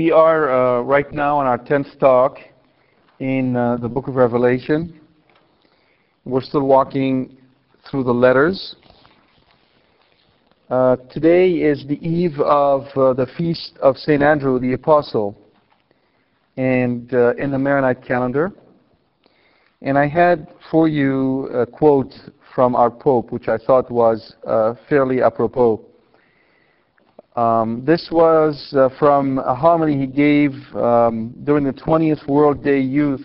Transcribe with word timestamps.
We 0.00 0.10
are 0.10 0.48
uh, 0.48 0.80
right 0.80 1.12
now 1.12 1.36
on 1.36 1.46
our 1.46 1.58
10th 1.58 1.98
talk 1.98 2.38
in 3.18 3.54
uh, 3.54 3.76
the 3.76 3.86
book 3.86 4.08
of 4.08 4.14
Revelation. 4.14 4.98
We're 6.24 6.40
still 6.40 6.62
walking 6.62 7.36
through 7.84 8.04
the 8.04 8.14
letters. 8.26 8.76
Uh, 10.70 10.96
today 11.10 11.50
is 11.50 11.84
the 11.86 11.98
eve 12.02 12.40
of 12.40 12.84
uh, 12.96 13.12
the 13.12 13.26
feast 13.36 13.76
of 13.82 13.98
St. 13.98 14.22
Andrew 14.22 14.58
the 14.58 14.72
Apostle 14.72 15.36
and 16.56 17.12
uh, 17.12 17.34
in 17.34 17.50
the 17.50 17.58
Maronite 17.58 18.02
calendar. 18.02 18.52
And 19.82 19.98
I 19.98 20.08
had 20.08 20.48
for 20.70 20.88
you 20.88 21.48
a 21.48 21.66
quote 21.66 22.14
from 22.54 22.74
our 22.74 22.90
Pope, 22.90 23.32
which 23.32 23.48
I 23.48 23.58
thought 23.58 23.90
was 23.90 24.34
uh, 24.46 24.76
fairly 24.88 25.20
apropos. 25.20 25.89
Um, 27.40 27.82
this 27.86 28.10
was 28.12 28.70
uh, 28.76 28.90
from 28.98 29.38
a 29.38 29.54
homily 29.54 29.96
he 29.96 30.06
gave 30.06 30.50
um, 30.74 31.34
during 31.44 31.64
the 31.64 31.72
20th 31.72 32.28
World 32.28 32.62
Day 32.62 32.80
Youth, 32.80 33.24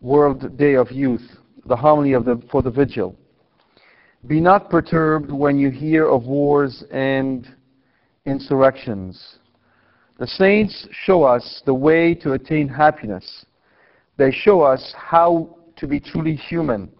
World 0.00 0.56
Day 0.58 0.74
of 0.74 0.90
Youth, 0.90 1.22
the 1.66 1.76
homily 1.76 2.14
of 2.14 2.24
the, 2.24 2.42
for 2.50 2.62
the 2.62 2.70
vigil. 2.72 3.14
Be 4.26 4.40
not 4.40 4.70
perturbed 4.70 5.30
when 5.30 5.56
you 5.56 5.70
hear 5.70 6.08
of 6.08 6.24
wars 6.24 6.82
and 6.90 7.46
insurrections. 8.26 9.36
The 10.18 10.26
saints 10.26 10.88
show 10.90 11.22
us 11.22 11.62
the 11.66 11.74
way 11.74 12.12
to 12.14 12.32
attain 12.32 12.66
happiness. 12.66 13.46
They 14.16 14.32
show 14.32 14.62
us 14.62 14.92
how 14.98 15.58
to 15.76 15.86
be 15.86 16.00
truly 16.00 16.34
human. 16.34 16.90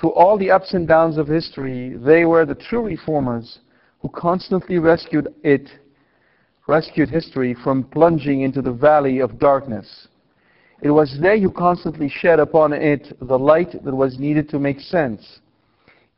Through 0.00 0.14
all 0.14 0.36
the 0.36 0.50
ups 0.50 0.74
and 0.74 0.88
downs 0.88 1.16
of 1.16 1.28
history, 1.28 1.96
they 1.96 2.24
were 2.24 2.44
the 2.44 2.56
true 2.56 2.82
reformers 2.82 3.60
who 4.00 4.08
constantly 4.08 4.78
rescued 4.78 5.28
it, 5.42 5.68
rescued 6.66 7.08
history 7.08 7.54
from 7.62 7.84
plunging 7.84 8.42
into 8.42 8.62
the 8.62 8.72
valley 8.72 9.20
of 9.20 9.38
darkness. 9.38 10.08
It 10.82 10.90
was 10.90 11.18
they 11.20 11.40
who 11.40 11.50
constantly 11.50 12.08
shed 12.08 12.38
upon 12.38 12.72
it 12.72 13.16
the 13.20 13.38
light 13.38 13.72
that 13.84 13.94
was 13.94 14.18
needed 14.18 14.48
to 14.50 14.58
make 14.58 14.80
sense, 14.80 15.40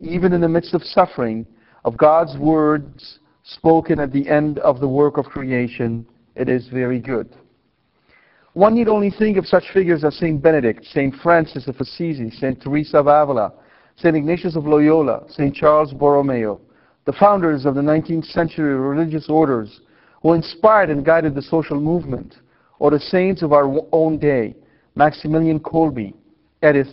even 0.00 0.32
in 0.32 0.40
the 0.40 0.48
midst 0.48 0.74
of 0.74 0.82
suffering, 0.82 1.46
of 1.84 1.96
God's 1.96 2.36
words 2.36 3.20
spoken 3.44 4.00
at 4.00 4.12
the 4.12 4.28
end 4.28 4.58
of 4.58 4.80
the 4.80 4.88
work 4.88 5.16
of 5.16 5.26
creation. 5.26 6.06
It 6.34 6.48
is 6.48 6.68
very 6.68 7.00
good. 7.00 7.34
One 8.54 8.74
need 8.74 8.88
only 8.88 9.10
think 9.10 9.36
of 9.36 9.46
such 9.46 9.64
figures 9.72 10.02
as 10.02 10.16
Saint 10.16 10.42
Benedict, 10.42 10.84
Saint 10.86 11.14
Francis 11.22 11.68
of 11.68 11.76
Assisi, 11.80 12.30
Saint 12.30 12.60
Teresa 12.60 12.98
of 12.98 13.06
Avila, 13.06 13.52
Saint 13.96 14.16
Ignatius 14.16 14.56
of 14.56 14.66
Loyola, 14.66 15.24
Saint 15.28 15.54
Charles 15.54 15.92
Borromeo, 15.92 16.60
the 17.08 17.14
founders 17.14 17.64
of 17.64 17.74
the 17.74 17.80
19th 17.80 18.26
century 18.32 18.74
religious 18.74 19.30
orders 19.30 19.80
who 20.20 20.34
inspired 20.34 20.90
and 20.90 21.06
guided 21.06 21.34
the 21.34 21.40
social 21.40 21.80
movement, 21.80 22.34
or 22.80 22.90
the 22.90 23.00
saints 23.00 23.40
of 23.40 23.54
our 23.54 23.80
own 23.92 24.18
day, 24.18 24.54
Maximilian 24.94 25.58
Kolbe, 25.58 26.12
Edith 26.62 26.88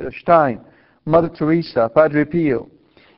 uh, 0.00 0.10
Stein, 0.20 0.60
Mother 1.04 1.28
Teresa, 1.28 1.88
Padre 1.94 2.24
Pio. 2.24 2.68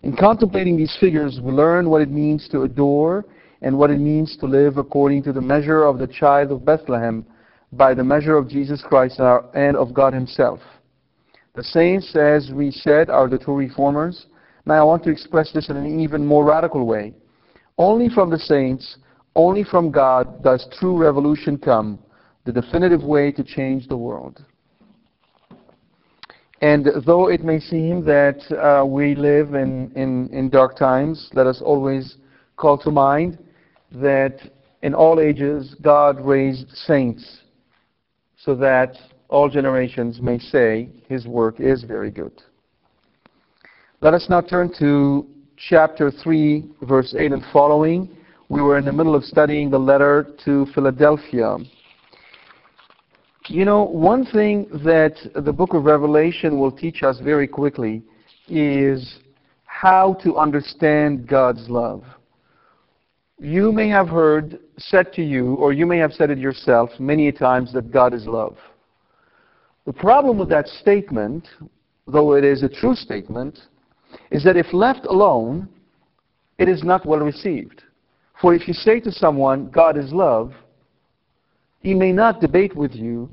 In 0.03 0.15
contemplating 0.15 0.77
these 0.77 0.94
figures, 1.00 1.41
we 1.43 1.50
learn 1.50 1.88
what 1.88 2.03
it 2.03 2.11
means 2.11 2.47
to 2.50 2.65
adore 2.65 3.25
and 3.62 3.78
what 3.78 3.91
it 3.91 3.99
means 3.99 4.37
to 4.37 4.44
live 4.44 4.77
according 4.77 5.22
to 5.22 5.33
the 5.33 5.41
measure 5.41 5.84
of 5.84 5.99
the 5.99 6.06
child 6.06 6.53
of 6.53 6.62
Bethlehem 6.62 7.25
by 7.72 7.94
the 7.94 8.05
measure 8.05 8.37
of 8.37 8.50
Jesus 8.50 8.83
Christ 8.87 9.19
and 9.19 9.78
of 9.78 9.94
God 9.94 10.12
Himself. 10.12 10.61
The 11.55 11.65
saints, 11.65 12.15
as 12.15 12.50
we 12.53 12.71
said, 12.71 13.09
are 13.09 13.31
the 13.31 13.38
true 13.38 13.56
reformers 13.56 14.27
now 14.69 14.83
I 14.83 14.84
want 14.84 15.03
to 15.05 15.11
express 15.11 15.51
this 15.53 15.71
in 15.71 15.77
an 15.77 16.01
even 16.01 16.25
more 16.25 16.45
radical 16.45 16.87
way. 16.87 17.15
Only 17.79 18.09
from 18.09 18.31
the 18.31 18.39
saints, 18.39 18.99
only 19.34 19.65
from 19.65 19.91
God 19.91 20.43
does 20.43 20.67
true 20.79 20.97
revolution 20.99 21.56
come, 21.56 21.99
the 22.45 22.53
definitive 22.53 23.03
way 23.03 23.33
to 23.33 23.43
change 23.43 23.89
the 23.89 23.97
world. 23.97 24.45
And 26.61 26.89
though 27.06 27.29
it 27.29 27.45
may 27.45 27.61
seem 27.61 28.05
that 28.05 28.41
uh, 28.53 28.84
we 28.84 29.15
live 29.15 29.55
in, 29.55 29.93
in, 29.95 30.29
in 30.33 30.51
dark 30.51 30.77
times, 30.77 31.31
let 31.33 31.47
us 31.47 31.62
always 31.62 32.17
call 32.56 32.77
to 32.79 32.91
mind 32.91 33.39
that 33.93 34.39
in 34.83 34.95
all 34.95 35.21
ages 35.21 35.77
God 35.81 36.21
raised 36.21 36.71
saints 36.73 37.43
so 38.37 38.55
that 38.56 38.97
all 39.29 39.49
generations 39.49 40.21
may 40.21 40.39
say 40.39 40.89
his 41.09 41.27
work 41.27 41.61
is 41.61 41.85
very 41.85 42.11
good. 42.11 42.43
Let 44.01 44.15
us 44.15 44.29
now 44.31 44.41
turn 44.41 44.73
to 44.79 45.27
chapter 45.57 46.13
3, 46.13 46.65
verse 46.83 47.17
8 47.19 47.33
and 47.33 47.43
following. 47.53 48.09
We 48.49 48.63
were 48.63 48.79
in 48.79 48.85
the 48.85 48.93
middle 48.93 49.17
of 49.17 49.25
studying 49.25 49.71
the 49.71 49.79
letter 49.79 50.37
to 50.45 50.67
Philadelphia. 50.73 51.57
You 53.49 53.65
know, 53.65 53.83
one 53.83 54.25
thing 54.25 54.69
that 54.85 55.17
the 55.35 55.53
book 55.53 55.75
of 55.75 55.83
Revelation 55.83 56.61
will 56.61 56.71
teach 56.71 57.03
us 57.03 57.19
very 57.19 57.49
quickly 57.49 58.05
is 58.47 59.19
how 59.65 60.15
to 60.23 60.37
understand 60.37 61.27
God's 61.27 61.69
love. 61.69 62.05
You 63.41 63.73
may 63.73 63.89
have 63.89 64.07
heard 64.09 64.61
said 64.77 65.13
to 65.15 65.25
you, 65.25 65.55
or 65.55 65.73
you 65.73 65.87
may 65.87 65.99
have 65.99 66.13
said 66.13 66.31
it 66.31 66.39
yourself 66.39 66.91
many 67.01 67.33
times, 67.33 67.73
that 67.73 67.91
God 67.91 68.15
is 68.15 68.27
love. 68.27 68.59
The 69.87 69.93
problem 69.93 70.39
with 70.39 70.51
that 70.51 70.69
statement, 70.69 71.49
though 72.06 72.35
it 72.35 72.44
is 72.44 72.62
a 72.62 72.69
true 72.69 72.94
statement, 72.94 73.59
is 74.31 74.45
that 74.45 74.57
if 74.57 74.73
left 74.73 75.07
alone, 75.07 75.69
it 76.59 76.69
is 76.69 76.83
not 76.83 77.07
well 77.07 77.21
received. 77.21 77.83
For 78.41 78.55
if 78.55 78.69
you 78.69 78.75
say 78.75 79.01
to 79.01 79.13
someone, 79.13 79.71
God 79.71 79.97
is 79.97 80.13
love, 80.13 80.53
he 81.81 81.95
may 81.95 82.13
not 82.13 82.41
debate 82.41 82.77
with 82.77 82.93
you 82.93 83.31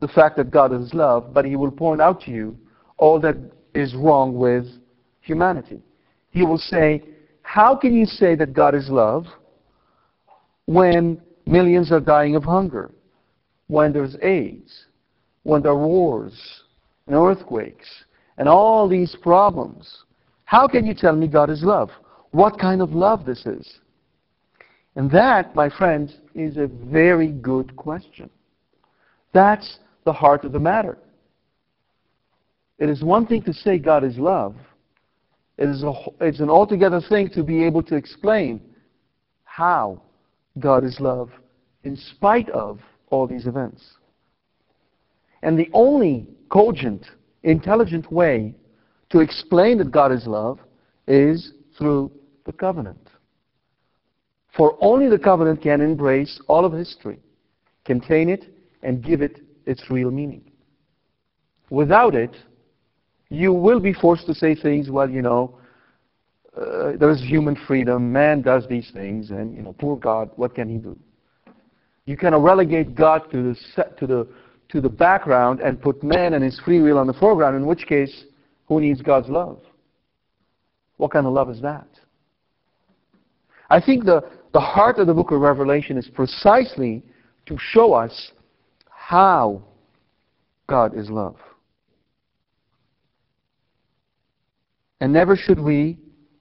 the 0.00 0.08
fact 0.08 0.36
that 0.36 0.50
God 0.50 0.72
is 0.72 0.92
love, 0.94 1.32
but 1.32 1.44
he 1.44 1.56
will 1.56 1.70
point 1.70 2.00
out 2.00 2.20
to 2.22 2.30
you 2.30 2.56
all 2.96 3.20
that 3.20 3.36
is 3.74 3.94
wrong 3.94 4.34
with 4.34 4.66
humanity. 5.20 5.80
He 6.30 6.42
will 6.42 6.58
say, 6.58 7.02
How 7.42 7.76
can 7.76 7.94
you 7.94 8.06
say 8.06 8.34
that 8.36 8.52
God 8.52 8.74
is 8.74 8.88
love 8.88 9.26
when 10.66 11.20
millions 11.46 11.92
are 11.92 12.00
dying 12.00 12.36
of 12.36 12.44
hunger, 12.44 12.90
when 13.66 13.92
there's 13.92 14.16
AIDS, 14.22 14.86
when 15.42 15.62
there 15.62 15.72
are 15.72 15.86
wars 15.86 16.62
and 17.06 17.16
earthquakes, 17.16 17.88
and 18.38 18.48
all 18.48 18.88
these 18.88 19.16
problems. 19.22 20.03
How 20.44 20.68
can 20.68 20.86
you 20.86 20.94
tell 20.94 21.16
me 21.16 21.26
God 21.26 21.50
is 21.50 21.62
love? 21.62 21.90
What 22.30 22.58
kind 22.58 22.82
of 22.82 22.92
love 22.92 23.24
this 23.24 23.46
is? 23.46 23.78
And 24.96 25.10
that, 25.10 25.54
my 25.54 25.68
friends, 25.68 26.16
is 26.34 26.56
a 26.56 26.66
very 26.66 27.28
good 27.28 27.74
question. 27.76 28.30
That's 29.32 29.78
the 30.04 30.12
heart 30.12 30.44
of 30.44 30.52
the 30.52 30.60
matter. 30.60 30.98
It 32.78 32.88
is 32.88 33.02
one 33.02 33.26
thing 33.26 33.42
to 33.42 33.52
say 33.52 33.78
God 33.78 34.04
is 34.04 34.18
love. 34.18 34.54
It 35.56 35.68
is 35.68 35.82
a, 35.82 35.92
it's 36.20 36.40
an 36.40 36.50
altogether 36.50 37.00
thing 37.00 37.28
to 37.30 37.42
be 37.42 37.64
able 37.64 37.82
to 37.84 37.94
explain 37.94 38.60
how 39.44 40.02
God 40.58 40.84
is 40.84 40.98
love 41.00 41.30
in 41.84 41.96
spite 41.96 42.48
of 42.50 42.80
all 43.10 43.26
these 43.26 43.46
events. 43.46 43.84
And 45.42 45.58
the 45.58 45.70
only 45.72 46.28
cogent, 46.48 47.06
intelligent 47.42 48.10
way 48.10 48.54
to 49.14 49.20
explain 49.20 49.78
that 49.78 49.92
God 49.92 50.10
is 50.10 50.26
love 50.26 50.58
is 51.06 51.52
through 51.78 52.10
the 52.46 52.52
covenant. 52.52 53.10
For 54.56 54.76
only 54.80 55.08
the 55.08 55.20
covenant 55.20 55.62
can 55.62 55.80
embrace 55.80 56.40
all 56.48 56.64
of 56.64 56.72
history, 56.72 57.20
contain 57.84 58.28
it, 58.28 58.52
and 58.82 59.04
give 59.04 59.22
it 59.22 59.38
its 59.66 59.88
real 59.88 60.10
meaning. 60.10 60.50
Without 61.70 62.16
it, 62.16 62.34
you 63.28 63.52
will 63.52 63.78
be 63.78 63.92
forced 63.92 64.26
to 64.26 64.34
say 64.34 64.56
things, 64.56 64.90
well, 64.90 65.08
you 65.08 65.22
know, 65.22 65.58
uh, 66.56 66.92
there 66.98 67.10
is 67.10 67.22
human 67.22 67.56
freedom, 67.68 68.12
man 68.12 68.42
does 68.42 68.66
these 68.68 68.90
things, 68.92 69.30
and, 69.30 69.56
you 69.56 69.62
know, 69.62 69.74
poor 69.78 69.96
God, 69.96 70.28
what 70.34 70.56
can 70.56 70.68
he 70.68 70.78
do? 70.78 70.98
You 72.04 72.16
of 72.34 72.42
relegate 72.42 72.96
God 72.96 73.30
to 73.30 73.54
the, 73.54 73.84
to, 73.96 74.06
the, 74.08 74.28
to 74.70 74.80
the 74.80 74.88
background 74.88 75.60
and 75.60 75.80
put 75.80 76.02
man 76.02 76.34
and 76.34 76.42
his 76.42 76.60
free 76.64 76.80
will 76.80 76.98
on 76.98 77.06
the 77.06 77.14
foreground, 77.14 77.54
in 77.54 77.64
which 77.64 77.86
case, 77.86 78.24
who 78.66 78.80
needs 78.80 79.02
God's 79.02 79.28
love? 79.28 79.58
What 80.96 81.10
kind 81.10 81.26
of 81.26 81.32
love 81.32 81.50
is 81.50 81.60
that? 81.62 81.88
I 83.70 83.80
think 83.80 84.04
the, 84.04 84.22
the 84.52 84.60
heart 84.60 84.98
of 84.98 85.06
the 85.06 85.14
book 85.14 85.30
of 85.30 85.40
Revelation 85.40 85.96
is 85.96 86.08
precisely 86.08 87.02
to 87.46 87.56
show 87.58 87.92
us 87.92 88.32
how 88.88 89.62
God 90.66 90.96
is 90.96 91.10
love. 91.10 91.36
And 95.00 95.12
never 95.12 95.36
should 95.36 95.58
we 95.58 95.98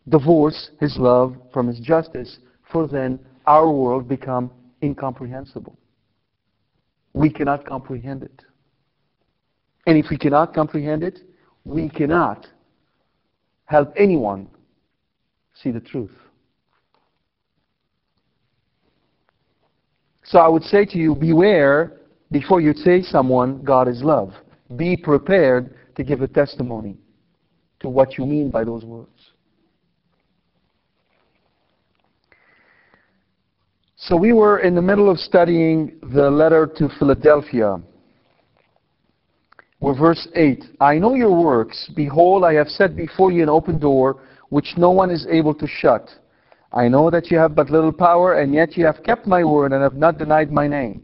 divorce 0.08 0.70
his 0.80 0.96
love 0.98 1.36
from 1.52 1.68
his 1.68 1.80
justice, 1.80 2.38
for 2.72 2.88
then 2.88 3.20
our 3.46 3.70
world 3.70 4.08
become 4.08 4.52
incomprehensible. 4.82 5.78
We 7.14 7.30
cannot 7.30 7.66
comprehend 7.66 8.24
it. 8.24 8.46
And 9.86 9.98
if 9.98 10.06
we 10.10 10.18
cannot 10.18 10.54
comprehend 10.54 11.04
it, 11.04 11.20
we 11.66 11.90
cannot 11.90 12.48
help 13.66 13.94
anyone 13.98 14.48
see 15.62 15.72
the 15.72 15.80
truth. 15.80 16.12
So 20.24 20.40
I 20.40 20.48
would 20.48 20.64
say 20.64 20.86
to 20.86 20.98
you, 20.98 21.16
beware 21.16 22.00
before 22.32 22.60
you 22.60 22.74
say 22.74 23.02
someone, 23.02 23.62
God 23.64 23.88
is 23.88 24.02
love. 24.02 24.34
Be 24.76 24.98
prepared 24.98 25.76
to 25.96 26.04
give 26.04 26.22
a 26.22 26.28
testimony 26.28 26.98
to 27.80 27.90
what 27.90 28.18
you 28.18 28.26
mean 28.26 28.50
by 28.50 28.64
those 28.64 28.84
words. 28.84 29.10
So 33.96 34.18
we 34.18 34.34
were 34.34 34.60
in 34.60 34.76
the 34.76 34.82
middle 34.82 35.10
of 35.10 35.18
studying 35.18 36.00
the 36.02 36.30
letter 36.30 36.68
to 36.78 36.90
Philadelphia. 37.00 37.80
Where 39.84 39.94
verse 39.94 40.30
8, 40.34 40.64
I 40.80 40.98
know 40.98 41.14
your 41.14 41.36
works. 41.36 41.92
Behold, 41.94 42.46
I 42.46 42.54
have 42.54 42.70
set 42.70 42.96
before 42.96 43.34
you 43.34 43.44
an 43.44 43.50
open 43.50 43.80
door, 43.80 44.22
which 44.48 44.76
no 44.78 44.92
one 44.92 45.12
is 45.12 45.28
able 45.30 45.54
to 45.56 45.68
shut. 45.68 46.10
I 46.72 46.88
know 46.88 47.10
that 47.10 47.30
you 47.30 47.38
have 47.38 47.54
but 47.54 47.70
little 47.70 47.92
power, 47.92 48.40
and 48.40 48.54
yet 48.54 48.78
you 48.78 48.86
have 48.86 49.04
kept 49.04 49.28
my 49.28 49.44
word 49.44 49.74
and 49.74 49.84
have 49.84 49.96
not 49.96 50.18
denied 50.18 50.54
my 50.54 50.70
name. 50.70 51.04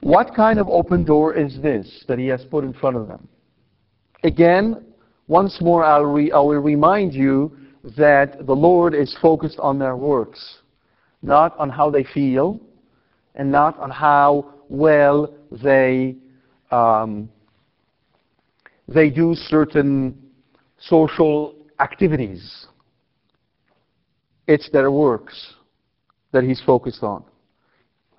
What 0.00 0.32
kind 0.36 0.60
of 0.60 0.68
open 0.68 1.02
door 1.02 1.34
is 1.34 1.60
this 1.60 2.04
that 2.06 2.20
he 2.20 2.28
has 2.28 2.44
put 2.44 2.62
in 2.62 2.72
front 2.72 2.98
of 2.98 3.08
them? 3.08 3.26
Again, 4.22 4.84
once 5.26 5.60
more, 5.60 5.82
I'll 5.82 6.04
re- 6.04 6.30
I 6.30 6.38
will 6.38 6.60
remind 6.60 7.14
you 7.14 7.56
that 7.96 8.46
the 8.46 8.54
Lord 8.54 8.94
is 8.94 9.16
focused 9.20 9.58
on 9.58 9.80
their 9.80 9.96
works 9.96 10.58
not 11.20 11.58
on 11.58 11.68
how 11.68 11.90
they 11.90 12.04
feel, 12.04 12.60
and 13.34 13.50
not 13.50 13.76
on 13.80 13.90
how 13.90 14.54
well 14.68 15.34
they 15.50 16.14
um, 16.74 17.28
they 18.88 19.08
do 19.08 19.34
certain 19.34 20.18
social 20.78 21.54
activities. 21.78 22.66
It's 24.46 24.68
their 24.70 24.90
works 24.90 25.54
that 26.32 26.42
he's 26.42 26.60
focused 26.66 27.02
on. 27.02 27.24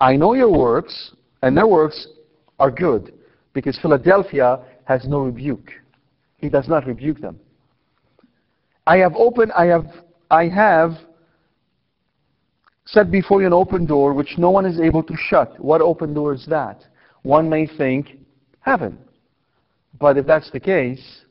I 0.00 0.16
know 0.16 0.32
your 0.34 0.50
works, 0.50 1.12
and 1.42 1.56
their 1.56 1.66
works 1.66 2.08
are 2.58 2.70
good, 2.70 3.12
because 3.52 3.78
Philadelphia 3.80 4.60
has 4.84 5.06
no 5.06 5.20
rebuke. 5.20 5.70
He 6.38 6.48
does 6.48 6.66
not 6.66 6.86
rebuke 6.86 7.20
them. 7.20 7.38
I 8.86 8.96
have 8.98 9.14
opened, 9.16 9.52
I 9.52 9.66
have, 9.66 9.86
I 10.30 10.48
have 10.48 10.92
set 12.86 13.10
before 13.10 13.40
you 13.40 13.46
an 13.48 13.52
open 13.52 13.84
door 13.84 14.14
which 14.14 14.38
no 14.38 14.50
one 14.50 14.64
is 14.64 14.80
able 14.80 15.02
to 15.02 15.14
shut. 15.28 15.58
What 15.60 15.80
open 15.82 16.14
door 16.14 16.34
is 16.34 16.46
that? 16.48 16.84
One 17.22 17.50
may 17.50 17.66
think 17.66 18.15
heaven. 18.66 18.98
But 19.98 20.18
if 20.18 20.26
that's 20.26 20.50
the 20.50 20.60
case, 20.60 21.22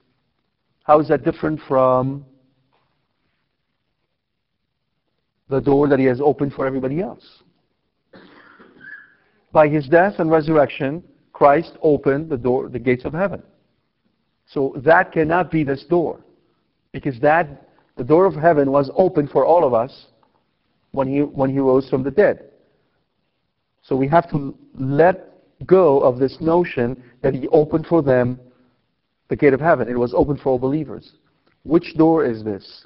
how 0.84 1.00
is 1.02 1.10
that 1.10 1.24
different 1.24 1.60
from 1.68 2.26
the 5.50 5.60
door 5.60 5.88
that 5.90 6.00
he 6.00 6.06
has 6.06 6.22
opened 6.22 6.54
for 6.54 6.66
everybody 6.66 7.02
else? 7.02 7.44
By 9.52 9.68
his 9.68 9.88
death 9.88 10.16
and 10.18 10.32
resurrection, 10.32 11.04
Christ 11.34 11.78
opened 11.82 12.30
the 12.30 12.38
door, 12.38 12.70
the 12.70 12.80
gates 12.80 13.06
of 13.06 13.14
heaven. 13.14 13.44
So 14.48 14.74
that 14.78 15.12
cannot 15.12 15.52
be 15.52 15.64
this 15.64 15.84
door. 15.84 16.22
Because 16.92 17.20
that 17.20 17.70
the 17.98 18.04
door 18.04 18.26
of 18.26 18.36
heaven 18.36 18.72
was 18.72 18.90
open 18.96 19.28
for 19.28 19.46
all 19.46 19.66
of 19.66 19.74
us 19.74 20.08
when 20.92 21.08
he, 21.08 21.20
when 21.20 21.50
he 21.50 21.60
rose 21.60 21.90
from 21.90 22.04
the 22.04 22.12
dead. 22.12 22.52
So 23.84 23.96
we 23.96 24.08
have 24.08 24.30
to 24.32 24.58
let 24.78 25.35
go 25.66 26.00
of 26.00 26.20
this 26.20 26.38
notion 26.40 27.02
that 27.22 27.34
he 27.34 27.48
opened 27.50 27.88
for 27.88 28.02
them 28.02 28.40
the 29.30 29.36
gate 29.36 29.54
of 29.54 29.60
heaven. 29.60 29.88
It 29.88 29.98
was 29.98 30.14
open 30.14 30.38
for 30.38 30.50
all 30.50 30.60
believers. 30.60 31.14
Which 31.64 31.96
door 31.98 32.26
is 32.26 32.44
this? 32.44 32.86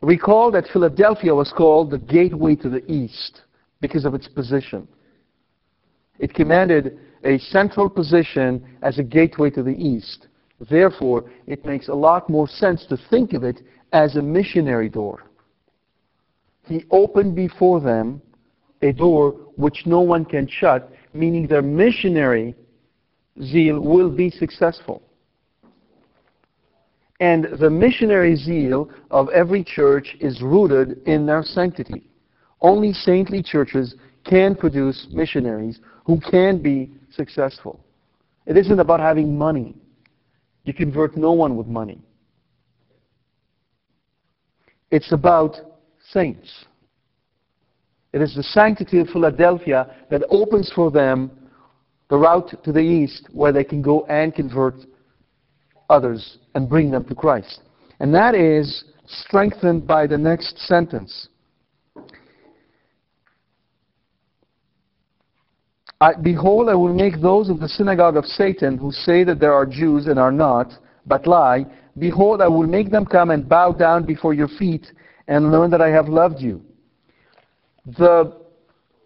Recall 0.00 0.50
that 0.52 0.68
Philadelphia 0.72 1.34
was 1.34 1.52
called 1.56 1.90
the 1.90 1.98
gateway 1.98 2.54
to 2.56 2.68
the 2.68 2.84
east 2.90 3.42
because 3.80 4.04
of 4.04 4.14
its 4.14 4.28
position. 4.28 4.86
It 6.18 6.34
commanded 6.34 6.98
a 7.24 7.38
central 7.38 7.90
position 7.90 8.64
as 8.82 8.98
a 8.98 9.02
gateway 9.02 9.50
to 9.50 9.62
the 9.62 9.74
east. 9.74 10.28
Therefore, 10.70 11.30
it 11.46 11.66
makes 11.66 11.88
a 11.88 11.94
lot 11.94 12.30
more 12.30 12.48
sense 12.48 12.86
to 12.86 12.98
think 13.10 13.32
of 13.32 13.44
it 13.44 13.60
as 13.92 14.16
a 14.16 14.22
missionary 14.22 14.88
door 14.88 15.26
he 16.66 16.84
opened 16.90 17.34
before 17.34 17.80
them 17.80 18.20
a 18.82 18.92
door 18.92 19.32
which 19.56 19.84
no 19.86 20.00
one 20.00 20.24
can 20.24 20.46
shut, 20.48 20.92
meaning 21.16 21.46
their 21.46 21.62
missionary 21.62 22.54
zeal 23.42 23.80
will 23.80 24.10
be 24.10 24.30
successful. 24.30 25.02
And 27.20 27.48
the 27.58 27.70
missionary 27.70 28.36
zeal 28.36 28.90
of 29.10 29.28
every 29.30 29.64
church 29.64 30.16
is 30.20 30.42
rooted 30.42 31.02
in 31.06 31.26
their 31.26 31.42
sanctity. 31.42 32.10
Only 32.60 32.92
saintly 32.92 33.42
churches 33.42 33.94
can 34.24 34.54
produce 34.54 35.06
missionaries 35.12 35.80
who 36.04 36.20
can 36.20 36.60
be 36.62 36.92
successful. 37.14 37.80
It 38.44 38.56
isn't 38.56 38.78
about 38.78 39.00
having 39.00 39.36
money. 39.36 39.74
You 40.64 40.74
convert 40.74 41.16
no 41.16 41.32
one 41.32 41.56
with 41.56 41.66
money. 41.66 42.00
It's 44.90 45.12
about 45.12 45.56
saints. 46.10 46.66
It 48.16 48.22
is 48.22 48.34
the 48.34 48.42
sanctity 48.42 48.98
of 48.98 49.08
Philadelphia 49.08 49.94
that 50.08 50.22
opens 50.30 50.72
for 50.74 50.90
them 50.90 51.30
the 52.08 52.16
route 52.16 52.50
to 52.64 52.72
the 52.72 52.80
east 52.80 53.28
where 53.30 53.52
they 53.52 53.62
can 53.62 53.82
go 53.82 54.06
and 54.06 54.34
convert 54.34 54.76
others 55.90 56.38
and 56.54 56.66
bring 56.66 56.90
them 56.90 57.04
to 57.04 57.14
Christ. 57.14 57.60
And 58.00 58.14
that 58.14 58.34
is 58.34 58.84
strengthened 59.06 59.86
by 59.86 60.06
the 60.06 60.16
next 60.16 60.58
sentence. 60.60 61.28
I, 66.00 66.14
Behold, 66.14 66.70
I 66.70 66.74
will 66.74 66.94
make 66.94 67.20
those 67.20 67.50
of 67.50 67.60
the 67.60 67.68
synagogue 67.68 68.16
of 68.16 68.24
Satan 68.24 68.78
who 68.78 68.92
say 68.92 69.24
that 69.24 69.40
there 69.40 69.52
are 69.52 69.66
Jews 69.66 70.06
and 70.06 70.18
are 70.18 70.32
not, 70.32 70.72
but 71.04 71.26
lie. 71.26 71.66
Behold, 71.98 72.40
I 72.40 72.48
will 72.48 72.66
make 72.66 72.90
them 72.90 73.04
come 73.04 73.30
and 73.30 73.46
bow 73.46 73.72
down 73.72 74.06
before 74.06 74.32
your 74.32 74.48
feet 74.48 74.86
and 75.28 75.52
learn 75.52 75.70
that 75.70 75.82
I 75.82 75.90
have 75.90 76.08
loved 76.08 76.40
you. 76.40 76.62
The 77.86 78.36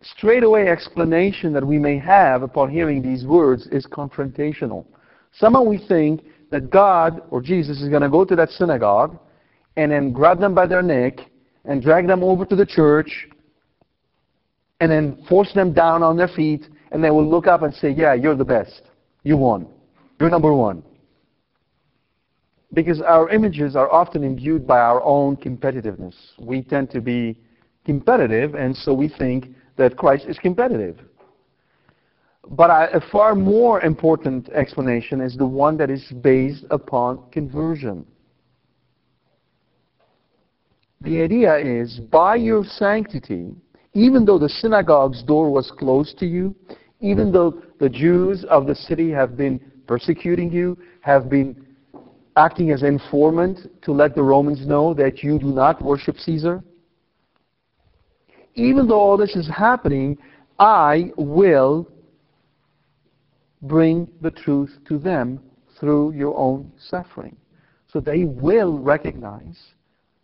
straightaway 0.03 0.69
explanation 0.69 1.53
that 1.53 1.67
we 1.67 1.79
may 1.79 1.99
have 1.99 2.43
upon 2.43 2.71
hearing 2.71 3.03
these 3.03 3.25
words 3.25 3.67
is 3.67 3.87
confrontational. 3.87 4.87
Somehow 5.33 5.63
we 5.63 5.79
think 5.87 6.25
that 6.51 6.71
God 6.71 7.23
or 7.31 7.43
Jesus 7.43 7.81
is 7.83 7.89
going 7.89 8.03
to 8.03 8.09
go 8.09 8.25
to 8.25 8.35
that 8.37 8.49
synagogue 8.51 9.19
and 9.77 9.93
then 9.93 10.13
grab 10.13 10.41
them 10.41 10.55
by 10.55 10.67
their 10.67 10.83
neck 10.83 11.19
and 11.65 11.83
drag 11.83 12.07
them 12.07 12.25
over 12.25 12.45
to 12.47 12.57
the 12.57 12.67
church 12.67 13.29
and 14.81 14.91
then 14.91 15.25
force 15.29 15.53
them 15.55 15.73
down 15.73 16.03
on 16.03 16.17
their 16.17 16.29
feet 16.29 16.67
and 16.91 17.05
they 17.05 17.11
will 17.11 17.29
look 17.29 17.47
up 17.47 17.63
and 17.63 17.73
say, 17.75 17.91
Yeah, 17.91 18.15
you're 18.15 18.35
the 18.35 18.45
best. 18.45 18.83
You 19.23 19.37
won. 19.37 19.69
You're 20.19 20.31
number 20.31 20.53
one. 20.55 20.83
Because 22.73 23.01
our 23.03 23.29
images 23.29 23.77
are 23.77 23.93
often 23.93 24.25
imbued 24.25 24.67
by 24.67 24.79
our 24.79 25.03
own 25.03 25.37
competitiveness. 25.37 26.15
We 26.39 26.63
tend 26.63 26.91
to 26.93 27.01
be 27.01 27.37
competitive, 27.91 28.55
and 28.55 28.77
so 28.77 28.95
we 28.95 29.09
think 29.09 29.49
that 29.77 29.97
Christ 29.97 30.25
is 30.29 30.39
competitive. 30.39 30.97
But 32.51 32.71
a 32.71 33.03
far 33.11 33.35
more 33.35 33.81
important 33.81 34.49
explanation 34.51 35.21
is 35.21 35.37
the 35.37 35.51
one 35.65 35.77
that 35.79 35.91
is 35.91 36.05
based 36.23 36.65
upon 36.71 37.29
conversion. 37.33 38.07
The 41.01 41.21
idea 41.21 41.57
is 41.59 41.99
by 41.99 42.37
your 42.37 42.63
sanctity, 42.65 43.57
even 43.93 44.25
though 44.25 44.39
the 44.39 44.49
synagogue's 44.49 45.25
door 45.25 45.51
was 45.51 45.73
closed 45.77 46.17
to 46.19 46.27
you, 46.27 46.55
even 47.01 47.33
though 47.33 47.61
the 47.81 47.89
Jews 47.89 48.45
of 48.45 48.69
the 48.69 48.77
city 48.77 49.11
have 49.11 49.37
been 49.37 49.59
persecuting 49.89 50.53
you, 50.53 50.79
have 51.01 51.29
been 51.29 51.67
acting 52.37 52.71
as 52.71 52.85
informant 52.85 53.59
to 53.83 53.91
let 53.91 54.15
the 54.15 54.23
Romans 54.23 54.65
know 54.65 54.95
that 54.95 55.25
you 55.25 55.41
do 55.41 55.47
not 55.47 55.83
worship 55.83 56.17
Caesar, 56.19 56.63
even 58.55 58.89
though 58.89 59.01
all 59.01 59.17
this 59.17 59.37
is 59.37 59.49
happening, 59.49 60.19
I 60.59 61.13
will 61.17 61.89
bring 63.63 64.09
the 64.21 64.31
truth 64.31 64.71
to 64.89 64.99
them 64.99 65.41
through 65.79 66.13
your 66.13 66.37
own 66.37 66.71
suffering. 66.79 67.37
So 67.89 68.01
they 68.01 68.25
will 68.25 68.79
recognize 68.79 69.59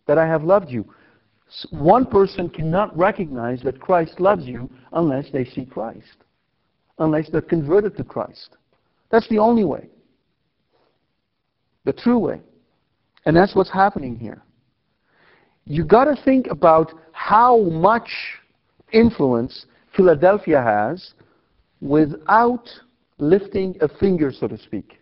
that 0.05 0.17
I 0.17 0.25
have 0.25 0.43
loved 0.43 0.69
you. 0.69 0.85
One 1.71 2.05
person 2.05 2.49
cannot 2.49 2.95
recognize 2.97 3.61
that 3.63 3.79
Christ 3.79 4.19
loves 4.19 4.45
you 4.45 4.69
unless 4.93 5.25
they 5.31 5.45
see 5.45 5.65
Christ, 5.65 6.23
unless 6.99 7.29
they're 7.29 7.41
converted 7.41 7.95
to 7.97 8.03
Christ. 8.03 8.57
That's 9.09 9.27
the 9.29 9.39
only 9.39 9.63
way, 9.63 9.89
the 11.85 11.93
true 11.93 12.19
way. 12.19 12.41
And 13.25 13.35
that's 13.35 13.55
what's 13.55 13.71
happening 13.71 14.17
here. 14.17 14.43
You 15.67 15.83
got 15.83 16.05
to 16.05 16.15
think 16.23 16.47
about 16.47 16.93
how 17.11 17.57
much 17.57 18.09
influence 18.93 19.65
Philadelphia 19.95 20.61
has 20.61 21.13
without 21.81 22.69
lifting 23.17 23.75
a 23.81 23.89
finger, 23.99 24.31
so 24.31 24.47
to 24.47 24.57
speak. 24.57 24.99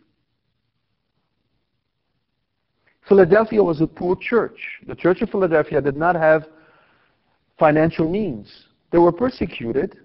Philadelphia 3.08 3.64
was 3.64 3.82
a 3.82 3.88
poor 3.88 4.16
church. 4.20 4.58
The 4.88 4.96
Church 4.96 5.22
of 5.22 5.30
Philadelphia 5.30 5.80
did 5.82 5.96
not 5.96 6.16
have 6.16 6.46
financial 7.60 8.10
means. 8.10 8.52
They 8.92 8.98
were 8.98 9.12
persecuted. 9.12 10.00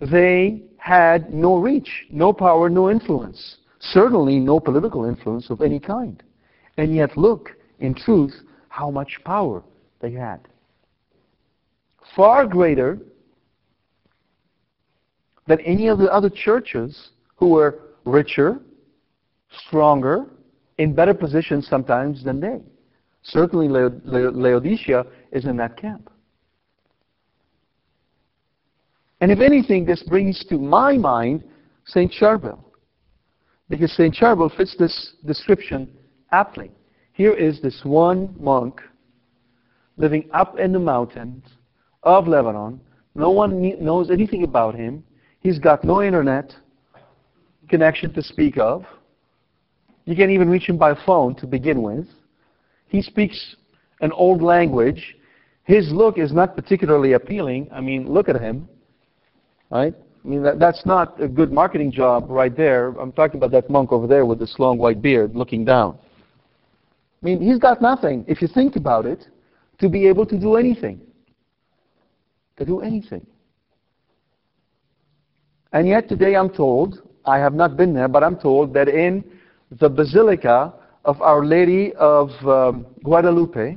They 0.00 0.62
had 0.78 1.34
no 1.34 1.56
reach, 1.56 1.90
no 2.10 2.32
power, 2.32 2.70
no 2.70 2.88
influence. 2.88 3.56
Certainly 3.80 4.38
no 4.38 4.60
political 4.60 5.06
influence 5.06 5.50
of 5.50 5.60
any 5.60 5.80
kind. 5.80 6.22
And 6.76 6.94
yet, 6.94 7.16
look, 7.16 7.50
in 7.80 7.94
truth, 7.94 8.34
how 8.70 8.90
much 8.90 9.18
power 9.24 9.62
they 10.00 10.12
had. 10.12 10.40
Far 12.16 12.46
greater 12.46 12.98
than 15.46 15.60
any 15.60 15.88
of 15.88 15.98
the 15.98 16.10
other 16.10 16.30
churches 16.30 17.10
who 17.36 17.50
were 17.50 17.80
richer, 18.04 18.60
stronger, 19.66 20.26
in 20.78 20.94
better 20.94 21.12
positions 21.12 21.66
sometimes 21.68 22.24
than 22.24 22.40
they. 22.40 22.60
Certainly 23.22 23.68
Laodicea 23.68 25.04
is 25.32 25.44
in 25.44 25.56
that 25.58 25.76
camp. 25.76 26.10
And 29.20 29.30
if 29.30 29.40
anything, 29.40 29.84
this 29.84 30.02
brings 30.04 30.42
to 30.48 30.56
my 30.56 30.96
mind 30.96 31.44
St. 31.84 32.10
Charbel. 32.10 32.64
Because 33.68 33.92
St. 33.92 34.14
Charbel 34.14 34.54
fits 34.56 34.74
this 34.78 35.14
description 35.26 35.90
aptly. 36.32 36.70
Here 37.20 37.34
is 37.34 37.60
this 37.60 37.78
one 37.84 38.34
monk 38.40 38.80
living 39.98 40.30
up 40.32 40.58
in 40.58 40.72
the 40.72 40.78
mountains 40.78 41.44
of 42.02 42.26
Lebanon. 42.26 42.80
No 43.14 43.28
one 43.28 43.60
knows 43.84 44.10
anything 44.10 44.42
about 44.42 44.74
him. 44.74 45.04
He's 45.40 45.58
got 45.58 45.84
no 45.84 46.02
internet 46.02 46.54
connection 47.68 48.14
to 48.14 48.22
speak 48.22 48.56
of. 48.56 48.86
You 50.06 50.16
can't 50.16 50.30
even 50.30 50.48
reach 50.48 50.66
him 50.66 50.78
by 50.78 50.94
phone 51.04 51.34
to 51.34 51.46
begin 51.46 51.82
with. 51.82 52.06
He 52.88 53.02
speaks 53.02 53.56
an 54.00 54.12
old 54.12 54.40
language. 54.40 55.14
His 55.64 55.92
look 55.92 56.16
is 56.16 56.32
not 56.32 56.56
particularly 56.56 57.12
appealing. 57.12 57.68
I 57.70 57.82
mean, 57.82 58.08
look 58.10 58.30
at 58.30 58.40
him. 58.40 58.66
Right? 59.68 59.94
I 60.24 60.26
mean, 60.26 60.42
that, 60.44 60.58
that's 60.58 60.86
not 60.86 61.22
a 61.22 61.28
good 61.28 61.52
marketing 61.52 61.92
job 61.92 62.30
right 62.30 62.56
there. 62.56 62.98
I'm 62.98 63.12
talking 63.12 63.36
about 63.36 63.50
that 63.50 63.68
monk 63.68 63.92
over 63.92 64.06
there 64.06 64.24
with 64.24 64.38
this 64.38 64.54
long 64.58 64.78
white 64.78 65.02
beard 65.02 65.36
looking 65.36 65.66
down. 65.66 65.98
I 67.22 67.26
mean, 67.26 67.40
he's 67.40 67.58
got 67.58 67.82
nothing, 67.82 68.24
if 68.26 68.40
you 68.40 68.48
think 68.48 68.76
about 68.76 69.04
it, 69.04 69.26
to 69.78 69.88
be 69.88 70.06
able 70.06 70.24
to 70.26 70.38
do 70.38 70.56
anything. 70.56 71.00
To 72.56 72.64
do 72.64 72.80
anything. 72.80 73.26
And 75.72 75.86
yet 75.86 76.08
today 76.08 76.34
I'm 76.34 76.50
told, 76.50 77.02
I 77.24 77.38
have 77.38 77.54
not 77.54 77.76
been 77.76 77.94
there, 77.94 78.08
but 78.08 78.24
I'm 78.24 78.36
told 78.36 78.74
that 78.74 78.88
in 78.88 79.24
the 79.70 79.88
Basilica 79.88 80.74
of 81.04 81.20
Our 81.20 81.44
Lady 81.44 81.92
of 81.94 82.30
um, 82.46 82.86
Guadalupe, 83.04 83.76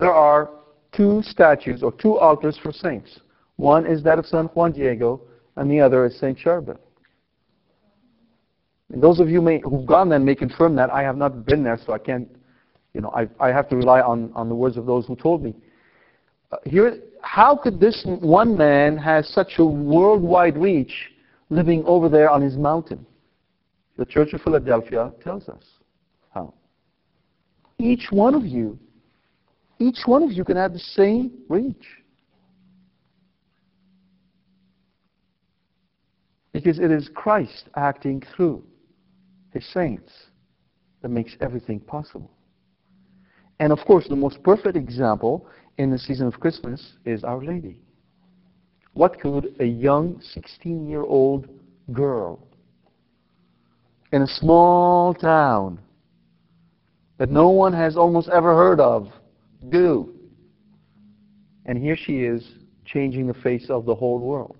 there 0.00 0.12
are 0.12 0.50
two 0.92 1.22
statues 1.22 1.82
or 1.82 1.92
two 1.92 2.18
altars 2.18 2.58
for 2.62 2.72
saints. 2.72 3.20
One 3.56 3.86
is 3.86 4.02
that 4.02 4.18
of 4.18 4.26
San 4.26 4.46
Juan 4.46 4.72
Diego, 4.72 5.20
and 5.56 5.70
the 5.70 5.80
other 5.80 6.06
is 6.06 6.18
Saint 6.18 6.38
Charbel. 6.38 6.78
And 8.92 9.02
those 9.02 9.20
of 9.20 9.28
you 9.28 9.40
may, 9.40 9.60
who've 9.60 9.86
gone 9.86 10.08
there 10.08 10.18
may 10.18 10.34
confirm 10.34 10.74
that. 10.76 10.90
I 10.90 11.02
have 11.02 11.16
not 11.16 11.44
been 11.46 11.62
there, 11.62 11.78
so 11.84 11.92
I 11.92 11.98
can't, 11.98 12.28
you 12.94 13.00
know, 13.00 13.10
I, 13.10 13.28
I 13.40 13.48
have 13.48 13.68
to 13.70 13.76
rely 13.76 14.00
on, 14.00 14.32
on 14.34 14.48
the 14.48 14.54
words 14.54 14.76
of 14.76 14.86
those 14.86 15.06
who 15.06 15.16
told 15.16 15.42
me. 15.42 15.54
Uh, 16.52 16.56
here, 16.64 17.00
how 17.20 17.56
could 17.56 17.80
this 17.80 18.02
one 18.06 18.56
man 18.56 18.96
have 18.96 19.24
such 19.26 19.54
a 19.58 19.64
worldwide 19.64 20.56
reach 20.56 21.10
living 21.50 21.82
over 21.86 22.08
there 22.08 22.30
on 22.30 22.40
his 22.40 22.56
mountain? 22.56 23.04
The 23.98 24.06
Church 24.06 24.32
of 24.32 24.40
Philadelphia 24.42 25.12
tells 25.22 25.48
us 25.48 25.64
how. 26.32 26.54
Each 27.78 28.06
one 28.10 28.34
of 28.34 28.46
you, 28.46 28.78
each 29.80 29.98
one 30.06 30.22
of 30.22 30.30
you 30.30 30.44
can 30.44 30.56
have 30.56 30.72
the 30.72 30.78
same 30.78 31.32
reach. 31.48 31.86
Because 36.52 36.78
it 36.78 36.92
is 36.92 37.10
Christ 37.12 37.68
acting 37.74 38.22
through 38.36 38.62
his 39.52 39.66
saints 39.72 40.12
that 41.02 41.08
makes 41.08 41.36
everything 41.40 41.80
possible. 41.80 42.30
And 43.60 43.72
of 43.72 43.78
course, 43.86 44.06
the 44.08 44.16
most 44.16 44.42
perfect 44.42 44.76
example 44.76 45.46
in 45.78 45.90
the 45.90 45.98
season 45.98 46.26
of 46.26 46.40
Christmas 46.40 46.94
is 47.04 47.24
Our 47.24 47.42
Lady. 47.42 47.80
What 48.94 49.20
could 49.20 49.56
a 49.60 49.64
young 49.64 50.20
16 50.20 50.88
year 50.88 51.02
old 51.02 51.48
girl 51.92 52.46
in 54.12 54.22
a 54.22 54.26
small 54.26 55.14
town 55.14 55.80
that 57.18 57.30
no 57.30 57.48
one 57.50 57.72
has 57.72 57.96
almost 57.96 58.28
ever 58.28 58.54
heard 58.54 58.80
of 58.80 59.08
do? 59.68 60.14
And 61.66 61.78
here 61.78 61.96
she 61.96 62.20
is 62.20 62.46
changing 62.84 63.26
the 63.26 63.34
face 63.34 63.70
of 63.70 63.84
the 63.86 63.94
whole 63.94 64.18
world. 64.18 64.56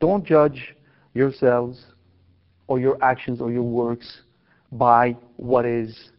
Don't 0.00 0.24
judge 0.24 0.74
yourselves 1.14 1.84
or 2.66 2.78
your 2.78 3.02
actions 3.02 3.40
or 3.40 3.50
your 3.50 3.62
works 3.62 4.22
by 4.72 5.16
what 5.36 5.64
is 5.64 6.10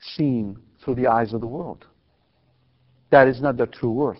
seen 0.00 0.56
through 0.82 0.96
the 0.96 1.06
eyes 1.06 1.32
of 1.32 1.40
the 1.40 1.46
world. 1.46 1.86
That 3.10 3.28
is 3.28 3.40
not 3.40 3.56
the 3.56 3.66
true 3.66 3.92
worth. 3.92 4.18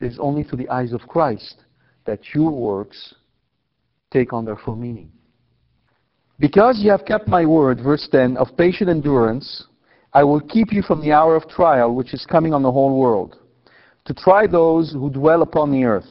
It 0.00 0.06
is 0.06 0.18
only 0.18 0.42
through 0.42 0.58
the 0.58 0.68
eyes 0.68 0.92
of 0.92 1.02
Christ 1.02 1.62
that 2.04 2.20
your 2.34 2.50
works 2.50 3.14
take 4.10 4.32
on 4.32 4.44
their 4.44 4.56
full 4.56 4.76
meaning. 4.76 5.10
Because 6.38 6.80
you 6.80 6.90
have 6.90 7.04
kept 7.04 7.28
my 7.28 7.46
word, 7.46 7.80
verse 7.80 8.08
10, 8.10 8.36
of 8.36 8.56
patient 8.56 8.90
endurance, 8.90 9.64
I 10.12 10.24
will 10.24 10.40
keep 10.40 10.72
you 10.72 10.82
from 10.82 11.00
the 11.00 11.12
hour 11.12 11.36
of 11.36 11.48
trial 11.48 11.94
which 11.94 12.12
is 12.12 12.26
coming 12.26 12.52
on 12.52 12.62
the 12.62 12.72
whole 12.72 12.98
world, 12.98 13.38
to 14.04 14.14
try 14.14 14.46
those 14.46 14.92
who 14.92 15.08
dwell 15.08 15.42
upon 15.42 15.70
the 15.70 15.84
earth. 15.84 16.08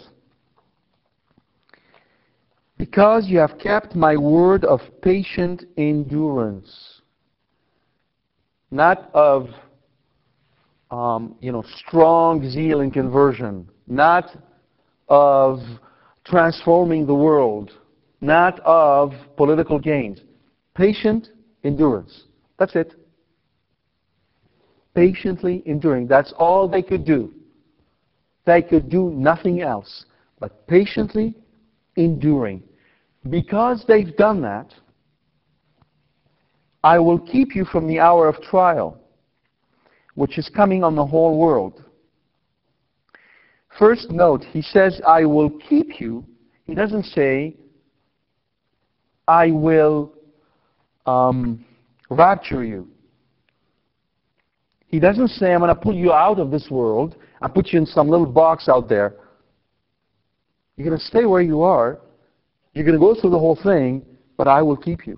Because 2.77 3.27
you 3.27 3.37
have 3.37 3.59
kept 3.59 3.93
my 3.93 4.15
word 4.15 4.63
of 4.63 4.79
patient 5.03 5.65
endurance, 5.77 6.90
not 8.71 9.09
of 9.13 9.49
um, 10.91 11.35
you 11.39 11.51
know, 11.51 11.63
strong 11.87 12.49
zeal 12.49 12.81
and 12.81 12.93
conversion, 12.93 13.67
not 13.87 14.35
of 15.07 15.59
transforming 16.25 17.05
the 17.05 17.15
world, 17.15 17.71
not 18.19 18.59
of 18.61 19.13
political 19.37 19.79
gains. 19.79 20.19
Patient 20.75 21.29
endurance. 21.63 22.23
That's 22.59 22.75
it. 22.75 22.93
Patiently 24.93 25.63
enduring. 25.65 26.07
That's 26.07 26.33
all 26.37 26.67
they 26.67 26.81
could 26.81 27.05
do. 27.05 27.33
They 28.45 28.61
could 28.61 28.89
do 28.89 29.11
nothing 29.11 29.61
else 29.61 30.05
but 30.39 30.67
patiently 30.67 31.35
enduring. 31.95 32.63
Because 33.29 33.85
they've 33.87 34.15
done 34.17 34.41
that, 34.41 34.73
I 36.83 36.99
will 36.99 37.19
keep 37.19 37.55
you 37.55 37.65
from 37.65 37.87
the 37.87 37.99
hour 37.99 38.27
of 38.27 38.41
trial, 38.41 38.99
which 40.15 40.37
is 40.37 40.49
coming 40.49 40.83
on 40.83 40.95
the 40.95 41.05
whole 41.05 41.37
world. 41.37 41.83
First 43.77 44.11
note, 44.11 44.43
he 44.43 44.61
says, 44.61 44.99
I 45.07 45.25
will 45.25 45.49
keep 45.49 45.99
you. 45.99 46.25
He 46.65 46.75
doesn't 46.75 47.05
say, 47.05 47.55
I 49.27 49.51
will 49.51 50.13
um, 51.05 51.65
rapture 52.09 52.63
you. 52.63 52.87
He 54.87 54.99
doesn't 54.99 55.29
say, 55.29 55.53
I'm 55.53 55.59
going 55.59 55.73
to 55.73 55.79
pull 55.79 55.95
you 55.95 56.11
out 56.11 56.37
of 56.39 56.51
this 56.51 56.67
world 56.69 57.15
and 57.41 57.53
put 57.53 57.67
you 57.67 57.79
in 57.79 57.85
some 57.85 58.09
little 58.09 58.25
box 58.25 58.67
out 58.67 58.89
there. 58.89 59.15
You're 60.75 60.87
going 60.87 60.99
to 60.99 61.05
stay 61.05 61.25
where 61.25 61.41
you 61.41 61.61
are. 61.61 61.99
You're 62.73 62.85
going 62.85 62.99
to 62.99 62.99
go 62.99 63.19
through 63.19 63.29
the 63.29 63.39
whole 63.39 63.57
thing, 63.61 64.05
but 64.35 64.47
I 64.47 64.61
will 64.61 64.77
keep 64.77 65.07
you. 65.07 65.17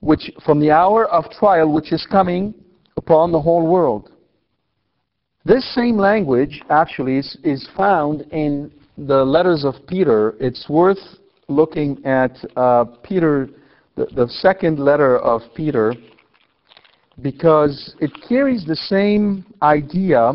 Which, 0.00 0.30
from 0.44 0.60
the 0.60 0.70
hour 0.70 1.06
of 1.06 1.30
trial 1.30 1.72
which 1.72 1.92
is 1.92 2.06
coming 2.10 2.54
upon 2.96 3.32
the 3.32 3.40
whole 3.40 3.66
world. 3.66 4.10
This 5.44 5.64
same 5.74 5.96
language 5.96 6.60
actually 6.70 7.18
is, 7.18 7.38
is 7.44 7.68
found 7.76 8.22
in 8.32 8.72
the 8.98 9.24
letters 9.24 9.64
of 9.64 9.74
Peter. 9.86 10.34
It's 10.40 10.68
worth 10.68 10.98
looking 11.48 12.04
at 12.04 12.36
uh, 12.56 12.84
Peter, 13.02 13.48
the, 13.94 14.06
the 14.06 14.28
second 14.28 14.78
letter 14.78 15.18
of 15.18 15.42
Peter, 15.54 15.94
because 17.22 17.94
it 18.00 18.10
carries 18.28 18.64
the 18.64 18.76
same 18.76 19.46
idea, 19.62 20.32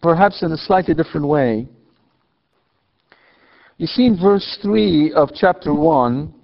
perhaps 0.00 0.42
in 0.42 0.52
a 0.52 0.56
slightly 0.56 0.94
different 0.94 1.26
way. 1.26 1.66
You 3.78 3.86
see 3.86 4.06
in 4.06 4.18
verse 4.18 4.58
3 4.62 5.12
of 5.12 5.30
chapter 5.34 5.74
1, 5.74 6.32
we 6.32 6.34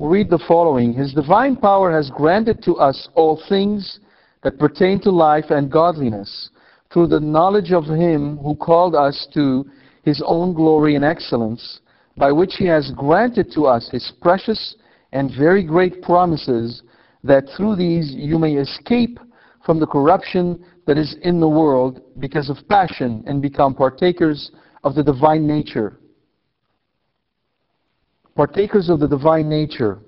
read 0.00 0.30
the 0.30 0.42
following 0.48 0.94
His 0.94 1.12
divine 1.12 1.56
power 1.56 1.92
has 1.92 2.10
granted 2.10 2.62
to 2.64 2.76
us 2.76 3.08
all 3.14 3.40
things 3.50 4.00
that 4.42 4.58
pertain 4.58 4.98
to 5.02 5.10
life 5.10 5.50
and 5.50 5.70
godliness 5.70 6.48
through 6.90 7.08
the 7.08 7.20
knowledge 7.20 7.70
of 7.70 7.84
Him 7.84 8.38
who 8.38 8.56
called 8.56 8.94
us 8.94 9.28
to 9.34 9.66
His 10.02 10.22
own 10.24 10.54
glory 10.54 10.96
and 10.96 11.04
excellence, 11.04 11.80
by 12.16 12.32
which 12.32 12.54
He 12.58 12.64
has 12.64 12.92
granted 12.96 13.52
to 13.52 13.66
us 13.66 13.90
His 13.92 14.10
precious 14.22 14.74
and 15.12 15.30
very 15.38 15.62
great 15.62 16.00
promises, 16.00 16.82
that 17.22 17.44
through 17.54 17.76
these 17.76 18.14
you 18.16 18.38
may 18.38 18.54
escape 18.54 19.20
from 19.66 19.78
the 19.78 19.86
corruption 19.86 20.64
that 20.86 20.96
is 20.96 21.14
in 21.22 21.40
the 21.40 21.48
world 21.48 22.00
because 22.18 22.48
of 22.48 22.56
passion 22.70 23.22
and 23.26 23.42
become 23.42 23.74
partakers 23.74 24.50
of 24.82 24.94
the 24.94 25.02
divine 25.02 25.46
nature. 25.46 25.99
Partakers 28.34 28.88
of 28.88 29.00
the 29.00 29.08
divine 29.08 29.48
nature. 29.48 29.98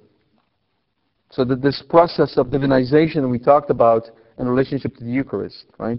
So 1.30 1.44
that 1.44 1.62
this 1.62 1.82
process 1.88 2.36
of 2.36 2.48
divinization 2.48 3.28
we 3.30 3.38
talked 3.38 3.70
about 3.70 4.04
in 4.38 4.46
relationship 4.46 4.96
to 4.96 5.04
the 5.04 5.10
Eucharist, 5.10 5.64
right? 5.78 5.98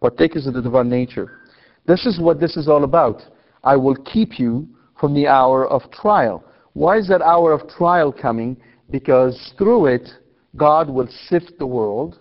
partakers 0.00 0.46
of 0.46 0.54
the 0.54 0.62
divine 0.62 0.88
nature. 0.88 1.40
This 1.86 2.06
is 2.06 2.18
what 2.18 2.40
this 2.40 2.56
is 2.56 2.68
all 2.68 2.84
about. 2.84 3.22
I 3.62 3.76
will 3.76 3.96
keep 3.96 4.38
you 4.38 4.66
from 4.98 5.14
the 5.14 5.26
hour 5.26 5.66
of 5.66 5.90
trial. 5.92 6.44
Why 6.72 6.98
is 6.98 7.08
that 7.08 7.22
hour 7.22 7.52
of 7.52 7.68
trial 7.68 8.12
coming? 8.12 8.56
Because 8.90 9.52
through 9.58 9.86
it, 9.86 10.08
God 10.56 10.88
will 10.88 11.08
sift 11.28 11.52
the 11.58 11.66
world. 11.66 12.18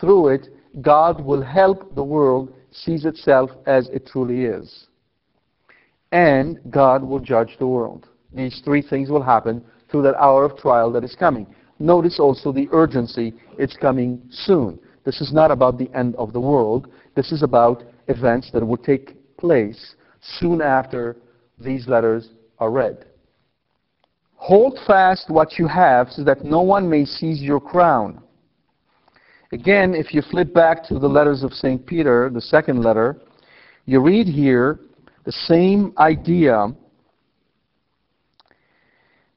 Through 0.00 0.28
it, 0.28 0.48
God 0.80 1.22
will 1.22 1.42
help 1.42 1.94
the 1.94 2.02
world 2.02 2.54
seize 2.70 3.04
itself 3.04 3.50
as 3.66 3.88
it 3.90 4.06
truly 4.06 4.44
is. 4.44 4.86
And 6.10 6.58
God 6.70 7.02
will 7.02 7.20
judge 7.20 7.56
the 7.58 7.66
world. 7.66 8.08
These 8.34 8.60
three 8.64 8.82
things 8.82 9.10
will 9.10 9.22
happen 9.22 9.62
through 9.90 10.02
that 10.02 10.16
hour 10.16 10.44
of 10.44 10.56
trial 10.56 10.90
that 10.92 11.04
is 11.04 11.14
coming. 11.14 11.46
Notice 11.78 12.18
also 12.18 12.52
the 12.52 12.68
urgency. 12.72 13.34
It's 13.58 13.76
coming 13.76 14.22
soon. 14.30 14.78
This 15.04 15.20
is 15.20 15.32
not 15.32 15.50
about 15.50 15.78
the 15.78 15.90
end 15.94 16.14
of 16.16 16.32
the 16.32 16.40
world. 16.40 16.88
This 17.14 17.32
is 17.32 17.42
about 17.42 17.82
events 18.08 18.50
that 18.52 18.66
will 18.66 18.76
take 18.76 19.36
place 19.36 19.96
soon 20.38 20.62
after 20.62 21.16
these 21.58 21.88
letters 21.88 22.30
are 22.58 22.70
read. 22.70 23.06
Hold 24.36 24.78
fast 24.86 25.28
what 25.28 25.58
you 25.58 25.66
have 25.66 26.08
so 26.10 26.24
that 26.24 26.44
no 26.44 26.62
one 26.62 26.88
may 26.88 27.04
seize 27.04 27.40
your 27.40 27.60
crown. 27.60 28.22
Again, 29.52 29.94
if 29.94 30.14
you 30.14 30.22
flip 30.22 30.54
back 30.54 30.82
to 30.84 30.98
the 30.98 31.08
letters 31.08 31.42
of 31.42 31.52
St. 31.52 31.84
Peter, 31.86 32.30
the 32.32 32.40
second 32.40 32.82
letter, 32.82 33.20
you 33.84 34.00
read 34.00 34.26
here 34.26 34.80
the 35.24 35.32
same 35.32 35.92
idea 35.98 36.74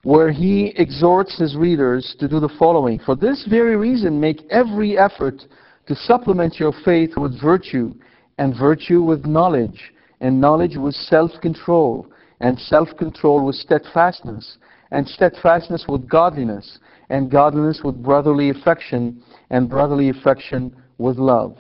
where 0.06 0.32
he 0.32 0.68
exhorts 0.78 1.36
his 1.40 1.56
readers 1.56 2.16
to 2.20 2.28
do 2.28 2.40
the 2.40 2.56
following. 2.60 3.00
For 3.00 3.16
this 3.16 3.44
very 3.50 3.76
reason, 3.76 4.20
make 4.20 4.46
every 4.52 5.00
effort 5.00 5.42
to 5.88 5.96
supplement 5.96 6.60
your 6.60 6.74
faith 6.86 7.18
with 7.18 7.42
virtue, 7.42 7.92
and 8.38 8.56
virtue 8.56 9.02
with 9.02 9.26
knowledge, 9.26 9.94
and 10.22 10.40
knowledge 10.40 10.78
with 10.78 10.94
self-control, 10.94 12.06
and 12.40 12.60
self-control 12.60 13.44
with 13.44 13.56
steadfastness, 13.56 14.60
and 14.92 15.08
steadfastness 15.08 15.86
with 15.90 16.08
godliness, 16.08 16.78
and 17.10 17.32
godliness 17.32 17.82
with 17.84 18.04
brotherly 18.04 18.52
affection, 18.52 19.24
and 19.50 19.68
brotherly 19.68 20.10
affection 20.10 20.76
with 21.00 21.18
love. 21.18 21.58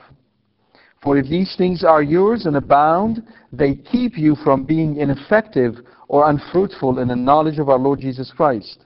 For 1.01 1.17
if 1.17 1.25
these 1.25 1.55
things 1.57 1.83
are 1.83 2.03
yours 2.03 2.45
and 2.45 2.57
abound, 2.57 3.23
they 3.51 3.73
keep 3.73 4.19
you 4.19 4.35
from 4.35 4.65
being 4.65 4.97
ineffective 4.97 5.77
or 6.07 6.29
unfruitful 6.29 6.99
in 6.99 7.07
the 7.07 7.15
knowledge 7.15 7.59
of 7.59 7.69
our 7.69 7.79
Lord 7.79 7.99
Jesus 7.99 8.31
Christ. 8.35 8.85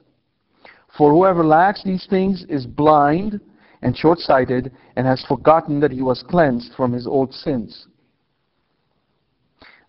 For 0.97 1.11
whoever 1.11 1.45
lacks 1.45 1.83
these 1.83 2.07
things 2.09 2.45
is 2.49 2.65
blind 2.65 3.39
and 3.81 3.95
short 3.95 4.19
sighted, 4.19 4.71
and 4.95 5.07
has 5.07 5.23
forgotten 5.27 5.79
that 5.79 5.91
he 5.91 6.01
was 6.01 6.23
cleansed 6.29 6.73
from 6.75 6.91
his 6.91 7.07
old 7.07 7.33
sins. 7.33 7.87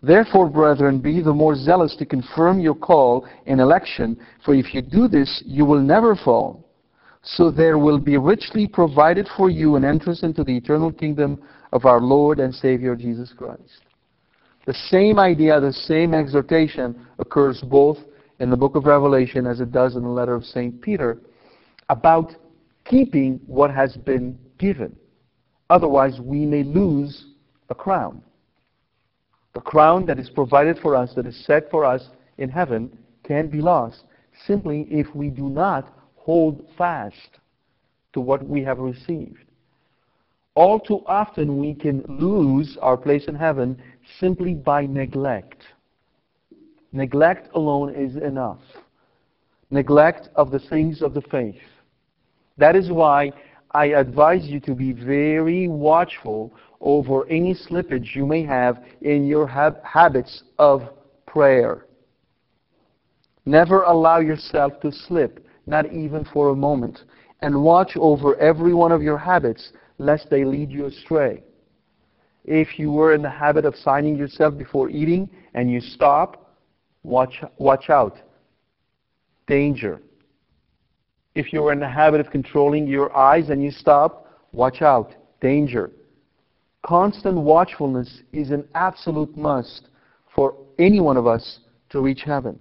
Therefore, 0.02 0.48
brethren, 0.48 1.00
be 1.00 1.20
the 1.20 1.34
more 1.34 1.54
zealous 1.54 1.94
to 1.96 2.06
confirm 2.06 2.60
your 2.60 2.74
call 2.74 3.26
and 3.46 3.60
election, 3.60 4.16
for 4.44 4.54
if 4.54 4.72
you 4.72 4.80
do 4.80 5.08
this, 5.08 5.42
you 5.44 5.64
will 5.64 5.80
never 5.80 6.14
fall. 6.14 6.66
So 7.22 7.50
there 7.50 7.78
will 7.78 7.98
be 7.98 8.16
richly 8.16 8.66
provided 8.66 9.28
for 9.36 9.50
you 9.50 9.76
an 9.76 9.84
entrance 9.84 10.22
into 10.22 10.42
the 10.42 10.56
eternal 10.56 10.90
kingdom 10.90 11.42
of 11.72 11.84
our 11.84 12.00
Lord 12.00 12.40
and 12.40 12.54
Savior 12.54 12.96
Jesus 12.96 13.32
Christ. 13.36 13.82
The 14.70 14.88
same 14.88 15.18
idea, 15.18 15.58
the 15.58 15.72
same 15.72 16.14
exhortation 16.14 17.04
occurs 17.18 17.60
both 17.60 17.98
in 18.38 18.50
the 18.50 18.56
book 18.56 18.76
of 18.76 18.84
Revelation 18.84 19.44
as 19.44 19.58
it 19.58 19.72
does 19.72 19.96
in 19.96 20.04
the 20.04 20.08
letter 20.08 20.36
of 20.36 20.44
St. 20.44 20.80
Peter 20.80 21.18
about 21.88 22.36
keeping 22.84 23.40
what 23.48 23.72
has 23.72 23.96
been 23.96 24.38
given. 24.58 24.94
Otherwise, 25.70 26.20
we 26.20 26.46
may 26.46 26.62
lose 26.62 27.24
the 27.66 27.74
crown. 27.74 28.22
The 29.54 29.60
crown 29.60 30.06
that 30.06 30.20
is 30.20 30.30
provided 30.30 30.78
for 30.78 30.94
us, 30.94 31.14
that 31.16 31.26
is 31.26 31.44
set 31.46 31.68
for 31.68 31.84
us 31.84 32.08
in 32.38 32.48
heaven, 32.48 32.96
can 33.24 33.48
be 33.48 33.60
lost 33.60 34.04
simply 34.46 34.86
if 34.88 35.12
we 35.16 35.30
do 35.30 35.48
not 35.48 35.92
hold 36.14 36.64
fast 36.78 37.40
to 38.12 38.20
what 38.20 38.46
we 38.46 38.62
have 38.62 38.78
received. 38.78 39.42
All 40.54 40.78
too 40.78 41.02
often, 41.06 41.58
we 41.58 41.74
can 41.74 42.04
lose 42.08 42.78
our 42.80 42.96
place 42.96 43.26
in 43.26 43.34
heaven 43.34 43.82
simply 44.18 44.54
by 44.54 44.86
neglect. 44.86 45.62
Neglect 46.92 47.48
alone 47.54 47.94
is 47.94 48.16
enough. 48.16 48.60
Neglect 49.70 50.28
of 50.34 50.50
the 50.50 50.58
things 50.58 51.02
of 51.02 51.14
the 51.14 51.22
faith. 51.22 51.60
That 52.58 52.74
is 52.74 52.90
why 52.90 53.32
I 53.72 53.86
advise 53.86 54.44
you 54.44 54.58
to 54.60 54.74
be 54.74 54.92
very 54.92 55.68
watchful 55.68 56.52
over 56.80 57.26
any 57.28 57.54
slippage 57.54 58.14
you 58.16 58.26
may 58.26 58.44
have 58.44 58.82
in 59.02 59.26
your 59.26 59.46
hab- 59.46 59.82
habits 59.84 60.42
of 60.58 60.82
prayer. 61.26 61.86
Never 63.46 63.82
allow 63.82 64.18
yourself 64.18 64.80
to 64.80 64.90
slip, 64.90 65.46
not 65.66 65.92
even 65.92 66.24
for 66.32 66.50
a 66.50 66.56
moment. 66.56 67.04
And 67.42 67.62
watch 67.62 67.92
over 67.96 68.36
every 68.36 68.74
one 68.74 68.92
of 68.92 69.02
your 69.02 69.18
habits, 69.18 69.72
lest 69.98 70.28
they 70.28 70.44
lead 70.44 70.70
you 70.70 70.86
astray. 70.86 71.42
If 72.52 72.80
you 72.80 72.90
were 72.90 73.14
in 73.14 73.22
the 73.22 73.30
habit 73.30 73.64
of 73.64 73.76
signing 73.76 74.16
yourself 74.16 74.58
before 74.58 74.90
eating 74.90 75.30
and 75.54 75.70
you 75.70 75.80
stop, 75.80 76.52
watch, 77.04 77.44
watch 77.58 77.88
out. 77.90 78.16
Danger. 79.46 80.02
If 81.36 81.52
you're 81.52 81.72
in 81.72 81.78
the 81.78 81.88
habit 81.88 82.18
of 82.20 82.28
controlling 82.32 82.88
your 82.88 83.16
eyes 83.16 83.50
and 83.50 83.62
you 83.62 83.70
stop, 83.70 84.26
watch 84.50 84.82
out. 84.82 85.14
Danger. 85.40 85.92
Constant 86.84 87.36
watchfulness 87.36 88.22
is 88.32 88.50
an 88.50 88.66
absolute 88.74 89.36
must 89.36 89.86
for 90.34 90.56
any 90.76 90.98
one 90.98 91.16
of 91.16 91.28
us 91.28 91.60
to 91.90 92.00
reach 92.00 92.22
heaven. 92.26 92.58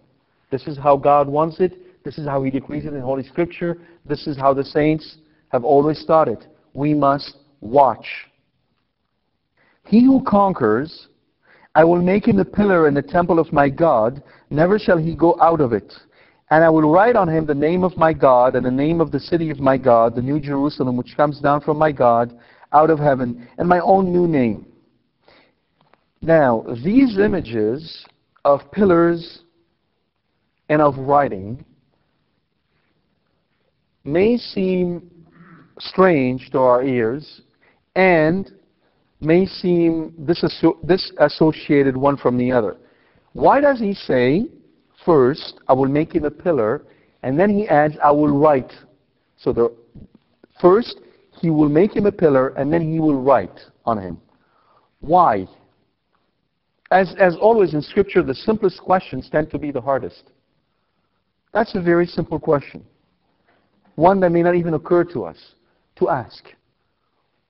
This 0.51 0.67
is 0.67 0.77
how 0.77 0.97
God 0.97 1.27
wants 1.27 1.59
it. 1.59 2.03
This 2.03 2.19
is 2.19 2.27
how 2.27 2.43
He 2.43 2.51
decrees 2.51 2.85
it 2.85 2.93
in 2.93 3.01
Holy 3.01 3.23
Scripture. 3.23 3.79
This 4.05 4.27
is 4.27 4.37
how 4.37 4.53
the 4.53 4.63
saints 4.63 5.17
have 5.47 5.63
always 5.63 6.05
taught 6.05 6.27
it. 6.27 6.45
We 6.75 6.93
must 6.93 7.37
watch. 7.59 8.05
He 9.89 10.05
who 10.05 10.23
conquers, 10.23 11.07
I 11.73 11.83
will 11.83 11.99
make 11.99 12.27
him 12.27 12.37
the 12.37 12.45
pillar 12.45 12.87
in 12.87 12.93
the 12.93 13.01
temple 13.01 13.39
of 13.39 13.51
my 13.51 13.69
God. 13.69 14.21
Never 14.51 14.77
shall 14.77 14.99
he 14.99 15.15
go 15.15 15.35
out 15.41 15.61
of 15.61 15.73
it. 15.73 15.91
And 16.51 16.63
I 16.63 16.69
will 16.69 16.91
write 16.91 17.15
on 17.15 17.27
him 17.27 17.47
the 17.47 17.55
name 17.55 17.83
of 17.83 17.97
my 17.97 18.13
God 18.13 18.55
and 18.55 18.63
the 18.63 18.69
name 18.69 19.01
of 19.01 19.11
the 19.11 19.19
city 19.19 19.49
of 19.49 19.59
my 19.59 19.77
God, 19.77 20.13
the 20.13 20.21
new 20.21 20.39
Jerusalem, 20.39 20.95
which 20.95 21.17
comes 21.17 21.39
down 21.41 21.61
from 21.61 21.79
my 21.79 21.91
God 21.91 22.37
out 22.71 22.91
of 22.91 22.99
heaven, 22.99 23.47
and 23.57 23.67
my 23.67 23.79
own 23.79 24.13
new 24.13 24.27
name. 24.27 24.67
Now, 26.21 26.63
these 26.83 27.17
images 27.17 28.05
of 28.45 28.71
pillars 28.71 29.39
and 30.69 30.83
of 30.83 30.99
writing 30.99 31.65
may 34.03 34.37
seem 34.37 35.09
strange 35.79 36.51
to 36.51 36.59
our 36.59 36.83
ears 36.83 37.41
and 37.95 38.51
may 39.21 39.45
seem 39.45 40.13
disassociated 40.25 41.97
one 41.97 42.17
from 42.17 42.37
the 42.37 42.51
other. 42.51 42.77
Why 43.33 43.59
does 43.59 43.79
he 43.79 43.93
say, 43.93 44.47
first, 45.05 45.59
I 45.67 45.73
will 45.73 45.89
make 45.89 46.15
him 46.15 46.25
a 46.25 46.31
pillar, 46.31 46.83
and 47.23 47.37
then 47.39 47.49
he 47.49 47.67
adds, 47.67 47.95
I 48.03 48.11
will 48.11 48.37
write. 48.37 48.71
So 49.37 49.51
the 49.51 49.75
first, 50.61 50.99
he 51.41 51.49
will 51.49 51.69
make 51.69 51.95
him 51.95 52.05
a 52.05 52.11
pillar, 52.11 52.49
and 52.49 52.71
then 52.71 52.81
he 52.91 52.99
will 52.99 53.21
write 53.21 53.59
on 53.85 53.97
him. 53.97 54.19
Why? 55.01 55.47
As, 56.91 57.13
as 57.19 57.35
always 57.39 57.73
in 57.73 57.81
Scripture, 57.81 58.23
the 58.23 58.33
simplest 58.33 58.79
questions 58.81 59.29
tend 59.29 59.51
to 59.51 59.59
be 59.59 59.71
the 59.71 59.81
hardest. 59.81 60.31
That's 61.53 61.75
a 61.75 61.81
very 61.81 62.05
simple 62.05 62.39
question. 62.39 62.85
One 63.95 64.19
that 64.21 64.31
may 64.31 64.43
not 64.43 64.55
even 64.55 64.73
occur 64.75 65.03
to 65.05 65.25
us 65.25 65.37
to 65.97 66.09
ask. 66.09 66.43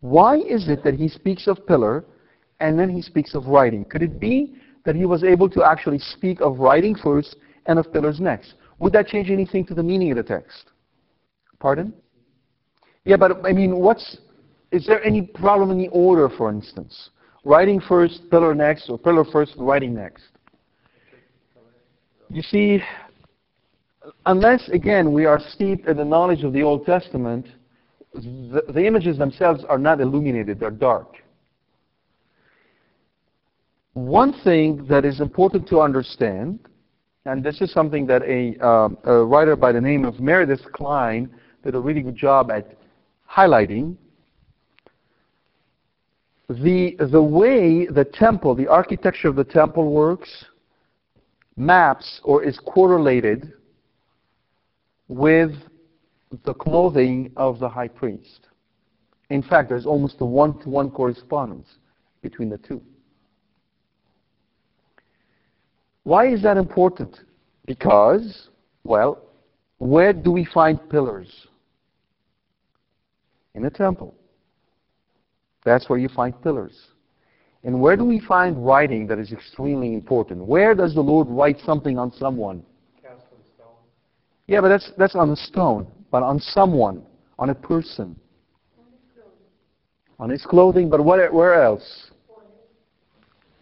Why 0.01 0.37
is 0.37 0.69
it 0.69 0.83
that 0.83 0.95
he 0.95 1.07
speaks 1.07 1.47
of 1.47 1.65
pillar 1.67 2.05
and 2.59 2.79
then 2.79 2.89
he 2.89 3.01
speaks 3.01 3.35
of 3.35 3.45
writing? 3.47 3.85
Could 3.85 4.01
it 4.01 4.19
be 4.19 4.55
that 4.85 4.95
he 4.95 5.05
was 5.05 5.23
able 5.23 5.49
to 5.49 5.63
actually 5.63 5.99
speak 5.99 6.41
of 6.41 6.59
writing 6.59 6.95
first 6.95 7.35
and 7.65 7.77
of 7.77 7.91
pillars 7.91 8.19
next? 8.19 8.53
Would 8.79 8.93
that 8.93 9.07
change 9.07 9.29
anything 9.29 9.65
to 9.65 9.73
the 9.73 9.83
meaning 9.83 10.11
of 10.11 10.17
the 10.17 10.23
text? 10.23 10.71
Pardon? 11.59 11.93
Yeah, 13.03 13.17
but 13.17 13.45
I 13.45 13.51
mean, 13.51 13.77
what's 13.77 14.17
is 14.71 14.85
there 14.85 15.03
any 15.03 15.23
problem 15.23 15.71
in 15.71 15.77
the 15.77 15.87
order, 15.89 16.29
for 16.29 16.49
instance? 16.49 17.09
Writing 17.43 17.79
first, 17.79 18.29
pillar 18.29 18.53
next, 18.53 18.89
or 18.89 18.97
pillar 18.97 19.25
first, 19.25 19.53
writing 19.57 19.95
next? 19.95 20.25
You 22.29 22.43
see, 22.43 22.79
unless, 24.27 24.69
again, 24.69 25.11
we 25.11 25.25
are 25.25 25.39
steeped 25.39 25.87
in 25.87 25.97
the 25.97 26.05
knowledge 26.05 26.43
of 26.43 26.53
the 26.53 26.61
Old 26.61 26.85
Testament, 26.85 27.47
the, 28.13 28.63
the 28.69 28.85
images 28.85 29.17
themselves 29.17 29.63
are 29.67 29.77
not 29.77 30.01
illuminated, 30.01 30.59
they're 30.59 30.71
dark. 30.71 31.15
One 33.93 34.33
thing 34.43 34.85
that 34.87 35.05
is 35.05 35.19
important 35.19 35.67
to 35.69 35.81
understand, 35.81 36.59
and 37.25 37.43
this 37.43 37.61
is 37.61 37.71
something 37.71 38.05
that 38.07 38.21
a, 38.23 38.55
uh, 38.65 38.89
a 39.03 39.25
writer 39.25 39.55
by 39.55 39.71
the 39.71 39.81
name 39.81 40.05
of 40.05 40.19
Meredith 40.19 40.71
Kline 40.71 41.29
did 41.63 41.75
a 41.75 41.79
really 41.79 42.01
good 42.01 42.15
job 42.15 42.51
at 42.51 42.77
highlighting, 43.29 43.95
the, 46.49 46.95
the 47.11 47.21
way 47.21 47.85
the 47.85 48.05
temple, 48.05 48.55
the 48.55 48.67
architecture 48.67 49.27
of 49.27 49.35
the 49.35 49.43
temple 49.43 49.91
works, 49.91 50.45
maps 51.55 52.21
or 52.23 52.43
is 52.43 52.57
correlated 52.65 53.53
with 55.07 55.51
the 56.43 56.53
clothing 56.53 57.31
of 57.35 57.59
the 57.59 57.69
high 57.69 57.87
priest. 57.87 58.47
In 59.29 59.41
fact, 59.41 59.69
there's 59.69 59.85
almost 59.85 60.15
a 60.19 60.25
one 60.25 60.59
to 60.61 60.69
one 60.69 60.89
correspondence 60.89 61.67
between 62.21 62.49
the 62.49 62.57
two. 62.57 62.81
Why 66.03 66.27
is 66.27 66.41
that 66.43 66.57
important? 66.57 67.19
Because, 67.65 68.49
well, 68.83 69.21
where 69.77 70.13
do 70.13 70.31
we 70.31 70.45
find 70.45 70.89
pillars? 70.89 71.47
In 73.53 73.63
the 73.63 73.69
temple. 73.69 74.15
That's 75.65 75.89
where 75.89 75.99
you 75.99 76.09
find 76.09 76.39
pillars. 76.41 76.75
And 77.63 77.81
where 77.81 77.97
do 77.97 78.05
we 78.05 78.19
find 78.19 78.65
writing 78.65 79.05
that 79.07 79.19
is 79.19 79.31
extremely 79.33 79.93
important? 79.93 80.43
Where 80.45 80.73
does 80.73 80.95
the 80.95 81.01
Lord 81.01 81.27
write 81.29 81.59
something 81.65 81.97
on 81.97 82.11
someone? 82.13 82.63
Cast 83.01 83.25
on 83.33 83.43
stone. 83.55 83.75
Yeah, 84.47 84.61
but 84.61 84.69
that's, 84.69 84.91
that's 84.97 85.15
on 85.15 85.29
the 85.29 85.35
stone, 85.35 85.85
but 86.11 86.23
on 86.23 86.39
someone, 86.39 87.03
on 87.37 87.49
a 87.49 87.55
person. 87.55 88.15
On 90.19 90.29
his 90.29 90.45
clothing, 90.45 90.89
but 90.89 91.03
where 91.03 91.63
else? 91.63 92.11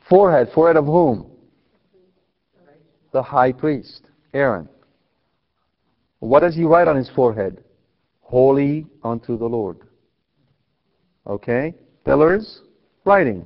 Forehead. 0.10 0.50
Forehead 0.54 0.78
of 0.78 0.86
whom? 0.86 1.30
The 3.12 3.22
high 3.22 3.52
priest, 3.52 4.10
Aaron. 4.34 4.68
What 6.20 6.40
does 6.40 6.56
he 6.56 6.64
write 6.64 6.88
on 6.88 6.96
his 6.96 7.10
forehead? 7.16 7.64
Holy 8.22 8.88
unto 9.04 9.38
the 9.38 9.46
Lord. 9.46 9.78
Okay? 11.28 11.76
Pillars, 12.06 12.62
writing. 13.06 13.46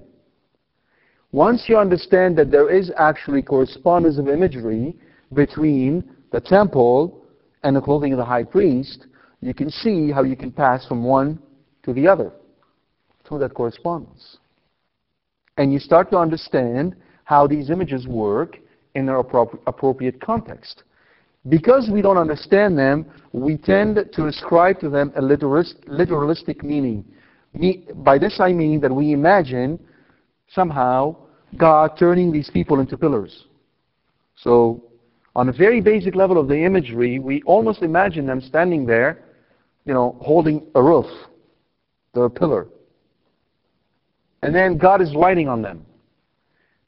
Once 1.32 1.66
you 1.68 1.78
understand 1.78 2.38
that 2.38 2.52
there 2.52 2.70
is 2.70 2.92
actually 2.98 3.42
correspondence 3.42 4.18
of 4.18 4.28
imagery 4.28 4.96
between 5.34 6.04
the 6.32 6.40
temple 6.40 7.21
and 7.64 7.76
the 7.76 7.82
clothing 7.82 8.14
of 8.14 8.18
the 8.18 8.26
high 8.26 8.44
priest, 8.44 9.08
you 9.42 9.54
can 9.54 9.70
see 9.70 10.12
how 10.12 10.24
you 10.24 10.36
can 10.36 10.52
pass 10.52 10.86
from 10.88 11.04
one 11.04 11.40
to 11.84 11.94
the 11.94 12.08
other 12.08 12.32
through 13.28 13.40
that 13.40 13.54
correspondence. 13.54 14.38
And 15.58 15.72
you 15.72 15.80
start 15.80 16.10
to 16.12 16.18
understand 16.18 16.96
how 17.24 17.48
these 17.48 17.70
images 17.70 18.08
work 18.08 18.58
in 18.96 19.06
their 19.06 19.18
appropriate 19.18 20.20
context. 20.22 20.84
Because 21.50 21.90
we 21.92 22.02
don't 22.02 22.18
understand 22.18 22.78
them, 22.78 23.06
we 23.32 23.58
tend 23.58 23.98
to 24.14 24.28
ascribe 24.28 24.80
to 24.82 24.90
them 24.90 25.12
a 25.16 25.22
literalist, 25.22 25.76
literalistic 25.88 26.62
meaning. 26.62 27.04
Me, 27.54 27.88
by 27.96 28.18
this 28.18 28.40
I 28.40 28.54
mean 28.54 28.80
that 28.82 28.94
we 28.94 29.12
imagine 29.12 29.80
somehow 30.50 31.16
God 31.58 31.98
turning 31.98 32.32
these 32.32 32.50
people 32.52 32.80
into 32.80 32.98
pillars. 32.98 33.46
So, 34.36 34.84
on 35.36 35.50
a 35.50 35.54
very 35.54 35.80
basic 35.82 36.16
level 36.16 36.38
of 36.38 36.48
the 36.48 36.58
imagery, 36.58 37.20
we 37.20 37.42
almost 37.44 37.82
imagine 37.82 38.26
them 38.26 38.42
standing 38.42 38.86
there, 38.86 39.24
you 39.86 39.94
know, 39.94 40.18
holding 40.22 40.66
a 40.76 40.82
roof. 40.84 41.06
A 42.14 42.30
pillar. 42.30 42.68
And 44.44 44.54
then 44.54 44.78
God 44.78 45.02
is 45.02 45.16
writing 45.16 45.48
on 45.48 45.62
them. 45.62 45.86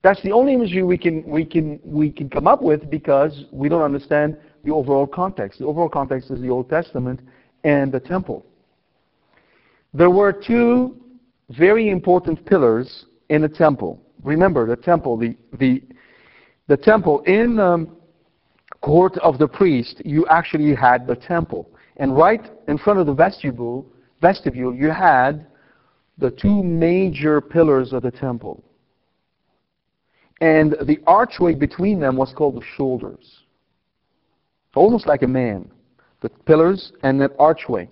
That's 0.01 0.21
the 0.21 0.33
only 0.33 0.53
imagery 0.53 0.83
we 0.83 0.97
can, 0.97 1.23
we 1.23 1.45
can, 1.45 1.79
we 1.81 2.11
can 2.11 2.29
come 2.29 2.45
up 2.45 2.61
with 2.61 2.89
because 2.89 3.45
we 3.53 3.69
don't 3.69 3.81
understand 3.81 4.35
the 4.65 4.71
overall 4.71 5.07
context. 5.07 5.59
The 5.59 5.65
overall 5.65 5.87
context 5.87 6.29
is 6.29 6.41
the 6.41 6.49
Old 6.49 6.69
Testament 6.69 7.21
and 7.63 7.89
the 7.89 8.01
temple. 8.01 8.45
There 9.93 10.09
were 10.09 10.33
two 10.33 10.97
very 11.51 11.89
important 11.89 12.45
pillars 12.45 13.05
in 13.29 13.43
the 13.43 13.49
temple. 13.49 14.01
Remember, 14.23 14.67
the 14.67 14.75
temple, 14.75 15.15
the, 15.15 15.37
the, 15.57 15.83
the 16.67 16.75
temple 16.75 17.21
in 17.21 17.55
the 17.55 17.65
um, 17.65 17.97
court 18.83 19.17
of 19.19 19.39
the 19.39 19.47
priest, 19.47 20.01
you 20.05 20.27
actually 20.27 20.75
had 20.75 21.07
the 21.07 21.15
temple. 21.15 21.69
And 21.97 22.15
right 22.15 22.41
in 22.67 22.77
front 22.77 22.99
of 22.99 23.07
the 23.07 23.13
vestibule, 23.13 23.87
vestibule, 24.21 24.75
you 24.75 24.91
had 24.91 25.47
the 26.17 26.29
two 26.29 26.61
major 26.61 27.39
pillars 27.39 27.93
of 27.93 28.03
the 28.03 28.11
temple. 28.11 28.61
And 30.41 30.75
the 30.83 30.99
archway 31.07 31.55
between 31.55 31.99
them 31.99 32.17
was 32.17 32.33
called 32.35 32.55
the 32.55 32.65
shoulders. 32.75 33.43
Almost 34.75 35.07
like 35.07 35.23
a 35.23 35.27
man. 35.27 35.71
The 36.21 36.29
pillars 36.29 36.91
and 37.03 37.21
that 37.21 37.31
archway. 37.39 37.89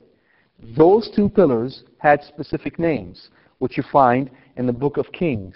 Those 0.77 1.09
two 1.15 1.29
pillars 1.29 1.83
had 1.99 2.21
specific 2.23 2.77
names, 2.77 3.29
which 3.59 3.77
you 3.77 3.83
find 3.91 4.29
in 4.57 4.67
the 4.67 4.73
book 4.73 4.97
of 4.97 5.11
Kings. 5.13 5.55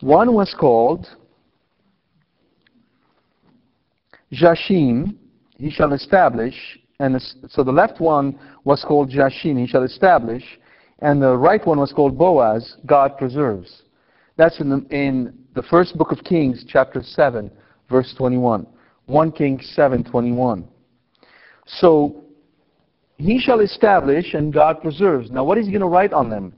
One 0.00 0.34
was 0.34 0.54
called 0.58 1.06
Jachin, 4.32 5.16
he 5.56 5.70
shall 5.70 5.92
establish, 5.92 6.54
and 6.98 7.20
so 7.48 7.64
the 7.64 7.72
left 7.72 8.00
one 8.00 8.38
was 8.64 8.84
called 8.86 9.10
Jachin, 9.10 9.58
he 9.58 9.66
shall 9.66 9.82
establish, 9.82 10.44
and 11.00 11.20
the 11.20 11.36
right 11.36 11.64
one 11.66 11.78
was 11.78 11.92
called 11.92 12.16
Boaz, 12.16 12.76
God 12.86 13.16
preserves. 13.16 13.82
That's 14.36 14.60
in 14.60 14.70
the, 14.70 14.86
in 14.90 15.38
the 15.54 15.62
first 15.62 15.96
book 15.96 16.12
of 16.12 16.22
Kings, 16.24 16.64
chapter 16.68 17.02
7, 17.02 17.50
verse 17.88 18.14
21. 18.16 18.66
1 19.06 19.32
Kings 19.32 19.70
7, 19.74 20.04
21. 20.04 20.66
So 21.66 22.24
he 23.16 23.38
shall 23.38 23.60
establish 23.60 24.34
and 24.34 24.52
God 24.52 24.80
preserves. 24.80 25.30
Now, 25.30 25.44
what 25.44 25.58
is 25.58 25.66
he 25.66 25.72
going 25.72 25.82
to 25.82 25.88
write 25.88 26.12
on 26.12 26.30
them? 26.30 26.54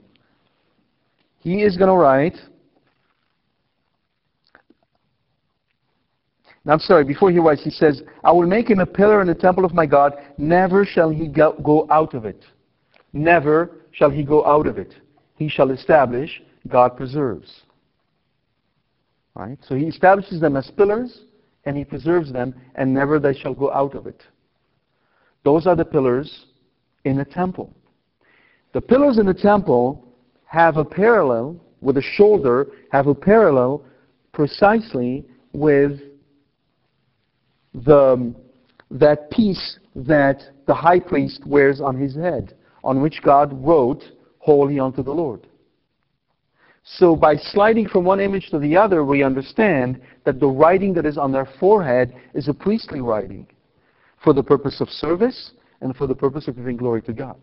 He 1.39 1.63
is 1.63 1.75
going 1.75 1.89
to 1.89 1.95
write. 1.95 2.37
I'm 6.65 6.79
sorry, 6.79 7.03
before 7.03 7.29
he 7.29 7.39
writes, 7.39 7.63
he 7.63 7.71
says, 7.71 8.01
I 8.23 8.31
will 8.31 8.47
make 8.47 8.69
him 8.69 8.79
a 8.79 8.85
pillar 8.85 9.21
in 9.21 9.27
the 9.27 9.35
temple 9.35 9.65
of 9.65 9.73
my 9.73 9.85
God. 9.85 10.13
Never 10.37 10.85
shall 10.85 11.09
he 11.09 11.27
go 11.27 11.87
out 11.91 12.13
of 12.13 12.25
it. 12.25 12.43
Never 13.11 13.71
shall 13.91 14.09
he 14.09 14.23
go 14.23 14.45
out 14.45 14.65
of 14.65 14.77
it. 14.77 14.95
He 15.35 15.49
shall 15.49 15.71
establish, 15.71 16.41
God 16.67 16.95
preserves. 16.95 17.51
Right? 19.35 19.57
So 19.67 19.75
he 19.75 19.85
establishes 19.85 20.39
them 20.39 20.55
as 20.55 20.71
pillars, 20.71 21.21
and 21.65 21.75
he 21.75 21.83
preserves 21.83 22.31
them, 22.31 22.55
and 22.75 22.93
never 22.93 23.19
they 23.19 23.33
shall 23.33 23.53
go 23.53 23.71
out 23.71 23.93
of 23.93 24.07
it. 24.07 24.23
Those 25.43 25.67
are 25.67 25.75
the 25.75 25.85
pillars 25.85 26.45
in 27.03 27.17
the 27.17 27.25
temple. 27.25 27.75
The 28.73 28.81
pillars 28.81 29.17
in 29.17 29.25
the 29.25 29.33
temple 29.33 30.07
have 30.45 30.77
a 30.77 30.85
parallel 30.85 31.59
with 31.83 31.95
the 31.95 32.01
shoulder 32.01 32.67
have 32.91 33.07
a 33.07 33.13
parallel 33.13 33.83
precisely 34.31 35.25
with 35.51 35.99
the, 37.73 38.33
that 38.91 39.29
piece 39.31 39.79
that 39.95 40.41
the 40.67 40.73
high 40.73 40.99
priest 40.99 41.45
wears 41.45 41.81
on 41.81 41.97
his 41.97 42.15
head, 42.15 42.55
on 42.83 43.01
which 43.01 43.21
God 43.21 43.53
wrote, 43.65 44.03
Holy 44.39 44.79
unto 44.79 45.01
the 45.01 45.11
Lord. 45.11 45.47
So 46.83 47.15
by 47.15 47.37
sliding 47.37 47.87
from 47.87 48.03
one 48.03 48.19
image 48.19 48.49
to 48.49 48.59
the 48.59 48.75
other, 48.75 49.05
we 49.05 49.23
understand 49.23 50.01
that 50.25 50.39
the 50.39 50.47
writing 50.47 50.93
that 50.95 51.05
is 51.05 51.17
on 51.17 51.31
their 51.31 51.47
forehead 51.59 52.13
is 52.33 52.49
a 52.49 52.53
priestly 52.53 52.99
writing 52.99 53.47
for 54.21 54.33
the 54.33 54.43
purpose 54.43 54.81
of 54.81 54.89
service 54.89 55.51
and 55.81 55.95
for 55.95 56.07
the 56.07 56.15
purpose 56.15 56.47
of 56.47 56.57
giving 56.57 56.75
glory 56.75 57.01
to 57.03 57.13
God. 57.13 57.37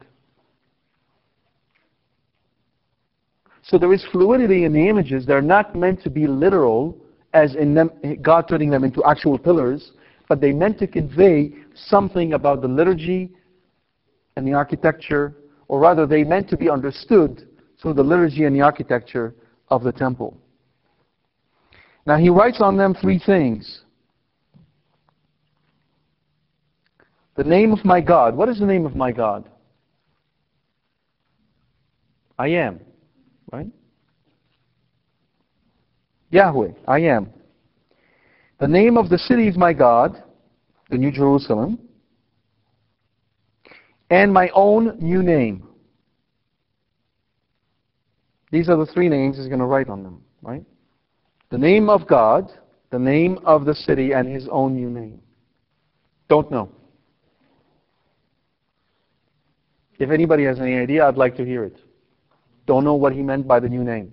So 3.63 3.79
there 3.79 3.93
is 3.93 4.05
fluidity 4.13 4.65
in 4.65 4.73
the 4.73 4.89
images. 4.89 5.25
They're 5.27 5.43
not 5.43 5.75
meant 5.75 6.03
to 6.03 6.11
be 6.11 6.27
literal, 6.27 6.97
as 7.33 7.55
in 7.55 7.75
them, 7.75 7.91
God 8.21 8.47
turning 8.49 8.71
them 8.71 8.85
into 8.85 9.05
actual 9.05 9.39
pillars, 9.39 9.93
but 10.31 10.41
they 10.41 10.53
meant 10.53 10.79
to 10.79 10.87
convey 10.87 11.53
something 11.75 12.35
about 12.35 12.63
the 12.63 12.69
liturgy 12.69 13.33
and 14.37 14.47
the 14.47 14.53
architecture, 14.53 15.35
or 15.67 15.81
rather, 15.81 16.07
they 16.07 16.23
meant 16.23 16.49
to 16.51 16.57
be 16.57 16.71
understood 16.71 17.49
through 17.83 17.95
the 17.95 18.03
liturgy 18.05 18.45
and 18.45 18.55
the 18.55 18.61
architecture 18.61 19.35
of 19.71 19.83
the 19.83 19.91
temple. 19.91 20.41
Now, 22.07 22.17
he 22.17 22.29
writes 22.29 22.61
on 22.61 22.77
them 22.77 22.95
three 22.95 23.19
things. 23.19 23.81
The 27.35 27.43
name 27.43 27.73
of 27.73 27.85
my 27.85 28.01
God. 28.01 28.37
What 28.37 28.49
is 28.49 28.61
the 28.61 28.67
name 28.67 28.87
of 28.87 28.95
my 28.95 29.11
God? 29.11 29.51
I 32.39 32.51
am. 32.51 32.79
Right? 33.51 33.67
Yahweh, 36.31 36.69
I 36.87 37.01
am. 37.01 37.31
The 38.61 38.69
name 38.69 38.99
of 38.99 39.09
the 39.09 39.17
city 39.17 39.49
of 39.49 39.57
my 39.57 39.73
God, 39.73 40.23
the 40.91 40.99
New 40.99 41.11
Jerusalem, 41.11 41.79
and 44.11 44.31
my 44.33 44.51
own 44.55 44.99
new 45.01 45.23
name. 45.23 45.67
These 48.53 48.69
are 48.69 48.77
the 48.77 48.85
three 48.93 49.09
names 49.09 49.39
he's 49.39 49.47
going 49.47 49.61
to 49.61 49.65
write 49.65 49.89
on 49.89 50.03
them, 50.03 50.23
right? 50.43 50.63
The 51.49 51.57
name 51.57 51.89
of 51.89 52.07
God, 52.07 52.53
the 52.91 52.99
name 52.99 53.39
of 53.45 53.65
the 53.65 53.75
city, 53.75 54.13
and 54.13 54.29
his 54.29 54.47
own 54.51 54.75
new 54.75 54.91
name. 54.91 55.23
Don't 56.29 56.51
know. 56.51 56.71
If 59.99 60.11
anybody 60.11 60.45
has 60.45 60.61
any 60.61 60.77
idea, 60.77 61.07
I'd 61.07 61.17
like 61.17 61.37
to 61.37 61.47
hear 61.47 61.65
it. 61.65 61.77
Don't 62.67 62.85
know 62.85 62.95
what 62.95 63.15
he 63.15 63.23
meant 63.23 63.47
by 63.47 63.59
the 63.59 63.69
new 63.69 63.85
name. 63.85 64.13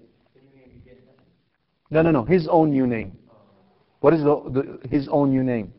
No, 1.89 2.01
no, 2.01 2.11
no. 2.11 2.23
His 2.23 2.47
own 2.49 2.71
new 2.71 2.87
name. 2.87 3.17
What 4.07 4.13
is 4.13 4.23
the, 4.23 4.41
the, 4.51 4.87
his 4.87 5.09
own 5.11 5.31
new 5.31 5.43
name? 5.43 5.73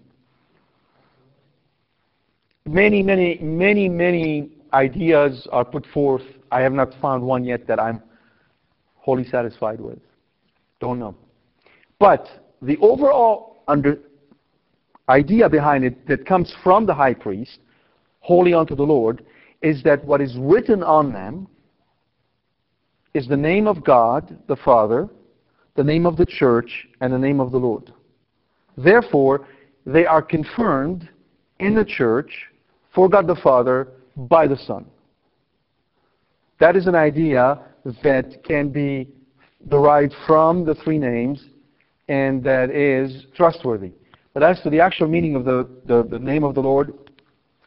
Many, 2.66 3.02
many, 3.02 3.38
many, 3.38 3.88
many 3.88 4.50
ideas 4.74 5.48
are 5.50 5.64
put 5.64 5.86
forth. 5.94 6.20
I 6.52 6.60
have 6.60 6.74
not 6.74 6.92
found 7.00 7.22
one 7.22 7.42
yet 7.42 7.66
that 7.68 7.80
I'm 7.80 8.02
wholly 8.96 9.24
satisfied 9.24 9.80
with. 9.80 9.98
Don't 10.78 10.98
know. 10.98 11.14
But 11.98 12.28
the 12.60 12.76
overall 12.82 13.62
under 13.66 13.98
idea 15.08 15.48
behind 15.48 15.84
it 15.84 16.06
that 16.06 16.26
comes 16.26 16.54
from 16.62 16.84
the 16.84 16.92
high 16.92 17.14
priest, 17.14 17.60
holy 18.20 18.52
unto 18.52 18.76
the 18.76 18.82
Lord, 18.82 19.24
is 19.62 19.82
that 19.84 20.04
what 20.04 20.20
is 20.20 20.36
written 20.36 20.82
on 20.82 21.14
them 21.14 21.48
is 23.14 23.26
the 23.26 23.38
name 23.38 23.66
of 23.66 23.82
God, 23.82 24.36
the 24.48 24.56
Father, 24.56 25.08
the 25.76 25.84
name 25.84 26.04
of 26.04 26.18
the 26.18 26.26
church, 26.26 26.88
and 27.00 27.10
the 27.10 27.18
name 27.18 27.40
of 27.40 27.52
the 27.52 27.58
Lord. 27.58 27.90
Therefore, 28.78 29.46
they 29.84 30.06
are 30.06 30.22
confirmed 30.22 31.08
in 31.58 31.74
the 31.74 31.84
church 31.84 32.30
for 32.94 33.08
God 33.08 33.26
the 33.26 33.36
Father 33.36 33.88
by 34.16 34.46
the 34.46 34.56
Son. 34.56 34.86
That 36.60 36.76
is 36.76 36.86
an 36.86 36.94
idea 36.94 37.60
that 38.02 38.44
can 38.44 38.70
be 38.70 39.08
derived 39.68 40.14
from 40.26 40.64
the 40.64 40.74
three 40.76 40.98
names 40.98 41.44
and 42.08 42.42
that 42.44 42.70
is 42.70 43.26
trustworthy. 43.36 43.92
But 44.32 44.42
as 44.42 44.60
to 44.62 44.70
the 44.70 44.80
actual 44.80 45.08
meaning 45.08 45.34
of 45.34 45.44
the, 45.44 45.68
the, 45.86 46.04
the 46.04 46.18
name 46.18 46.44
of 46.44 46.54
the 46.54 46.60
Lord, 46.60 46.92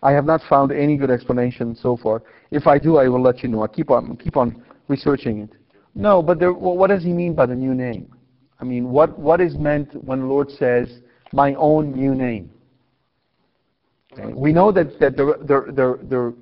I 0.03 0.11
have 0.11 0.25
not 0.25 0.41
found 0.49 0.71
any 0.71 0.97
good 0.97 1.11
explanation 1.11 1.75
so 1.75 1.97
far. 1.97 2.23
If 2.49 2.67
I 2.67 2.79
do, 2.79 2.97
I 2.97 3.07
will 3.07 3.21
let 3.21 3.43
you 3.43 3.49
know. 3.49 3.63
I 3.63 3.67
keep 3.67 3.91
on 3.91 4.17
keep 4.17 4.35
on 4.35 4.63
researching 4.87 5.39
it. 5.39 5.49
No, 5.93 6.23
but 6.23 6.39
there, 6.39 6.53
well, 6.53 6.77
what 6.77 6.87
does 6.87 7.03
he 7.03 7.13
mean 7.13 7.35
by 7.35 7.45
the 7.45 7.55
new 7.55 7.75
name? 7.75 8.11
I 8.61 8.63
mean, 8.63 8.89
what, 8.89 9.17
what 9.17 9.41
is 9.41 9.55
meant 9.55 9.93
when 10.03 10.19
the 10.19 10.25
Lord 10.25 10.49
says, 10.51 10.87
my 11.33 11.55
own 11.55 11.93
new 11.93 12.13
name? 12.13 12.51
We 14.35 14.53
know 14.53 14.71
that, 14.71 14.99
that 14.99 15.17
the, 15.17 15.37
the, 15.41 15.71
the, 15.71 16.07
the, 16.07 16.35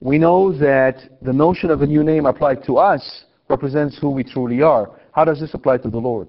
we 0.00 0.18
know 0.18 0.56
that 0.58 0.96
the 1.22 1.32
notion 1.32 1.70
of 1.70 1.82
a 1.82 1.86
new 1.86 2.04
name 2.04 2.26
applied 2.26 2.62
to 2.66 2.76
us 2.76 3.24
represents 3.48 3.98
who 3.98 4.10
we 4.10 4.22
truly 4.22 4.62
are. 4.62 4.90
How 5.12 5.24
does 5.24 5.40
this 5.40 5.54
apply 5.54 5.78
to 5.78 5.90
the 5.90 5.98
Lord? 5.98 6.28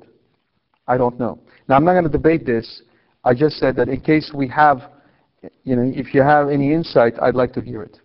I 0.87 0.97
don't 0.97 1.19
know. 1.19 1.39
Now, 1.67 1.75
I'm 1.75 1.85
not 1.85 1.91
going 1.91 2.05
to 2.05 2.09
debate 2.09 2.45
this. 2.45 2.81
I 3.23 3.33
just 3.35 3.57
said 3.57 3.75
that 3.75 3.89
in 3.89 4.01
case 4.01 4.31
we 4.33 4.47
have, 4.47 4.89
you 5.65 5.75
know, 5.75 5.91
if 5.93 6.15
you 6.15 6.21
have 6.21 6.49
any 6.49 6.73
insight, 6.73 7.13
I'd 7.21 7.35
like 7.35 7.53
to 7.53 7.61
hear 7.61 7.83
it. 7.83 7.99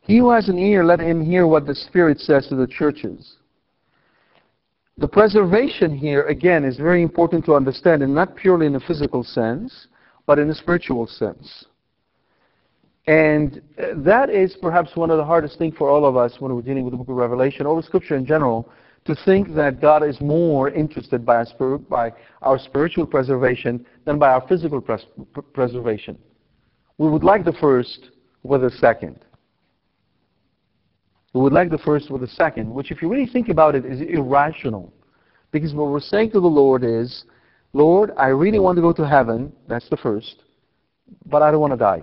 He 0.00 0.18
who 0.18 0.30
has 0.30 0.48
an 0.48 0.58
ear, 0.58 0.84
let 0.84 1.00
him 1.00 1.22
hear 1.22 1.46
what 1.46 1.66
the 1.66 1.74
Spirit 1.74 2.20
says 2.20 2.46
to 2.46 2.56
the 2.56 2.66
churches. 2.66 3.36
The 4.98 5.08
preservation 5.08 5.96
here, 5.96 6.24
again, 6.24 6.64
is 6.64 6.76
very 6.76 7.02
important 7.02 7.44
to 7.46 7.54
understand, 7.54 8.02
and 8.02 8.14
not 8.14 8.36
purely 8.36 8.66
in 8.66 8.74
a 8.74 8.80
physical 8.80 9.24
sense, 9.24 9.86
but 10.26 10.38
in 10.38 10.50
a 10.50 10.54
spiritual 10.54 11.06
sense. 11.06 11.64
And 13.06 13.60
uh, 13.78 13.86
that 13.96 14.30
is 14.30 14.56
perhaps 14.60 14.94
one 14.94 15.10
of 15.10 15.16
the 15.16 15.24
hardest 15.24 15.58
things 15.58 15.74
for 15.76 15.88
all 15.88 16.04
of 16.04 16.16
us 16.16 16.36
when 16.38 16.54
we're 16.54 16.62
dealing 16.62 16.84
with 16.84 16.92
the 16.92 16.98
book 16.98 17.08
of 17.08 17.16
Revelation, 17.16 17.66
or 17.66 17.74
the 17.74 17.86
Scripture 17.86 18.16
in 18.16 18.26
general, 18.26 18.70
to 19.06 19.16
think 19.24 19.54
that 19.54 19.80
God 19.80 20.04
is 20.04 20.20
more 20.20 20.70
interested 20.70 21.26
by 21.26 21.36
our, 21.36 21.78
by 21.78 22.12
our 22.42 22.58
spiritual 22.58 23.06
preservation 23.06 23.84
than 24.04 24.18
by 24.18 24.30
our 24.30 24.46
physical 24.46 24.80
pres 24.80 25.04
preservation. 25.52 26.16
We 26.98 27.08
would 27.08 27.24
like 27.24 27.44
the 27.44 27.54
first 27.54 28.10
with 28.44 28.60
the 28.60 28.70
second. 28.70 29.24
We 31.32 31.40
would 31.40 31.52
like 31.52 31.70
the 31.70 31.78
first 31.78 32.10
with 32.10 32.20
the 32.20 32.26
second, 32.28 32.72
which, 32.72 32.90
if 32.90 33.00
you 33.00 33.08
really 33.08 33.26
think 33.26 33.48
about 33.48 33.74
it, 33.74 33.86
is 33.86 34.00
irrational. 34.00 34.92
Because 35.50 35.72
what 35.72 35.88
we're 35.88 36.00
saying 36.00 36.30
to 36.32 36.40
the 36.40 36.46
Lord 36.46 36.84
is, 36.84 37.24
Lord, 37.72 38.12
I 38.18 38.28
really 38.28 38.58
want 38.58 38.76
to 38.76 38.82
go 38.82 38.92
to 38.92 39.06
heaven. 39.06 39.52
That's 39.66 39.88
the 39.88 39.96
first. 39.96 40.42
But 41.26 41.42
I 41.42 41.50
don't 41.50 41.60
want 41.60 41.72
to 41.72 41.78
die. 41.78 42.02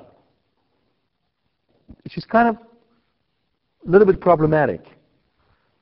Which 2.03 2.17
is 2.17 2.25
kind 2.25 2.49
of 2.49 2.55
a 2.55 3.89
little 3.89 4.07
bit 4.07 4.19
problematic. 4.19 4.81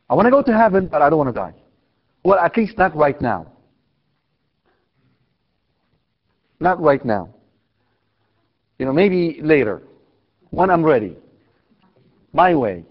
I 0.10 0.16
want 0.16 0.26
to 0.26 0.32
go 0.32 0.42
to 0.42 0.58
heaven, 0.58 0.88
but 0.88 1.02
I 1.02 1.10
don't 1.10 1.18
want 1.18 1.30
to 1.30 1.40
die. 1.40 1.54
Well, 2.24 2.40
at 2.40 2.56
least 2.58 2.78
not 2.78 2.96
right 2.96 3.20
now. 3.22 3.52
Not 6.60 6.82
right 6.82 7.04
now. 7.06 7.30
You 8.80 8.86
know, 8.86 8.94
maybe 8.94 9.40
later. 9.42 9.84
When 10.50 10.70
I'm 10.70 10.84
ready. 10.84 11.16
My 12.34 12.56
way. 12.56 12.84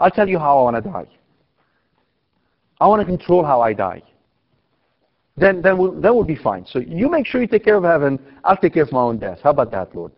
I'll 0.00 0.10
tell 0.10 0.28
you 0.28 0.38
how 0.38 0.58
I 0.58 0.62
want 0.62 0.82
to 0.82 0.90
die. 0.90 1.06
I 2.80 2.86
want 2.88 3.00
to 3.00 3.06
control 3.06 3.44
how 3.44 3.60
I 3.60 3.74
die. 3.74 4.02
Then, 5.36 5.60
then, 5.60 5.76
we'll, 5.78 5.92
then 5.92 6.14
we'll 6.14 6.24
be 6.24 6.36
fine. 6.36 6.64
So 6.66 6.80
you 6.80 7.08
make 7.10 7.26
sure 7.26 7.40
you 7.40 7.46
take 7.46 7.64
care 7.64 7.76
of 7.76 7.84
heaven. 7.84 8.18
I'll 8.42 8.56
take 8.56 8.74
care 8.74 8.82
of 8.82 8.92
my 8.92 9.00
own 9.00 9.18
death. 9.18 9.40
How 9.42 9.50
about 9.50 9.70
that, 9.72 9.94
Lord? 9.94 10.12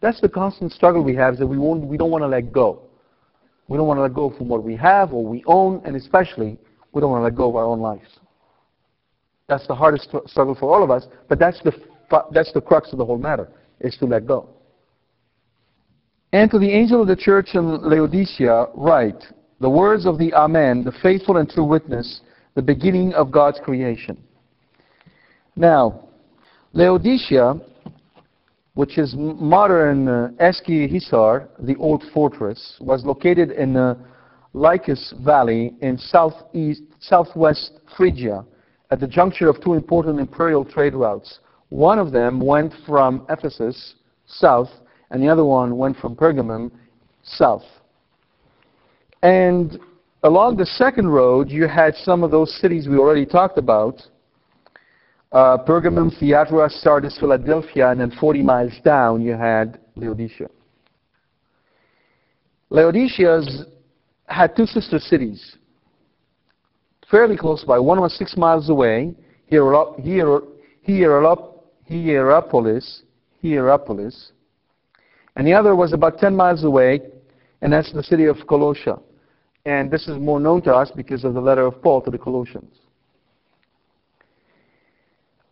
That's 0.00 0.20
the 0.20 0.28
constant 0.28 0.72
struggle 0.72 1.04
we 1.04 1.14
have 1.16 1.34
is 1.34 1.40
that 1.40 1.46
we, 1.46 1.58
won't, 1.58 1.84
we 1.84 1.98
don't 1.98 2.10
want 2.10 2.22
to 2.22 2.28
let 2.28 2.52
go. 2.52 2.82
We 3.68 3.76
don't 3.76 3.86
want 3.86 3.98
to 3.98 4.02
let 4.02 4.14
go 4.14 4.30
from 4.36 4.48
what 4.48 4.64
we 4.64 4.74
have 4.76 5.12
or 5.12 5.24
we 5.24 5.44
own, 5.46 5.82
and 5.84 5.94
especially 5.94 6.58
we 6.92 7.00
don't 7.02 7.10
want 7.10 7.20
to 7.20 7.24
let 7.24 7.34
go 7.34 7.50
of 7.50 7.56
our 7.56 7.64
own 7.64 7.80
lives. 7.80 8.08
That's 9.46 9.66
the 9.66 9.74
hardest 9.74 10.08
struggle 10.26 10.54
for 10.54 10.74
all 10.74 10.82
of 10.82 10.90
us, 10.90 11.06
but 11.28 11.38
that's 11.38 11.60
the, 11.62 11.72
that's 12.32 12.52
the 12.52 12.60
crux 12.60 12.92
of 12.92 12.98
the 12.98 13.04
whole 13.04 13.18
matter, 13.18 13.48
is 13.80 13.96
to 13.98 14.06
let 14.06 14.26
go. 14.26 14.48
And 16.32 16.50
to 16.50 16.58
the 16.58 16.70
angel 16.70 17.00
of 17.00 17.08
the 17.08 17.16
church 17.16 17.50
in 17.54 17.88
Laodicea 17.88 18.66
write, 18.74 19.22
the 19.60 19.70
words 19.70 20.04
of 20.04 20.18
the 20.18 20.32
Amen, 20.34 20.84
the 20.84 20.92
faithful 21.02 21.38
and 21.38 21.48
true 21.48 21.64
witness, 21.64 22.20
the 22.54 22.62
beginning 22.62 23.14
of 23.14 23.30
God's 23.30 23.58
creation. 23.60 24.18
Now, 25.56 26.08
Laodicea, 26.74 27.54
which 28.74 28.98
is 28.98 29.14
modern 29.16 30.06
uh, 30.06 30.30
Eski 30.38 30.86
Hisar, 30.86 31.48
the 31.60 31.76
old 31.76 32.04
fortress, 32.12 32.76
was 32.80 33.04
located 33.04 33.50
in 33.52 33.72
the 33.72 33.96
Lycus 34.52 35.14
Valley 35.24 35.74
in 35.80 35.96
southeast, 35.98 36.82
southwest 37.00 37.72
Phrygia 37.96 38.44
at 38.90 39.00
the 39.00 39.06
juncture 39.06 39.48
of 39.48 39.62
two 39.62 39.74
important 39.74 40.20
imperial 40.20 40.64
trade 40.64 40.94
routes. 40.94 41.40
One 41.70 41.98
of 41.98 42.12
them 42.12 42.38
went 42.38 42.72
from 42.86 43.26
Ephesus 43.30 43.94
south 44.26 44.68
and 45.10 45.22
the 45.22 45.28
other 45.28 45.44
one 45.44 45.76
went 45.76 45.96
from 45.96 46.14
Pergamum 46.14 46.70
south. 47.22 47.64
And 49.22 49.78
Along 50.24 50.56
the 50.56 50.66
second 50.66 51.08
road, 51.08 51.48
you 51.48 51.68
had 51.68 51.94
some 51.94 52.24
of 52.24 52.32
those 52.32 52.52
cities 52.60 52.88
we 52.88 52.96
already 52.96 53.24
talked 53.24 53.56
about. 53.56 54.02
Uh, 55.30 55.58
Pergamum, 55.58 56.10
Thyatira, 56.18 56.68
Sardis, 56.68 57.16
Philadelphia, 57.20 57.90
and 57.90 58.00
then 58.00 58.10
40 58.18 58.42
miles 58.42 58.72
down 58.84 59.20
you 59.20 59.32
had 59.32 59.78
Laodicea. 59.94 60.48
Laodicea's 62.70 63.64
had 64.26 64.56
two 64.56 64.66
sister 64.66 64.98
cities, 64.98 65.56
fairly 67.10 67.36
close 67.36 67.62
by. 67.64 67.78
One 67.78 68.00
was 68.00 68.16
six 68.18 68.36
miles 68.36 68.68
away, 68.68 69.14
Hierapolis, 69.50 70.42
Hierapolis, 73.40 74.32
and 75.36 75.46
the 75.46 75.52
other 75.52 75.74
was 75.74 75.92
about 75.92 76.18
10 76.18 76.34
miles 76.34 76.64
away, 76.64 77.00
and 77.62 77.72
that's 77.72 77.92
the 77.92 78.02
city 78.02 78.26
of 78.26 78.36
Colossia. 78.48 79.00
And 79.64 79.90
this 79.90 80.08
is 80.08 80.18
more 80.18 80.40
known 80.40 80.62
to 80.62 80.74
us 80.74 80.90
because 80.94 81.24
of 81.24 81.34
the 81.34 81.40
letter 81.40 81.66
of 81.66 81.82
Paul 81.82 82.00
to 82.02 82.10
the 82.10 82.18
Colossians. 82.18 82.74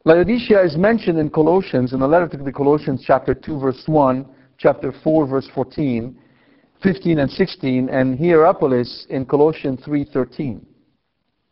Laodicea 0.04 0.62
is 0.62 0.76
mentioned 0.76 1.18
in 1.18 1.28
Colossians, 1.28 1.92
in 1.92 1.98
the 1.98 2.06
letter 2.06 2.28
to 2.28 2.36
the 2.36 2.52
Colossians, 2.52 3.02
chapter 3.04 3.34
2, 3.34 3.58
verse 3.58 3.82
1, 3.86 4.24
chapter 4.56 4.92
4, 5.02 5.26
verse 5.26 5.48
14, 5.52 6.16
15 6.82 7.18
and 7.18 7.30
16, 7.30 7.88
and 7.88 8.18
Hierapolis 8.18 9.06
in 9.10 9.26
Colossians 9.26 9.80
3.13. 9.80 10.60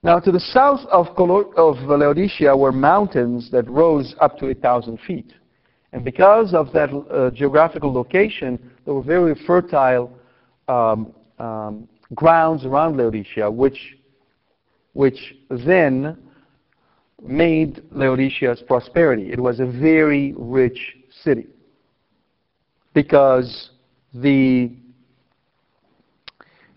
Now, 0.04 0.20
to 0.20 0.30
the 0.30 0.38
south 0.38 0.80
of, 0.90 1.08
Laodicea 1.18 2.56
were 2.56 2.72
mountains 2.72 3.50
that 3.50 3.68
rose 3.68 4.14
up 4.20 4.38
to 4.38 4.50
8,000 4.50 5.00
feet. 5.06 5.32
And 5.94 6.04
because 6.04 6.54
of 6.54 6.72
that 6.72 6.90
uh, 6.90 7.30
geographical 7.30 7.92
location, 7.92 8.58
there 8.84 8.92
were 8.92 9.02
very 9.02 9.36
fertile 9.46 10.10
um, 10.66 11.14
um, 11.38 11.88
grounds 12.16 12.64
around 12.64 12.96
Laodicea, 12.96 13.48
which, 13.48 13.96
which 14.94 15.36
then 15.48 16.18
made 17.22 17.80
Laodicea's 17.92 18.60
prosperity. 18.66 19.30
It 19.30 19.38
was 19.38 19.60
a 19.60 19.66
very 19.66 20.34
rich 20.36 20.96
city 21.22 21.46
because 22.92 23.70
the 24.12 24.72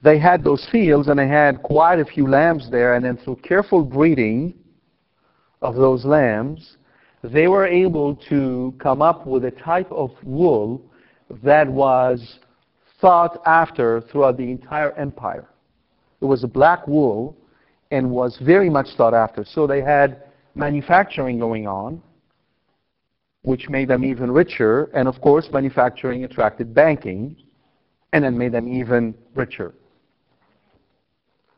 they 0.03 0.19
had 0.19 0.43
those 0.43 0.65
fields 0.71 1.07
and 1.07 1.17
they 1.17 1.27
had 1.27 1.63
quite 1.63 1.97
a 1.99 2.05
few 2.05 2.27
lambs 2.27 2.69
there, 2.69 2.93
and 2.93 3.03
then 3.03 3.17
through 3.17 3.37
careful 3.37 3.83
breeding 3.83 4.53
of 5.63 5.73
those 5.75 6.05
lambs, 6.05 6.76
they 7.31 7.47
were 7.47 7.65
able 7.65 8.15
to 8.29 8.73
come 8.79 9.01
up 9.01 9.25
with 9.25 9.45
a 9.45 9.51
type 9.51 9.91
of 9.91 10.11
wool 10.23 10.81
that 11.43 11.67
was 11.67 12.39
sought 12.99 13.41
after 13.45 14.01
throughout 14.01 14.37
the 14.37 14.49
entire 14.49 14.91
empire. 14.93 15.47
It 16.21 16.25
was 16.25 16.43
a 16.43 16.47
black 16.47 16.87
wool 16.87 17.37
and 17.91 18.09
was 18.09 18.37
very 18.41 18.69
much 18.69 18.87
sought 18.95 19.13
after. 19.13 19.45
So 19.45 19.67
they 19.67 19.81
had 19.81 20.23
manufacturing 20.55 21.39
going 21.39 21.67
on, 21.67 22.01
which 23.43 23.69
made 23.69 23.87
them 23.87 24.03
even 24.03 24.31
richer, 24.31 24.85
and 24.93 25.07
of 25.07 25.21
course, 25.21 25.47
manufacturing 25.51 26.23
attracted 26.23 26.73
banking 26.73 27.35
and 28.13 28.23
then 28.23 28.37
made 28.37 28.51
them 28.51 28.67
even 28.67 29.13
richer. 29.35 29.73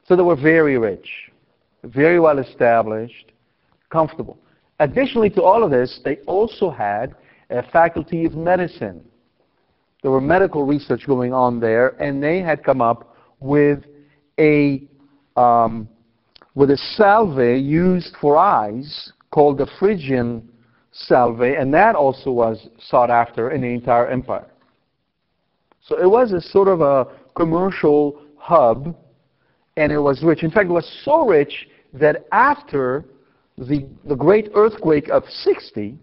So 0.08 0.15
they 0.15 0.23
were 0.23 0.36
very 0.36 0.77
rich, 0.77 1.08
very 1.84 2.19
well 2.19 2.39
established, 2.39 3.32
comfortable. 3.89 4.38
Additionally 4.80 5.30
to 5.32 5.44
all 5.44 5.63
of 5.63 5.72
this, 5.72 6.00
they 6.04 6.18
also 6.26 6.70
had 6.70 7.15
a 7.50 7.63
faculty 7.72 8.26
of 8.26 8.34
medicine. 8.36 9.04
There 10.02 10.12
were 10.12 10.22
medical 10.22 10.63
research 10.63 11.06
going 11.06 11.34
on 11.34 11.60
there, 11.60 11.89
and 12.02 12.24
they 12.24 12.39
had 12.39 12.63
come 12.63 12.82
up 12.82 13.15
with 13.39 13.84
a 14.39 14.88
um, 15.36 15.89
with 16.56 16.72
a 16.72 16.78
salve 16.78 17.62
used 17.62 18.15
for 18.20 18.38
eyes 18.38 19.13
called 19.32 19.58
the 19.58 19.68
Phrygian 19.80 20.50
salve, 20.92 21.42
and 21.42 21.74
that 21.74 21.96
also 21.96 22.32
was 22.32 22.68
sought 22.80 23.10
after 23.10 23.52
in 23.52 23.62
the 23.62 23.68
entire 23.68 24.08
empire. 24.08 24.48
So 25.82 25.98
it 26.02 26.10
was 26.10 26.34
a 26.34 26.42
sort 26.42 26.68
of 26.68 26.82
a 26.82 27.08
commercial 27.36 28.22
hub 28.38 28.96
and 29.78 29.92
it 29.92 29.98
was 29.98 30.22
rich. 30.24 30.44
In 30.44 30.52
fact, 30.52 30.70
it 30.70 30.74
was 30.74 31.02
so 31.06 31.26
rich 31.26 31.68
that 31.94 32.26
after 32.32 33.06
the, 33.67 33.88
the 34.08 34.15
great 34.15 34.50
earthquake 34.56 35.10
of 35.10 35.24
60, 35.26 35.98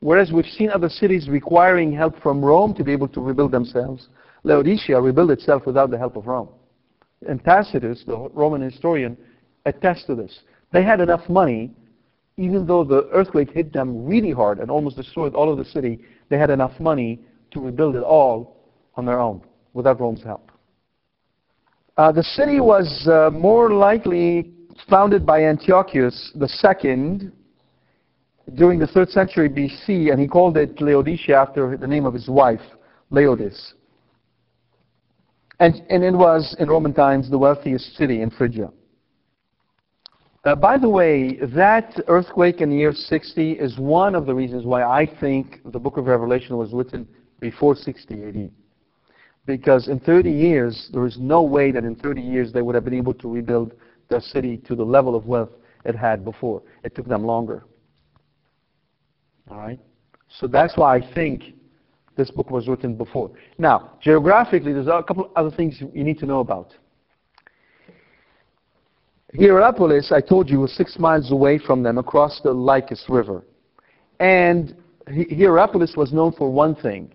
whereas 0.00 0.30
we've 0.30 0.46
seen 0.46 0.70
other 0.70 0.88
cities 0.88 1.28
requiring 1.28 1.92
help 1.92 2.20
from 2.22 2.44
Rome 2.44 2.74
to 2.74 2.84
be 2.84 2.92
able 2.92 3.08
to 3.08 3.20
rebuild 3.20 3.50
themselves, 3.50 4.08
Laodicea 4.44 5.00
rebuilt 5.00 5.30
itself 5.30 5.66
without 5.66 5.90
the 5.90 5.98
help 5.98 6.16
of 6.16 6.26
Rome. 6.26 6.48
And 7.28 7.42
Tacitus, 7.44 8.04
the 8.06 8.16
Roman 8.32 8.60
historian, 8.60 9.16
attests 9.66 10.04
to 10.06 10.14
this. 10.14 10.40
They 10.72 10.82
had 10.82 11.00
enough 11.00 11.28
money, 11.28 11.72
even 12.36 12.66
though 12.66 12.84
the 12.84 13.08
earthquake 13.12 13.50
hit 13.50 13.72
them 13.72 14.04
really 14.06 14.30
hard 14.30 14.58
and 14.58 14.70
almost 14.70 14.96
destroyed 14.96 15.34
all 15.34 15.50
of 15.50 15.58
the 15.58 15.64
city, 15.64 16.00
they 16.28 16.38
had 16.38 16.50
enough 16.50 16.78
money 16.78 17.20
to 17.50 17.60
rebuild 17.60 17.96
it 17.96 18.02
all 18.02 18.56
on 18.94 19.06
their 19.06 19.20
own 19.20 19.42
without 19.72 20.00
Rome's 20.00 20.22
help. 20.22 20.50
Uh, 21.96 22.10
the 22.10 22.22
city 22.22 22.58
was 22.58 23.06
uh, 23.08 23.30
more 23.30 23.70
likely 23.70 24.52
founded 24.88 25.24
by 25.24 25.44
Antiochus 25.44 26.32
II 26.34 27.30
during 28.54 28.78
the 28.78 28.86
3rd 28.86 29.10
century 29.10 29.48
BC, 29.48 30.10
and 30.10 30.20
he 30.20 30.26
called 30.26 30.56
it 30.56 30.80
Laodicea 30.80 31.36
after 31.36 31.76
the 31.76 31.86
name 31.86 32.04
of 32.04 32.14
his 32.14 32.28
wife, 32.28 32.60
Laodice. 33.10 33.74
And, 35.60 35.82
and 35.90 36.02
it 36.02 36.12
was, 36.12 36.56
in 36.58 36.68
Roman 36.68 36.92
times, 36.92 37.30
the 37.30 37.38
wealthiest 37.38 37.96
city 37.96 38.22
in 38.22 38.30
Phrygia. 38.30 38.70
Uh, 40.44 40.56
by 40.56 40.76
the 40.76 40.88
way, 40.88 41.36
that 41.54 42.00
earthquake 42.08 42.60
in 42.60 42.70
the 42.70 42.76
year 42.76 42.92
60 42.92 43.52
is 43.52 43.78
one 43.78 44.16
of 44.16 44.26
the 44.26 44.34
reasons 44.34 44.64
why 44.64 44.82
I 44.82 45.06
think 45.20 45.60
the 45.66 45.78
book 45.78 45.98
of 45.98 46.06
Revelation 46.06 46.56
was 46.56 46.72
written 46.72 47.06
before 47.38 47.76
60 47.76 48.24
AD. 48.24 48.50
Because 49.46 49.86
in 49.86 50.00
30 50.00 50.32
years, 50.32 50.90
there 50.92 51.06
is 51.06 51.16
no 51.20 51.42
way 51.42 51.70
that 51.70 51.84
in 51.84 51.94
30 51.94 52.20
years 52.20 52.52
they 52.52 52.60
would 52.60 52.74
have 52.74 52.84
been 52.84 52.94
able 52.94 53.14
to 53.14 53.28
rebuild 53.32 53.72
their 54.12 54.20
city 54.20 54.56
to 54.58 54.76
the 54.76 54.84
level 54.84 55.14
of 55.16 55.26
wealth 55.26 55.50
it 55.84 55.96
had 55.96 56.24
before. 56.24 56.62
It 56.84 56.94
took 56.94 57.08
them 57.08 57.24
longer. 57.24 57.64
All 59.50 59.58
right? 59.58 59.80
So 60.28 60.46
that's 60.46 60.76
why 60.76 60.96
I 60.96 61.14
think 61.14 61.54
this 62.16 62.30
book 62.30 62.50
was 62.50 62.68
written 62.68 62.94
before. 62.94 63.30
Now, 63.58 63.92
geographically, 64.00 64.72
there's 64.72 64.86
a 64.86 65.02
couple 65.02 65.30
other 65.34 65.50
things 65.50 65.80
you 65.80 66.04
need 66.04 66.18
to 66.20 66.26
know 66.26 66.40
about. 66.40 66.74
Hierapolis, 69.34 70.12
I 70.12 70.20
told 70.20 70.50
you, 70.50 70.60
was 70.60 70.72
six 70.72 70.98
miles 70.98 71.32
away 71.32 71.58
from 71.58 71.82
them 71.82 71.98
across 71.98 72.40
the 72.42 72.52
Lycus 72.52 73.04
River. 73.08 73.42
And 74.20 74.76
Hierapolis 75.08 75.94
was 75.96 76.12
known 76.12 76.32
for 76.32 76.50
one 76.50 76.74
thing 76.74 77.12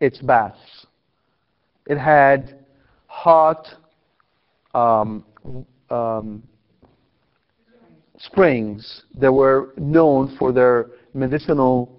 its 0.00 0.18
baths. 0.18 0.86
It 1.86 1.96
had 1.96 2.60
hot 3.06 3.66
um, 4.74 5.24
um, 5.90 6.42
springs 8.18 9.04
that 9.18 9.32
were 9.32 9.74
known 9.76 10.36
for 10.38 10.52
their 10.52 10.86
medicinal 11.14 11.92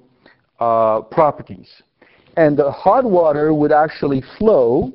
uh, 0.60 1.02
properties. 1.02 1.70
And 2.36 2.58
the 2.58 2.72
hot 2.72 3.04
water 3.04 3.54
would 3.54 3.72
actually 3.72 4.24
flow 4.38 4.92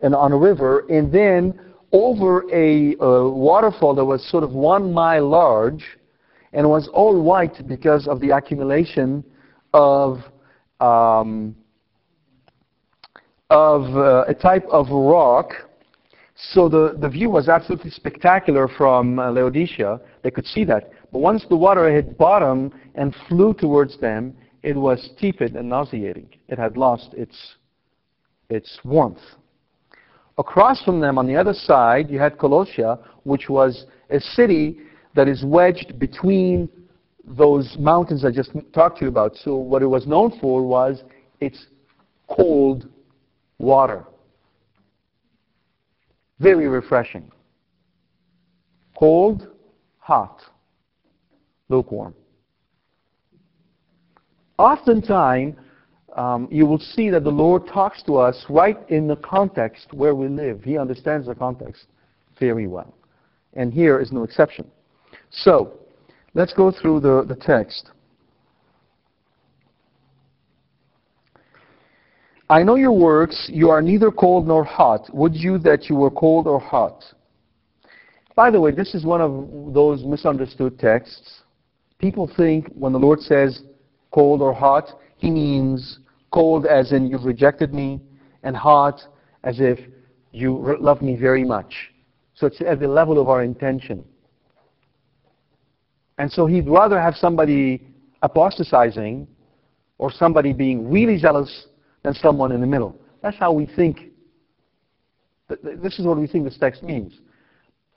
and 0.00 0.14
on 0.14 0.32
a 0.32 0.36
river 0.36 0.86
and 0.88 1.12
then 1.12 1.58
over 1.92 2.44
a 2.52 2.94
waterfall 2.96 3.94
that 3.94 4.04
was 4.04 4.24
sort 4.30 4.44
of 4.44 4.52
one 4.52 4.92
mile 4.92 5.28
large 5.28 5.84
and 6.52 6.68
was 6.68 6.88
all 6.92 7.20
white 7.20 7.66
because 7.66 8.06
of 8.06 8.20
the 8.20 8.30
accumulation 8.30 9.24
of 9.72 10.18
um, 10.80 11.56
of 13.50 13.96
uh, 13.96 14.24
a 14.28 14.34
type 14.34 14.66
of 14.70 14.88
rock. 14.90 15.52
So 16.40 16.68
the, 16.68 16.96
the 17.00 17.08
view 17.08 17.30
was 17.30 17.48
absolutely 17.48 17.90
spectacular 17.90 18.68
from 18.68 19.18
uh, 19.18 19.30
Laodicea. 19.32 20.00
They 20.22 20.30
could 20.30 20.46
see 20.46 20.64
that. 20.64 20.92
But 21.12 21.18
once 21.18 21.44
the 21.48 21.56
water 21.56 21.90
hit 21.92 22.16
bottom 22.16 22.72
and 22.94 23.14
flew 23.28 23.54
towards 23.54 23.98
them, 23.98 24.36
it 24.62 24.76
was 24.76 25.10
tepid 25.20 25.56
and 25.56 25.68
nauseating. 25.68 26.28
It 26.48 26.58
had 26.58 26.76
lost 26.76 27.12
its, 27.14 27.36
its 28.50 28.78
warmth. 28.84 29.18
Across 30.36 30.84
from 30.84 31.00
them, 31.00 31.18
on 31.18 31.26
the 31.26 31.34
other 31.34 31.52
side, 31.52 32.08
you 32.08 32.20
had 32.20 32.38
Colossia, 32.38 33.00
which 33.24 33.48
was 33.48 33.86
a 34.10 34.20
city 34.20 34.78
that 35.14 35.26
is 35.26 35.42
wedged 35.44 35.98
between 35.98 36.68
those 37.24 37.76
mountains 37.80 38.24
I 38.24 38.30
just 38.30 38.52
talked 38.72 38.98
to 38.98 39.06
you 39.06 39.08
about. 39.08 39.34
So 39.36 39.56
what 39.56 39.82
it 39.82 39.86
was 39.86 40.06
known 40.06 40.38
for 40.40 40.62
was 40.62 41.02
its 41.40 41.66
cold 42.28 42.88
water. 43.58 44.04
Very 46.40 46.68
refreshing. 46.68 47.30
Cold, 48.98 49.48
hot, 49.98 50.40
lukewarm. 51.68 52.14
Oftentimes, 54.58 55.56
um, 56.16 56.48
you 56.50 56.66
will 56.66 56.78
see 56.80 57.10
that 57.10 57.22
the 57.22 57.30
Lord 57.30 57.66
talks 57.68 58.02
to 58.04 58.16
us 58.16 58.44
right 58.48 58.78
in 58.88 59.06
the 59.06 59.16
context 59.16 59.92
where 59.92 60.14
we 60.14 60.26
live. 60.28 60.64
He 60.64 60.76
understands 60.76 61.26
the 61.26 61.34
context 61.34 61.86
very 62.40 62.66
well. 62.66 62.94
And 63.54 63.72
here 63.72 64.00
is 64.00 64.10
no 64.10 64.24
exception. 64.24 64.68
So, 65.30 65.74
let's 66.34 66.52
go 66.52 66.72
through 66.72 67.00
the, 67.00 67.24
the 67.26 67.36
text. 67.36 67.90
I 72.50 72.62
know 72.62 72.76
your 72.76 72.92
works, 72.92 73.50
you 73.52 73.68
are 73.68 73.82
neither 73.82 74.10
cold 74.10 74.46
nor 74.46 74.64
hot. 74.64 75.12
Would 75.14 75.34
you 75.34 75.58
that 75.58 75.90
you 75.90 75.96
were 75.96 76.10
cold 76.10 76.46
or 76.46 76.58
hot? 76.58 77.04
By 78.34 78.50
the 78.50 78.60
way, 78.60 78.70
this 78.70 78.94
is 78.94 79.04
one 79.04 79.20
of 79.20 79.74
those 79.74 80.02
misunderstood 80.04 80.78
texts. 80.78 81.42
People 81.98 82.30
think 82.36 82.68
when 82.68 82.92
the 82.92 82.98
Lord 82.98 83.20
says 83.20 83.62
cold 84.12 84.40
or 84.40 84.54
hot, 84.54 84.88
he 85.16 85.30
means 85.30 85.98
cold 86.30 86.64
as 86.64 86.92
in 86.92 87.08
you've 87.08 87.24
rejected 87.24 87.74
me, 87.74 88.00
and 88.42 88.56
hot 88.56 89.00
as 89.44 89.60
if 89.60 89.78
you 90.32 90.76
love 90.80 91.02
me 91.02 91.16
very 91.16 91.44
much. 91.44 91.74
So 92.34 92.46
it's 92.46 92.60
at 92.60 92.80
the 92.80 92.88
level 92.88 93.20
of 93.20 93.28
our 93.28 93.42
intention. 93.42 94.04
And 96.18 96.30
so 96.30 96.46
he'd 96.46 96.68
rather 96.68 97.00
have 97.00 97.14
somebody 97.14 97.86
apostatizing 98.22 99.26
or 99.98 100.10
somebody 100.12 100.52
being 100.52 100.90
really 100.90 101.18
zealous 101.18 101.66
than 102.02 102.14
someone 102.14 102.52
in 102.52 102.60
the 102.60 102.66
middle. 102.66 102.98
That's 103.22 103.36
how 103.36 103.52
we 103.52 103.66
think. 103.66 104.10
This 105.48 105.98
is 105.98 106.06
what 106.06 106.18
we 106.18 106.26
think 106.26 106.44
this 106.44 106.58
text 106.58 106.82
means. 106.82 107.20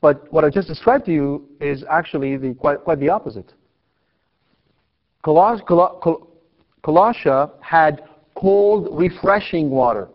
But 0.02 0.32
what 0.34 0.44
I 0.44 0.50
just 0.50 0.68
described 0.68 1.06
to 1.06 1.12
you 1.12 1.48
is 1.60 1.84
actually 1.90 2.38
the, 2.38 2.54
quite, 2.54 2.84
quite 2.84 3.00
the 3.00 3.10
opposite. 3.10 3.54
Coloss- 5.24 5.66
Col- 5.66 6.28
Colossia 6.84 7.52
had 7.62 8.04
cold, 8.36 8.88
refreshing 8.92 9.70
water. 9.70 10.08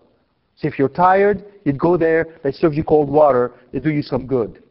So 0.57 0.67
if 0.67 0.79
you're 0.79 0.89
tired, 0.89 1.45
you'd 1.65 1.79
go 1.79 1.97
there, 1.97 2.39
they 2.43 2.51
serve 2.51 2.75
you 2.75 2.83
cold 2.83 3.09
water, 3.09 3.53
they 3.73 3.79
do 3.79 3.91
you 3.91 4.03
some 4.03 4.27
good. 4.27 4.63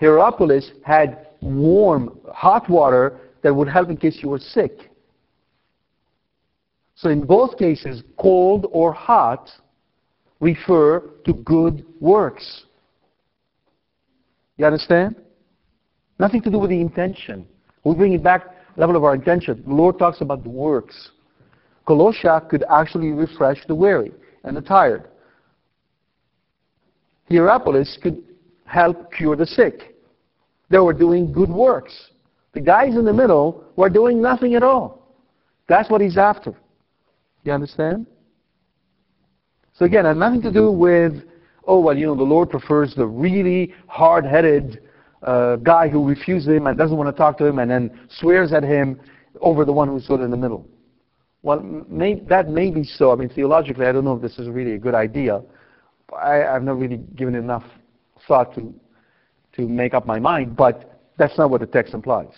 Hierapolis 0.00 0.70
had 0.84 1.26
warm, 1.40 2.18
hot 2.32 2.70
water 2.70 3.18
that 3.42 3.54
would 3.54 3.68
help 3.68 3.90
in 3.90 3.96
case 3.96 4.20
you 4.22 4.28
were 4.28 4.38
sick. 4.38 4.87
So 6.98 7.10
in 7.10 7.24
both 7.24 7.56
cases, 7.56 8.02
cold 8.18 8.66
or 8.72 8.92
hot 8.92 9.50
refer 10.40 11.00
to 11.24 11.32
good 11.32 11.86
works. 12.00 12.64
You 14.56 14.66
understand? 14.66 15.14
Nothing 16.18 16.42
to 16.42 16.50
do 16.50 16.58
with 16.58 16.70
the 16.70 16.80
intention. 16.80 17.46
We 17.84 17.94
bring 17.94 18.14
it 18.14 18.22
back 18.24 18.46
level 18.76 18.96
of 18.96 19.04
our 19.04 19.14
intention. 19.14 19.62
The 19.64 19.72
Lord 19.72 19.96
talks 19.96 20.20
about 20.22 20.42
the 20.42 20.50
works. 20.50 21.10
Colossia 21.86 22.48
could 22.48 22.64
actually 22.68 23.10
refresh 23.10 23.64
the 23.68 23.76
weary 23.76 24.12
and 24.42 24.56
the 24.56 24.60
tired. 24.60 25.08
Hierapolis 27.30 27.96
could 28.02 28.24
help 28.64 29.12
cure 29.12 29.36
the 29.36 29.46
sick. 29.46 29.94
They 30.68 30.78
were 30.78 30.92
doing 30.92 31.32
good 31.32 31.48
works. 31.48 32.10
The 32.54 32.60
guys 32.60 32.96
in 32.96 33.04
the 33.04 33.12
middle 33.12 33.64
were 33.76 33.88
doing 33.88 34.20
nothing 34.20 34.56
at 34.56 34.64
all. 34.64 35.14
That's 35.68 35.88
what 35.88 36.00
he's 36.00 36.18
after. 36.18 36.56
You 37.48 37.54
understand? 37.54 38.06
So 39.72 39.86
again, 39.86 40.04
it 40.04 40.14
nothing 40.18 40.42
to 40.42 40.52
do 40.52 40.70
with, 40.70 41.14
oh, 41.66 41.80
well, 41.80 41.96
you 41.96 42.04
know, 42.04 42.14
the 42.14 42.22
Lord 42.22 42.50
prefers 42.50 42.94
the 42.94 43.06
really 43.06 43.72
hard-headed 43.86 44.82
uh, 45.22 45.56
guy 45.56 45.88
who 45.88 46.06
refuses 46.06 46.48
him 46.48 46.66
and 46.66 46.76
doesn't 46.76 46.94
want 46.94 47.08
to 47.08 47.18
talk 47.18 47.38
to 47.38 47.46
him 47.46 47.58
and 47.58 47.70
then 47.70 47.98
swears 48.20 48.52
at 48.52 48.62
him 48.62 49.00
over 49.40 49.64
the 49.64 49.72
one 49.72 49.88
who's 49.88 50.06
sort 50.06 50.20
of 50.20 50.26
in 50.26 50.30
the 50.30 50.36
middle. 50.36 50.68
Well, 51.42 51.60
may, 51.88 52.20
that 52.28 52.50
may 52.50 52.70
be 52.70 52.84
so. 52.84 53.12
I 53.12 53.14
mean, 53.14 53.30
theologically, 53.30 53.86
I 53.86 53.92
don't 53.92 54.04
know 54.04 54.16
if 54.16 54.20
this 54.20 54.38
is 54.38 54.46
really 54.48 54.74
a 54.74 54.78
good 54.78 54.94
idea. 54.94 55.40
I, 56.14 56.44
I've 56.44 56.62
not 56.62 56.78
really 56.78 56.98
given 57.16 57.34
enough 57.34 57.64
thought 58.26 58.54
to, 58.56 58.74
to 59.54 59.66
make 59.66 59.94
up 59.94 60.04
my 60.04 60.18
mind, 60.18 60.54
but 60.54 61.00
that's 61.16 61.38
not 61.38 61.48
what 61.48 61.62
the 61.62 61.66
text 61.66 61.94
implies. 61.94 62.34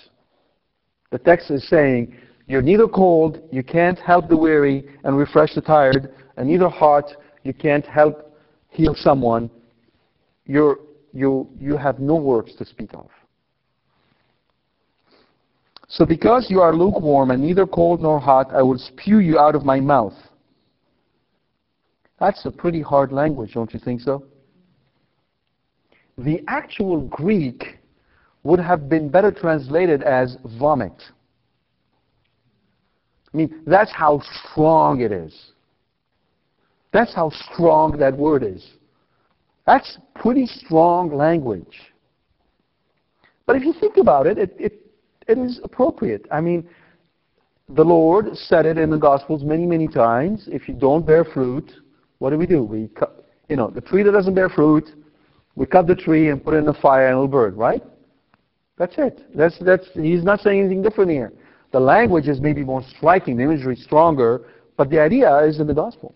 The 1.10 1.18
text 1.18 1.50
is 1.50 1.68
saying, 1.68 2.16
you're 2.50 2.62
neither 2.62 2.88
cold, 2.88 3.40
you 3.52 3.62
can't 3.62 3.98
help 4.00 4.28
the 4.28 4.36
weary 4.36 4.84
and 5.04 5.16
refresh 5.16 5.54
the 5.54 5.60
tired, 5.60 6.12
and 6.36 6.48
neither 6.48 6.68
hot, 6.68 7.04
you 7.44 7.54
can't 7.54 7.86
help 7.86 8.36
heal 8.70 8.92
someone. 8.96 9.48
You're, 10.46 10.80
you, 11.12 11.48
you 11.60 11.76
have 11.76 12.00
no 12.00 12.16
works 12.16 12.56
to 12.56 12.64
speak 12.64 12.92
of. 12.92 13.08
So 15.86 16.04
because 16.04 16.48
you 16.50 16.60
are 16.60 16.74
lukewarm 16.74 17.30
and 17.30 17.40
neither 17.40 17.68
cold 17.68 18.02
nor 18.02 18.18
hot, 18.18 18.52
I 18.52 18.62
will 18.62 18.78
spew 18.78 19.20
you 19.20 19.38
out 19.38 19.54
of 19.54 19.64
my 19.64 19.78
mouth. 19.78 20.14
That's 22.18 22.44
a 22.46 22.50
pretty 22.50 22.82
hard 22.82 23.12
language, 23.12 23.54
don't 23.54 23.72
you 23.72 23.78
think 23.78 24.00
so? 24.00 24.24
The 26.18 26.42
actual 26.48 27.02
Greek 27.02 27.78
would 28.42 28.58
have 28.58 28.88
been 28.88 29.08
better 29.08 29.30
translated 29.30 30.02
as 30.02 30.36
vomit. 30.58 31.00
I 33.32 33.36
mean, 33.36 33.62
that's 33.66 33.92
how 33.92 34.22
strong 34.44 35.00
it 35.00 35.12
is. 35.12 35.52
That's 36.92 37.14
how 37.14 37.30
strong 37.30 37.96
that 37.98 38.16
word 38.16 38.42
is. 38.42 38.66
That's 39.66 39.98
pretty 40.16 40.46
strong 40.46 41.16
language. 41.16 41.78
But 43.46 43.56
if 43.56 43.62
you 43.62 43.72
think 43.78 43.96
about 43.96 44.26
it, 44.26 44.38
it, 44.38 44.56
it, 44.58 44.86
it 45.28 45.38
is 45.38 45.60
appropriate. 45.62 46.26
I 46.30 46.40
mean, 46.40 46.68
the 47.68 47.84
Lord 47.84 48.34
said 48.34 48.66
it 48.66 48.78
in 48.78 48.90
the 48.90 48.96
Gospels 48.96 49.44
many, 49.44 49.64
many 49.64 49.86
times. 49.86 50.48
If 50.50 50.68
you 50.68 50.74
don't 50.74 51.06
bear 51.06 51.24
fruit, 51.24 51.70
what 52.18 52.30
do 52.30 52.38
we 52.38 52.46
do? 52.46 52.64
We 52.64 52.88
cut, 52.88 53.24
you 53.48 53.56
know, 53.56 53.70
the 53.70 53.80
tree 53.80 54.02
that 54.02 54.12
doesn't 54.12 54.34
bear 54.34 54.48
fruit, 54.48 54.90
we 55.54 55.66
cut 55.66 55.86
the 55.86 55.94
tree 55.94 56.30
and 56.30 56.42
put 56.42 56.54
it 56.54 56.58
in 56.58 56.64
the 56.64 56.74
fire 56.74 57.06
and 57.06 57.14
it'll 57.14 57.28
burn, 57.28 57.54
right? 57.54 57.82
That's 58.76 58.94
it. 58.98 59.20
That's, 59.36 59.56
that's, 59.60 59.86
he's 59.94 60.24
not 60.24 60.40
saying 60.40 60.60
anything 60.60 60.82
different 60.82 61.10
here. 61.10 61.32
The 61.72 61.80
language 61.80 62.28
is 62.28 62.40
maybe 62.40 62.64
more 62.64 62.82
striking, 62.96 63.36
the 63.36 63.44
imagery 63.44 63.76
stronger, 63.76 64.42
but 64.76 64.90
the 64.90 65.00
idea 65.00 65.36
is 65.44 65.60
in 65.60 65.66
the 65.66 65.74
Gospel. 65.74 66.14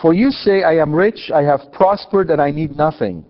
For 0.00 0.14
you 0.14 0.30
say, 0.30 0.62
I 0.62 0.76
am 0.76 0.92
rich, 0.92 1.30
I 1.34 1.42
have 1.42 1.60
prospered, 1.72 2.30
and 2.30 2.40
I 2.40 2.50
need 2.50 2.76
nothing, 2.76 3.24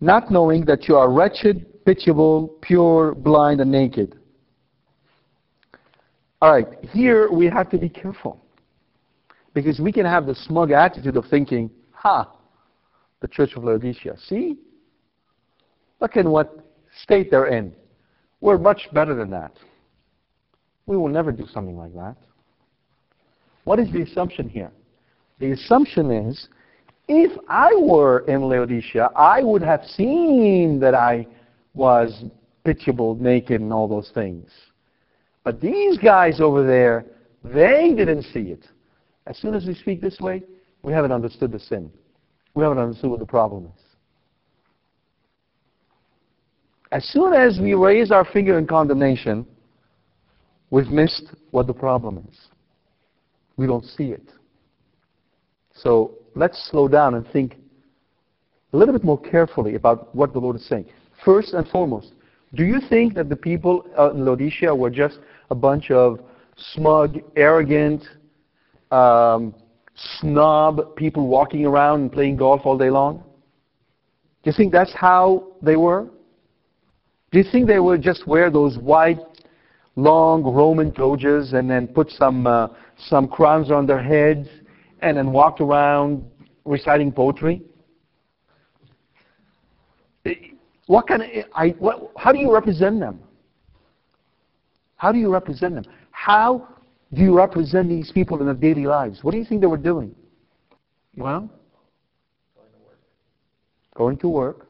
not 0.00 0.30
knowing 0.30 0.64
that 0.64 0.88
you 0.88 0.96
are 0.96 1.10
wretched, 1.10 1.84
pitiable, 1.84 2.56
pure, 2.62 3.14
blind, 3.14 3.60
and 3.60 3.70
naked. 3.70 4.18
All 6.40 6.52
right, 6.52 6.66
here 6.92 7.30
we 7.30 7.46
have 7.46 7.70
to 7.70 7.78
be 7.78 7.88
careful. 7.88 8.40
Because 9.52 9.78
we 9.78 9.92
can 9.92 10.04
have 10.04 10.26
the 10.26 10.34
smug 10.34 10.72
attitude 10.72 11.16
of 11.16 11.26
thinking, 11.26 11.70
ha, 11.92 12.32
the 13.20 13.28
Church 13.28 13.52
of 13.56 13.64
Laodicea, 13.64 14.16
see? 14.26 14.58
Look 16.00 16.16
in 16.16 16.30
what 16.30 16.58
state 17.02 17.30
they're 17.30 17.46
in. 17.46 17.72
We're 18.40 18.58
much 18.58 18.88
better 18.92 19.14
than 19.14 19.30
that. 19.30 19.52
We 20.86 20.96
will 20.96 21.08
never 21.08 21.32
do 21.32 21.46
something 21.46 21.76
like 21.76 21.94
that. 21.94 22.16
What 23.64 23.78
is 23.78 23.90
the 23.90 24.02
assumption 24.02 24.48
here? 24.48 24.70
The 25.38 25.52
assumption 25.52 26.10
is, 26.10 26.48
if 27.08 27.32
I 27.48 27.74
were 27.74 28.20
in 28.20 28.42
Laodicea, 28.42 29.10
I 29.16 29.42
would 29.42 29.62
have 29.62 29.84
seen 29.84 30.78
that 30.80 30.94
I 30.94 31.26
was 31.74 32.24
pitiable, 32.64 33.14
naked, 33.16 33.60
and 33.60 33.72
all 33.72 33.88
those 33.88 34.10
things. 34.14 34.50
But 35.42 35.60
these 35.60 35.98
guys 35.98 36.40
over 36.40 36.66
there, 36.66 37.04
they 37.42 37.94
didn't 37.94 38.22
see 38.24 38.50
it. 38.50 38.66
As 39.26 39.36
soon 39.38 39.54
as 39.54 39.66
we 39.66 39.74
speak 39.74 40.00
this 40.00 40.20
way, 40.20 40.42
we 40.82 40.92
haven't 40.92 41.12
understood 41.12 41.52
the 41.52 41.58
sin. 41.58 41.90
We 42.54 42.62
haven't 42.62 42.78
understood 42.78 43.10
what 43.10 43.20
the 43.20 43.26
problem 43.26 43.66
is. 43.66 43.83
As 46.94 47.04
soon 47.06 47.32
as 47.32 47.58
we 47.60 47.74
raise 47.74 48.12
our 48.12 48.24
finger 48.24 48.56
in 48.56 48.68
condemnation, 48.68 49.44
we've 50.70 50.86
missed 50.86 51.24
what 51.50 51.66
the 51.66 51.74
problem 51.74 52.24
is. 52.30 52.38
We 53.56 53.66
don't 53.66 53.84
see 53.84 54.12
it. 54.12 54.22
So 55.74 56.12
let's 56.36 56.70
slow 56.70 56.86
down 56.86 57.16
and 57.16 57.26
think 57.32 57.56
a 58.72 58.76
little 58.76 58.94
bit 58.94 59.02
more 59.02 59.20
carefully 59.20 59.74
about 59.74 60.14
what 60.14 60.32
the 60.32 60.38
Lord 60.38 60.54
is 60.54 60.68
saying. 60.68 60.86
First 61.24 61.52
and 61.52 61.66
foremost, 61.66 62.12
do 62.54 62.62
you 62.64 62.78
think 62.88 63.14
that 63.14 63.28
the 63.28 63.34
people 63.34 63.82
in 64.12 64.24
Laodicea 64.24 64.72
were 64.72 64.90
just 64.90 65.18
a 65.50 65.54
bunch 65.56 65.90
of 65.90 66.20
smug, 66.74 67.18
arrogant, 67.34 68.04
um, 68.92 69.52
snob 70.20 70.94
people 70.94 71.26
walking 71.26 71.66
around 71.66 72.02
and 72.02 72.12
playing 72.12 72.36
golf 72.36 72.60
all 72.64 72.78
day 72.78 72.90
long? 72.90 73.24
Do 74.44 74.50
you 74.50 74.56
think 74.56 74.70
that's 74.70 74.92
how 74.94 75.48
they 75.60 75.74
were? 75.74 76.08
Do 77.34 77.40
you 77.40 77.50
think 77.50 77.66
they 77.66 77.80
would 77.80 78.00
just 78.00 78.28
wear 78.28 78.48
those 78.48 78.78
white, 78.78 79.18
long 79.96 80.44
Roman 80.44 80.92
togas 80.92 81.52
and 81.52 81.68
then 81.68 81.88
put 81.88 82.08
some 82.12 82.46
uh, 82.46 82.68
some 83.08 83.26
crowns 83.26 83.72
on 83.72 83.88
their 83.88 84.00
heads 84.00 84.46
and 85.00 85.16
then 85.16 85.32
walked 85.32 85.60
around 85.60 86.24
reciting 86.64 87.10
poetry? 87.10 87.60
What 90.86 91.08
kind 91.08 91.22
of, 91.22 91.28
I, 91.52 91.70
what, 91.80 92.12
how 92.16 92.30
do 92.30 92.38
you 92.38 92.54
represent 92.54 93.00
them? 93.00 93.18
How 94.94 95.10
do 95.10 95.18
you 95.18 95.32
represent 95.32 95.74
them? 95.74 95.86
How 96.12 96.68
do 97.12 97.20
you 97.20 97.36
represent 97.36 97.88
these 97.88 98.12
people 98.12 98.38
in 98.38 98.46
their 98.46 98.54
daily 98.54 98.86
lives? 98.86 99.24
What 99.24 99.32
do 99.32 99.38
you 99.38 99.44
think 99.44 99.60
they 99.60 99.66
were 99.66 99.76
doing? 99.76 100.14
Well, 101.16 101.50
going 103.96 104.18
to 104.18 104.28
work, 104.28 104.68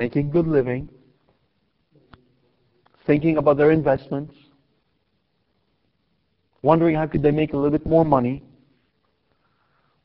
making 0.00 0.30
good 0.30 0.46
living, 0.46 0.88
thinking 3.06 3.36
about 3.36 3.58
their 3.58 3.70
investments, 3.70 4.34
wondering 6.62 6.96
how 6.96 7.06
could 7.06 7.22
they 7.22 7.30
make 7.30 7.52
a 7.52 7.56
little 7.56 7.70
bit 7.70 7.86
more 7.86 8.02
money, 8.02 8.42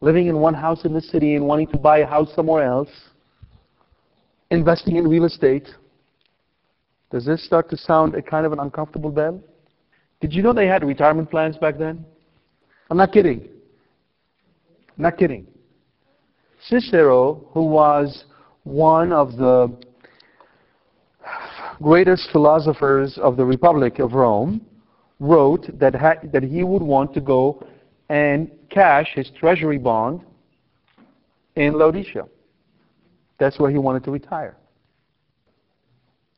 living 0.02 0.28
in 0.28 0.38
one 0.38 0.54
house 0.54 0.84
in 0.84 0.94
the 0.94 1.00
city 1.00 1.36
and 1.36 1.48
wanting 1.48 1.68
to 1.68 1.78
buy 1.78 2.00
a 2.00 2.06
house 2.06 2.30
somewhere 2.36 2.66
else, 2.66 2.90
investing 4.52 4.98
in 4.98 5.08
real 5.08 5.24
estate. 5.24 5.70
Does 7.10 7.26
this 7.26 7.46
start 7.46 7.70
to 7.70 7.78
sound 7.78 8.16
a 8.16 8.22
kind 8.22 8.46
of 8.46 8.52
an 8.52 8.60
uncomfortable 8.60 9.12
bell? 9.12 9.40
Did 10.20 10.34
you 10.34 10.44
know 10.44 10.52
they 10.52 10.68
had 10.68 10.84
retirement 10.84 11.32
plans 11.32 11.56
back 11.56 11.78
then? 11.78 12.04
I'm 12.90 12.98
not 12.98 13.14
kidding. 13.14 13.48
I'm 14.98 15.04
not 15.04 15.18
kidding. 15.18 15.48
Cicero, 16.68 17.48
who 17.54 17.64
was 17.64 18.26
one 18.66 19.14
of 19.14 19.38
the 19.38 19.74
greatest 21.82 22.30
philosophers 22.32 23.18
of 23.18 23.38
the 23.38 23.46
Republic 23.46 24.00
of 24.00 24.14
Rome, 24.14 24.62
wrote 25.20 25.68
that, 25.80 25.96
ha- 25.96 26.20
that 26.34 26.44
he 26.44 26.64
would 26.64 26.82
want 26.82 27.14
to 27.14 27.22
go 27.22 27.66
and 28.10 28.52
cash 28.70 29.08
his 29.16 29.32
treasury 29.40 29.78
bond 29.78 30.22
in 31.56 31.74
Laodicea. 31.78 32.26
That's 33.40 33.60
where 33.60 33.72
he 33.72 33.78
wanted 33.78 34.04
to 34.06 34.12
retire. 34.12 34.58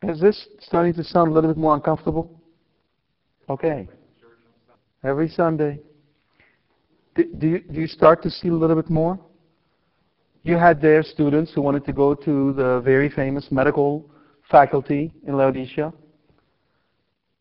Is 0.03 0.19
this 0.19 0.47
starting 0.59 0.93
to 0.93 1.03
sound 1.03 1.31
a 1.31 1.33
little 1.33 1.51
bit 1.51 1.57
more 1.59 1.73
uncomfortable? 1.73 2.39
Okay. 3.49 3.87
Every 5.03 5.29
Sunday. 5.29 5.79
Do, 7.15 7.23
do, 7.37 7.47
you, 7.47 7.59
do 7.59 7.81
you 7.81 7.87
start 7.87 8.21
to 8.23 8.29
see 8.29 8.49
a 8.49 8.53
little 8.53 8.75
bit 8.75 8.89
more? 8.89 9.19
You 10.47 10.55
had 10.55 10.79
there 10.81 11.03
students 11.03 11.51
who 11.53 11.61
wanted 11.61 11.83
to 11.87 11.91
go 11.91 12.15
to 12.15 12.53
the 12.53 12.79
very 12.79 13.09
famous 13.09 13.51
medical 13.51 14.09
faculty 14.49 15.11
in 15.27 15.35
Laodicea. 15.35 15.91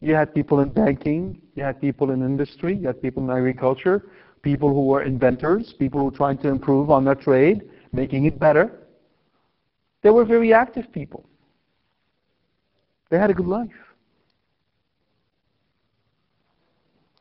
You 0.01 0.15
had 0.17 0.35
people 0.35 0.59
in 0.59 0.71
banking, 0.71 1.41
you 1.55 1.63
had 1.63 1.81
people 1.81 2.11
in 2.11 2.21
industry, 2.23 2.77
you 2.77 2.89
had 2.89 3.01
people 3.01 3.23
in 3.23 3.31
agriculture, 3.31 4.11
people 4.43 4.71
who 4.71 4.87
were 4.87 5.05
inventors, 5.05 5.73
people 5.79 6.01
who 6.01 6.07
were 6.07 6.17
trying 6.17 6.39
to 6.39 6.49
improve 6.49 6.91
on 6.91 7.05
their 7.05 7.15
trade, 7.15 7.71
making 7.93 8.25
it 8.25 8.41
better. 8.41 8.73
They 10.03 10.11
were 10.11 10.25
very 10.25 10.53
active 10.53 10.91
people. 10.91 11.25
They 13.09 13.19
had 13.19 13.31
a 13.31 13.35
good 13.35 13.47
life. 13.47 13.71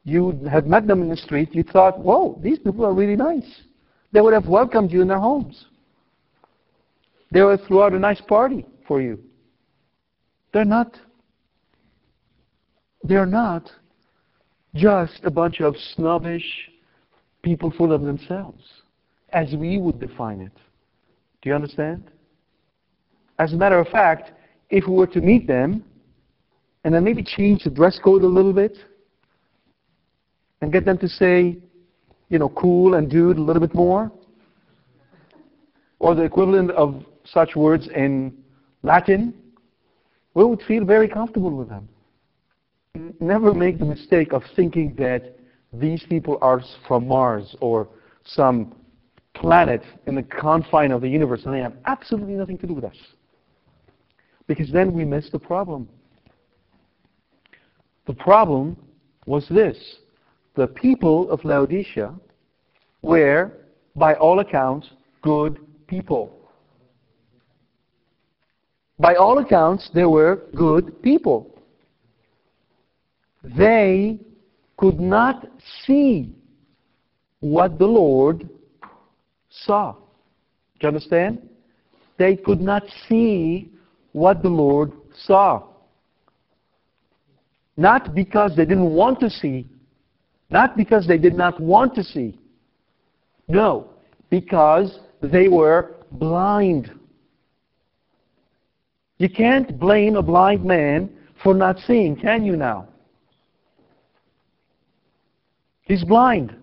You 0.04 0.32
had 0.50 0.66
met 0.66 0.88
them 0.88 1.04
in 1.04 1.10
the 1.10 1.18
street, 1.18 1.54
you 1.54 1.62
thought, 1.62 2.00
whoa, 2.00 2.40
these 2.42 2.58
people 2.58 2.86
are 2.86 2.94
really 2.94 3.16
nice. 3.16 3.62
They 4.12 4.22
would 4.22 4.34
have 4.34 4.48
welcomed 4.48 4.92
you 4.92 5.04
in 5.04 5.08
their 5.08 5.20
homes. 5.20 5.66
They 7.36 7.42
will 7.42 7.58
throw 7.68 7.84
out 7.84 7.92
a 7.92 8.00
nice 8.00 8.22
party 8.22 8.66
for 8.88 9.02
you. 9.02 9.20
They're 10.54 10.64
not 10.64 10.98
they're 13.04 13.26
not 13.26 13.70
just 14.74 15.20
a 15.26 15.30
bunch 15.30 15.60
of 15.60 15.76
snobbish 15.96 16.46
people 17.42 17.74
full 17.78 17.92
of 17.92 18.04
themselves, 18.04 18.64
as 19.34 19.54
we 19.54 19.78
would 19.78 20.00
define 20.00 20.40
it. 20.40 20.54
Do 21.42 21.50
you 21.50 21.56
understand? 21.56 22.10
As 23.38 23.52
a 23.52 23.58
matter 23.58 23.80
of 23.80 23.90
fact, 23.90 24.32
if 24.70 24.88
we 24.88 24.94
were 24.94 25.08
to 25.08 25.20
meet 25.20 25.46
them 25.46 25.84
and 26.86 26.94
then 26.94 27.04
maybe 27.04 27.22
change 27.22 27.66
the 27.66 27.70
dress 27.70 28.00
code 28.02 28.24
a 28.24 28.28
little 28.28 28.54
bit 28.54 28.78
and 30.62 30.72
get 30.72 30.86
them 30.86 30.98
to 31.00 31.10
say, 31.10 31.58
you 32.30 32.40
know, 32.40 32.48
cool 32.48 32.94
and 32.94 33.12
dude 33.12 33.38
a 33.38 33.42
little 33.42 33.60
bit 33.60 33.76
more, 33.76 34.10
or 36.00 36.16
the 36.16 36.24
equivalent 36.24 36.72
of 36.72 37.04
such 37.26 37.56
words 37.56 37.88
in 37.88 38.34
Latin, 38.84 39.34
we 40.34 40.44
would 40.44 40.62
feel 40.64 40.86
very 40.86 41.08
comfortable 41.08 41.52
with 41.52 41.70
them 41.70 41.88
never 43.20 43.54
make 43.54 43.80
the 43.80 43.86
mistake 43.86 44.34
of 44.34 44.44
thinking 44.56 44.96
that 44.98 45.38
these 45.74 46.04
people 46.08 46.38
are 46.42 46.62
from 46.88 47.08
Mars 47.08 47.56
or 47.60 47.88
some 48.24 48.76
planet 49.34 49.84
in 50.08 50.16
the 50.16 50.24
confine 50.24 50.92
of 50.92 51.02
the 51.02 51.10
universe 51.10 51.42
and 51.46 51.54
they 51.54 51.60
have 51.60 51.74
absolutely 51.86 52.34
nothing 52.34 52.58
to 52.60 52.68
do 52.68 52.74
with 52.74 52.86
us. 52.86 52.96
Because 54.48 54.72
then 54.72 54.94
we 54.94 55.04
miss 55.04 55.30
the 55.32 55.40
problem. 55.40 55.90
The 58.06 58.14
problem 58.14 58.78
was 59.26 59.48
this. 59.50 59.78
The 60.56 60.68
people 60.68 61.30
of 61.32 61.44
Laodicea 61.44 62.14
were, 63.02 63.52
by 63.96 64.14
all 64.14 64.40
accounts, 64.40 64.90
good 65.22 65.60
people. 65.88 66.45
By 68.98 69.16
all 69.16 69.40
accounts, 69.40 69.90
they 69.94 70.06
were 70.06 70.44
good 70.56 71.02
people 71.02 71.56
they 73.58 74.20
could 74.78 75.00
not 75.00 75.48
see 75.86 76.36
what 77.40 77.78
the 77.78 77.86
Lord 77.86 78.50
saw. 79.50 79.94
Do 79.94 80.00
you 80.82 80.88
understand? 80.88 81.48
They 82.18 82.36
could 82.36 82.62
not 82.62 82.84
see 83.08 83.72
what 84.14 84.42
the 84.42 84.50
Lord 84.50 84.92
saw. 85.26 85.64
Not 87.78 88.16
because 88.16 88.56
they 88.56 88.66
didn't 88.66 88.94
want 88.94 89.20
to 89.20 89.30
see, 89.30 89.68
not 90.50 90.78
because 90.78 91.08
they 91.08 91.18
did 91.18 91.36
not 91.36 91.60
want 91.60 91.94
to 91.96 92.04
see. 92.04 92.40
No, 93.48 93.90
because 94.30 95.00
they 95.22 95.48
were 95.48 95.96
blind. 96.12 96.92
You 99.18 99.30
can't 99.30 99.80
blame 99.80 100.16
a 100.16 100.22
blind 100.22 100.64
man 100.64 101.10
for 101.42 101.54
not 101.54 101.80
seeing, 101.80 102.16
can 102.16 102.44
you 102.44 102.56
now? 102.56 102.88
He's 105.82 106.04
blind. 106.04 106.56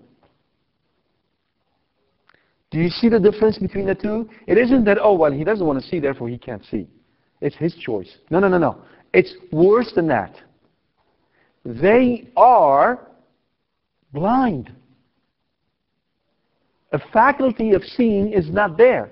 Do 2.70 2.78
you 2.78 2.88
see 2.88 3.08
the 3.08 3.20
difference 3.20 3.58
between 3.58 3.86
the 3.86 3.94
two? 3.94 4.28
It 4.46 4.58
isn't 4.58 4.84
that, 4.84 4.98
oh, 5.00 5.14
well, 5.14 5.30
he 5.30 5.44
doesn't 5.44 5.64
want 5.64 5.80
to 5.80 5.86
see, 5.86 6.00
therefore 6.00 6.28
he 6.28 6.38
can't 6.38 6.64
see. 6.64 6.88
It's 7.40 7.56
his 7.56 7.74
choice. 7.74 8.10
No, 8.30 8.38
no, 8.38 8.48
no, 8.48 8.58
no. 8.58 8.82
It's 9.12 9.34
worse 9.50 9.92
than 9.94 10.08
that. 10.08 10.34
They 11.64 12.28
are 12.36 13.08
blind. 14.12 14.72
A 16.92 16.98
faculty 17.12 17.72
of 17.72 17.82
seeing 17.82 18.32
is 18.32 18.50
not 18.50 18.76
there. 18.76 19.10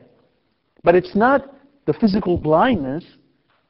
But 0.83 0.95
it's 0.95 1.15
not 1.15 1.55
the 1.87 1.93
physical 1.95 2.37
blindness, 2.37 3.05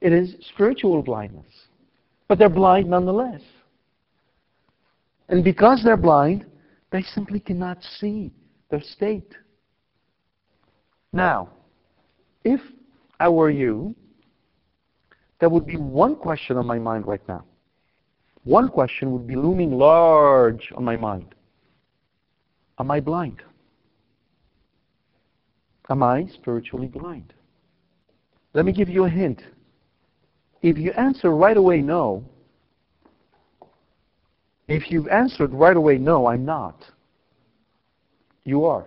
it 0.01 0.13
is 0.13 0.35
spiritual 0.53 1.03
blindness. 1.03 1.47
But 2.29 2.39
they're 2.39 2.49
blind 2.49 2.89
nonetheless. 2.89 3.41
And 5.29 5.45
because 5.45 5.83
they're 5.85 5.97
blind, 5.97 6.47
they 6.91 7.03
simply 7.03 7.41
cannot 7.41 7.79
see 7.99 8.33
their 8.71 8.83
state. 8.83 9.35
Now, 11.13 11.51
if 12.45 12.61
I 13.19 13.29
were 13.29 13.51
you, 13.51 13.95
there 15.41 15.49
would 15.49 15.67
be 15.67 15.77
one 15.77 16.17
question 16.17 16.57
on 16.57 16.67
my 16.67 16.79
mind 16.79 17.07
right 17.07 17.27
now. 17.29 17.45
One 18.45 18.69
question 18.69 19.13
would 19.13 19.27
be 19.27 19.37
looming 19.37 19.73
large 19.73 20.73
on 20.77 20.85
my 20.85 20.97
mind. 20.97 21.35
Am 22.79 22.91
I 22.91 23.01
blind? 23.01 23.43
Am 25.89 26.03
I 26.03 26.27
spiritually 26.35 26.87
blind? 26.87 27.35
Let 28.55 28.65
me 28.65 28.73
give 28.73 28.89
you 28.89 29.05
a 29.05 29.09
hint. 29.09 29.43
If 30.63 30.77
you 30.77 30.93
answer 30.93 31.31
right 31.31 31.57
away 31.57 31.81
no, 31.81 32.25
if 34.69 34.91
you've 34.91 35.09
answered 35.09 35.53
right 35.53 35.77
away, 35.77 35.99
no, 35.99 36.27
I'm 36.27 36.45
not, 36.45 36.85
you 38.45 38.65
are. 38.65 38.87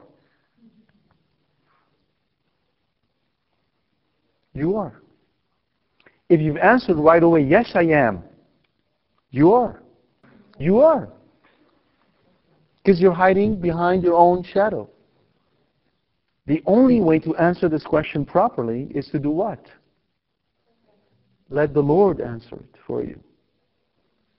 You 4.53 4.77
are. 4.77 5.01
If 6.29 6.39
you've 6.39 6.57
answered 6.57 6.97
right 6.97 7.21
away, 7.21 7.41
yes, 7.41 7.71
I 7.75 7.83
am, 7.83 8.23
you 9.31 9.53
are. 9.53 9.81
You 10.59 10.79
are. 10.79 11.09
Because 12.81 13.01
you're 13.01 13.13
hiding 13.13 13.59
behind 13.59 14.03
your 14.03 14.15
own 14.15 14.43
shadow. 14.43 14.89
The 16.45 16.61
only 16.65 17.01
way 17.01 17.19
to 17.19 17.35
answer 17.37 17.67
this 17.67 17.83
question 17.83 18.25
properly 18.25 18.89
is 18.93 19.07
to 19.09 19.19
do 19.19 19.31
what? 19.31 19.65
Let 21.53 21.75
the 21.75 21.81
Lord 21.81 22.19
answer 22.19 22.55
it 22.55 22.75
for 22.87 23.03
you. 23.03 23.19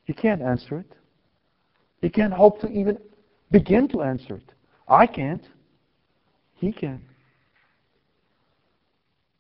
You 0.07 0.15
can't 0.15 0.43
answer 0.43 0.81
it. 0.81 0.97
He 2.03 2.11
can't 2.11 2.33
hope 2.33 2.61
to 2.63 2.69
even 2.69 2.99
begin 3.53 3.87
to 3.91 4.03
answer 4.03 4.35
it. 4.35 4.53
I 4.89 5.07
can't. 5.07 5.45
He 6.57 6.73
can. 6.73 7.01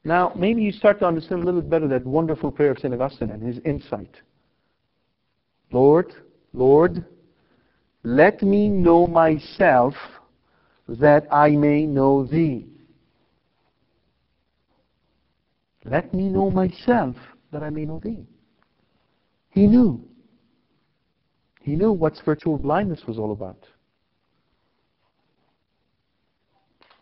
Now, 0.05 0.33
maybe 0.37 0.63
you 0.63 0.71
start 0.71 1.01
to 1.01 1.07
understand 1.07 1.43
a 1.43 1.45
little 1.45 1.61
bit 1.61 1.69
better 1.69 1.89
that 1.89 2.07
wonderful 2.07 2.53
prayer 2.53 2.71
of 2.71 2.79
St. 2.79 2.95
Augustine 2.95 3.31
and 3.31 3.43
his 3.43 3.59
insight. 3.65 4.21
Lord, 5.73 6.15
Lord, 6.53 7.05
let 8.05 8.41
me 8.41 8.69
know 8.69 9.09
myself 9.09 9.95
that 10.89 11.27
I 11.33 11.51
may 11.51 11.87
know 11.87 12.25
thee. 12.25 12.69
Let 15.85 16.15
me 16.15 16.29
know 16.29 16.53
myself 16.53 17.17
that 17.55 17.63
I 17.63 17.71
may 17.71 17.85
know 17.87 18.01
thee. 18.03 18.27
He 19.51 19.67
knew. 19.67 20.05
He 21.63 21.77
knew 21.77 21.93
what 21.93 22.17
spiritual 22.17 22.59
blindness 22.59 23.01
was 23.07 23.19
all 23.19 23.33
about. 23.33 23.65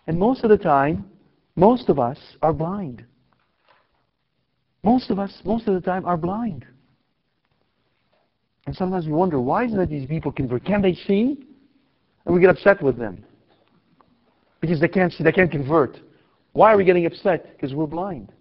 And 0.06 0.18
most 0.18 0.44
of 0.44 0.50
the 0.50 0.58
time, 0.58 1.06
most 1.56 1.88
of 1.88 1.98
us 1.98 2.18
are 2.42 2.52
blind. 2.52 3.04
Most 4.84 5.10
of 5.10 5.18
us, 5.18 5.32
most 5.44 5.66
of 5.66 5.74
the 5.74 5.80
time, 5.80 6.04
are 6.04 6.16
blind. 6.16 6.66
And 8.66 8.76
sometimes 8.76 9.06
we 9.06 9.12
wonder, 9.12 9.40
why 9.40 9.64
is 9.64 9.72
it 9.72 9.76
that 9.76 9.88
these 9.88 10.06
people 10.06 10.32
can 10.32 10.48
convert? 10.48 10.64
Can 10.64 10.82
they 10.82 10.94
see? 10.94 11.46
And 12.24 12.34
we 12.34 12.40
get 12.40 12.50
upset 12.50 12.82
with 12.82 12.98
them. 12.98 13.24
Because 14.60 14.80
they 14.80 14.88
can't 14.88 15.12
see, 15.12 15.24
they 15.24 15.32
can't 15.32 15.50
convert. 15.50 15.98
Why 16.52 16.72
are 16.72 16.76
we 16.76 16.84
getting 16.84 17.06
upset? 17.06 17.56
Because 17.56 17.74
we're 17.74 17.86
blind. 17.86 18.32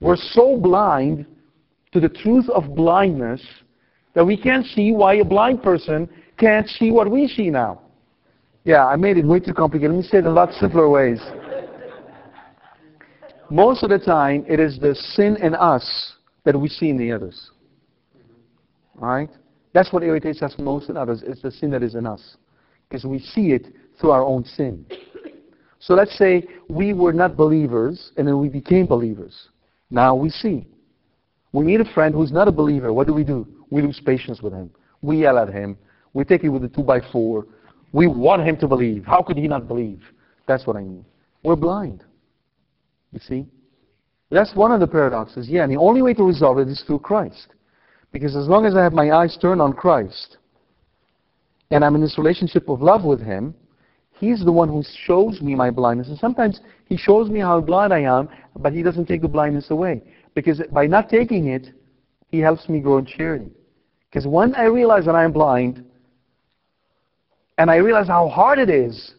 We're 0.00 0.16
so 0.16 0.56
blind 0.58 1.26
to 1.92 2.00
the 2.00 2.08
truth 2.08 2.48
of 2.50 2.74
blindness 2.74 3.42
that 4.14 4.24
we 4.24 4.36
can't 4.36 4.66
see 4.66 4.92
why 4.92 5.14
a 5.14 5.24
blind 5.24 5.62
person 5.62 6.08
can't 6.38 6.68
see 6.68 6.90
what 6.90 7.10
we 7.10 7.28
see 7.28 7.50
now. 7.50 7.80
Yeah, 8.64 8.86
I 8.86 8.96
made 8.96 9.16
it 9.16 9.24
way 9.24 9.40
too 9.40 9.54
complicated. 9.54 9.92
Let 9.92 10.02
me 10.02 10.08
say 10.08 10.18
it 10.18 10.20
in 10.20 10.26
a 10.26 10.30
lot 10.30 10.52
simpler 10.54 10.88
ways. 10.88 11.20
Most 13.48 13.84
of 13.84 13.90
the 13.90 13.98
time, 13.98 14.44
it 14.48 14.58
is 14.58 14.78
the 14.78 14.94
sin 14.94 15.36
in 15.36 15.54
us 15.54 16.14
that 16.44 16.58
we 16.58 16.68
see 16.68 16.90
in 16.90 16.96
the 16.96 17.12
others. 17.12 17.50
All 19.00 19.08
right? 19.08 19.30
That's 19.72 19.92
what 19.92 20.02
irritates 20.02 20.42
us 20.42 20.54
most 20.58 20.88
in 20.88 20.96
others. 20.96 21.22
It's 21.24 21.42
the 21.42 21.50
sin 21.50 21.70
that 21.70 21.82
is 21.82 21.94
in 21.94 22.06
us. 22.06 22.36
Because 22.88 23.04
we 23.04 23.20
see 23.20 23.52
it 23.52 23.68
through 24.00 24.10
our 24.10 24.22
own 24.22 24.44
sin. 24.44 24.84
So 25.78 25.94
let's 25.94 26.16
say 26.18 26.44
we 26.68 26.92
were 26.92 27.12
not 27.12 27.36
believers 27.36 28.10
and 28.16 28.26
then 28.26 28.40
we 28.40 28.48
became 28.48 28.86
believers. 28.86 29.48
Now 29.90 30.14
we 30.14 30.30
see. 30.30 30.66
We 31.52 31.64
meet 31.64 31.80
a 31.80 31.84
friend 31.94 32.14
who's 32.14 32.32
not 32.32 32.48
a 32.48 32.52
believer. 32.52 32.92
What 32.92 33.06
do 33.06 33.14
we 33.14 33.24
do? 33.24 33.46
We 33.70 33.82
lose 33.82 34.00
patience 34.04 34.42
with 34.42 34.52
him. 34.52 34.70
We 35.02 35.18
yell 35.18 35.38
at 35.38 35.48
him. 35.48 35.78
We 36.12 36.24
take 36.24 36.44
it 36.44 36.48
with 36.48 36.64
a 36.64 36.68
2 36.68 36.82
by 36.82 37.00
4 37.12 37.46
We 37.92 38.06
want 38.06 38.42
him 38.42 38.56
to 38.58 38.68
believe. 38.68 39.04
How 39.04 39.22
could 39.22 39.36
he 39.36 39.48
not 39.48 39.68
believe? 39.68 40.02
That's 40.46 40.66
what 40.66 40.76
I 40.76 40.80
mean. 40.80 41.04
We're 41.42 41.56
blind. 41.56 42.04
You 43.12 43.20
see? 43.20 43.46
That's 44.30 44.54
one 44.54 44.72
of 44.72 44.80
the 44.80 44.86
paradoxes. 44.86 45.48
Yeah, 45.48 45.62
and 45.62 45.72
the 45.72 45.78
only 45.78 46.02
way 46.02 46.14
to 46.14 46.24
resolve 46.24 46.58
it 46.58 46.68
is 46.68 46.82
through 46.86 47.00
Christ. 47.00 47.48
Because 48.12 48.34
as 48.34 48.48
long 48.48 48.66
as 48.66 48.74
I 48.74 48.82
have 48.82 48.92
my 48.92 49.12
eyes 49.12 49.36
turned 49.40 49.60
on 49.60 49.72
Christ, 49.72 50.38
and 51.70 51.84
I'm 51.84 51.94
in 51.94 52.00
this 52.00 52.18
relationship 52.18 52.68
of 52.68 52.80
love 52.80 53.04
with 53.04 53.20
Him, 53.20 53.54
He's 54.18 54.44
the 54.44 54.52
one 54.52 54.68
who 54.68 54.82
shows 55.04 55.40
me 55.40 55.54
my 55.54 55.70
blindness. 55.70 56.08
And 56.08 56.18
sometimes 56.18 56.60
He 56.86 56.96
shows 56.96 57.28
me 57.28 57.40
how 57.40 57.60
blind 57.60 57.92
I 57.92 58.00
am, 58.00 58.28
but 58.56 58.72
He 58.72 58.82
doesn't 58.82 59.06
take 59.06 59.22
the 59.22 59.28
blindness 59.28 59.70
away. 59.70 60.02
Because 60.34 60.62
by 60.72 60.86
not 60.86 61.08
taking 61.08 61.48
it, 61.48 61.68
He 62.28 62.38
helps 62.38 62.68
me 62.68 62.80
grow 62.80 62.98
in 62.98 63.06
charity. 63.06 63.50
Because 64.08 64.26
when 64.26 64.54
I 64.54 64.64
realize 64.64 65.04
that 65.04 65.14
I 65.14 65.24
am 65.24 65.32
blind, 65.32 65.84
and 67.58 67.70
I 67.70 67.76
realize 67.76 68.06
how 68.06 68.28
hard 68.28 68.58
it 68.58 68.70
is 68.70 69.14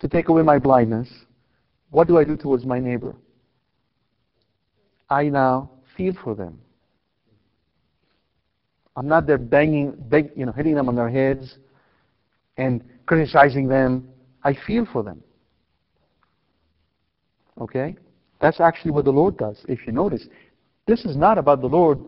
to 0.00 0.08
take 0.08 0.28
away 0.28 0.42
my 0.42 0.58
blindness, 0.58 1.08
what 1.90 2.08
do 2.08 2.18
I 2.18 2.24
do 2.24 2.36
towards 2.36 2.64
my 2.64 2.78
neighbor? 2.78 3.14
I 5.10 5.24
now 5.24 5.70
feel 5.96 6.14
for 6.22 6.34
them. 6.34 6.58
I'm 8.96 9.06
not 9.06 9.26
there 9.26 9.38
banging, 9.38 9.94
beg, 9.96 10.32
you 10.34 10.44
know, 10.44 10.52
hitting 10.52 10.74
them 10.74 10.88
on 10.88 10.96
their 10.96 11.08
heads 11.08 11.56
and 12.56 12.82
criticizing 13.08 13.66
them. 13.66 14.06
I 14.44 14.54
feel 14.66 14.86
for 14.92 15.02
them. 15.02 15.22
Okay? 17.60 17.96
That's 18.40 18.60
actually 18.60 18.92
what 18.92 19.04
the 19.06 19.10
Lord 19.10 19.36
does. 19.36 19.56
If 19.66 19.86
you 19.86 19.92
notice, 19.92 20.28
this 20.86 21.04
is 21.04 21.16
not 21.16 21.38
about 21.38 21.60
the 21.60 21.66
Lord, 21.66 21.98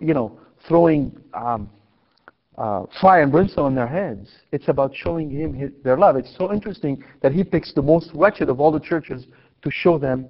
you 0.00 0.14
know, 0.14 0.40
throwing 0.66 1.16
um, 1.34 1.70
uh, 2.58 2.84
fire 3.00 3.22
and 3.22 3.30
brimstone 3.30 3.66
on 3.66 3.74
their 3.74 3.86
heads. 3.86 4.28
It's 4.50 4.68
about 4.68 4.92
showing 4.94 5.30
Him 5.30 5.52
his, 5.52 5.70
their 5.84 5.96
love. 5.96 6.16
It's 6.16 6.34
so 6.36 6.52
interesting 6.52 7.04
that 7.22 7.32
He 7.32 7.44
picks 7.44 7.72
the 7.72 7.82
most 7.82 8.10
wretched 8.14 8.48
of 8.48 8.60
all 8.60 8.72
the 8.72 8.80
churches 8.80 9.26
to 9.62 9.70
show 9.70 9.98
them 9.98 10.26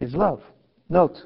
His 0.00 0.14
love. 0.14 0.40
Note, 0.88 1.18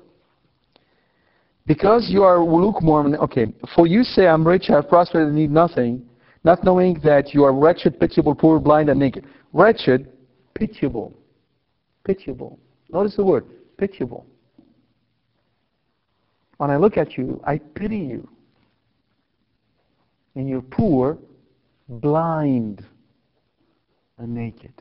because 1.67 2.09
you 2.11 2.25
are 2.25 2.45
lukewarm, 2.45 3.15
okay, 3.15 3.47
for 3.77 3.87
you 3.87 4.03
say, 4.03 4.27
I'm 4.27 4.47
rich, 4.47 4.65
I 4.69 4.75
have 4.75 4.89
prospered, 4.89 5.29
and 5.29 5.37
need 5.37 5.53
nothing, 5.53 6.05
not 6.45 6.65
knowing 6.65 7.01
that 7.05 7.33
you 7.35 7.45
are 7.45 7.53
wretched, 7.53 8.01
pitiable, 8.01 8.35
poor, 8.35 8.59
blind, 8.59 8.89
and 8.89 8.99
naked. 8.99 9.25
Wretched, 9.53 10.09
pitiable. 10.55 11.15
Pitiable. 12.05 12.59
Notice 12.91 13.17
the 13.17 13.25
word, 13.25 13.47
pitiable. 13.79 14.27
When 16.57 16.71
I 16.71 16.77
look 16.77 16.97
at 16.97 17.17
you, 17.17 17.41
I 17.47 17.59
pity 17.59 17.99
you. 17.99 18.29
And 20.35 20.49
you're 20.49 20.63
poor, 20.63 21.19
blind, 21.89 22.85
and 24.19 24.35
naked. 24.35 24.73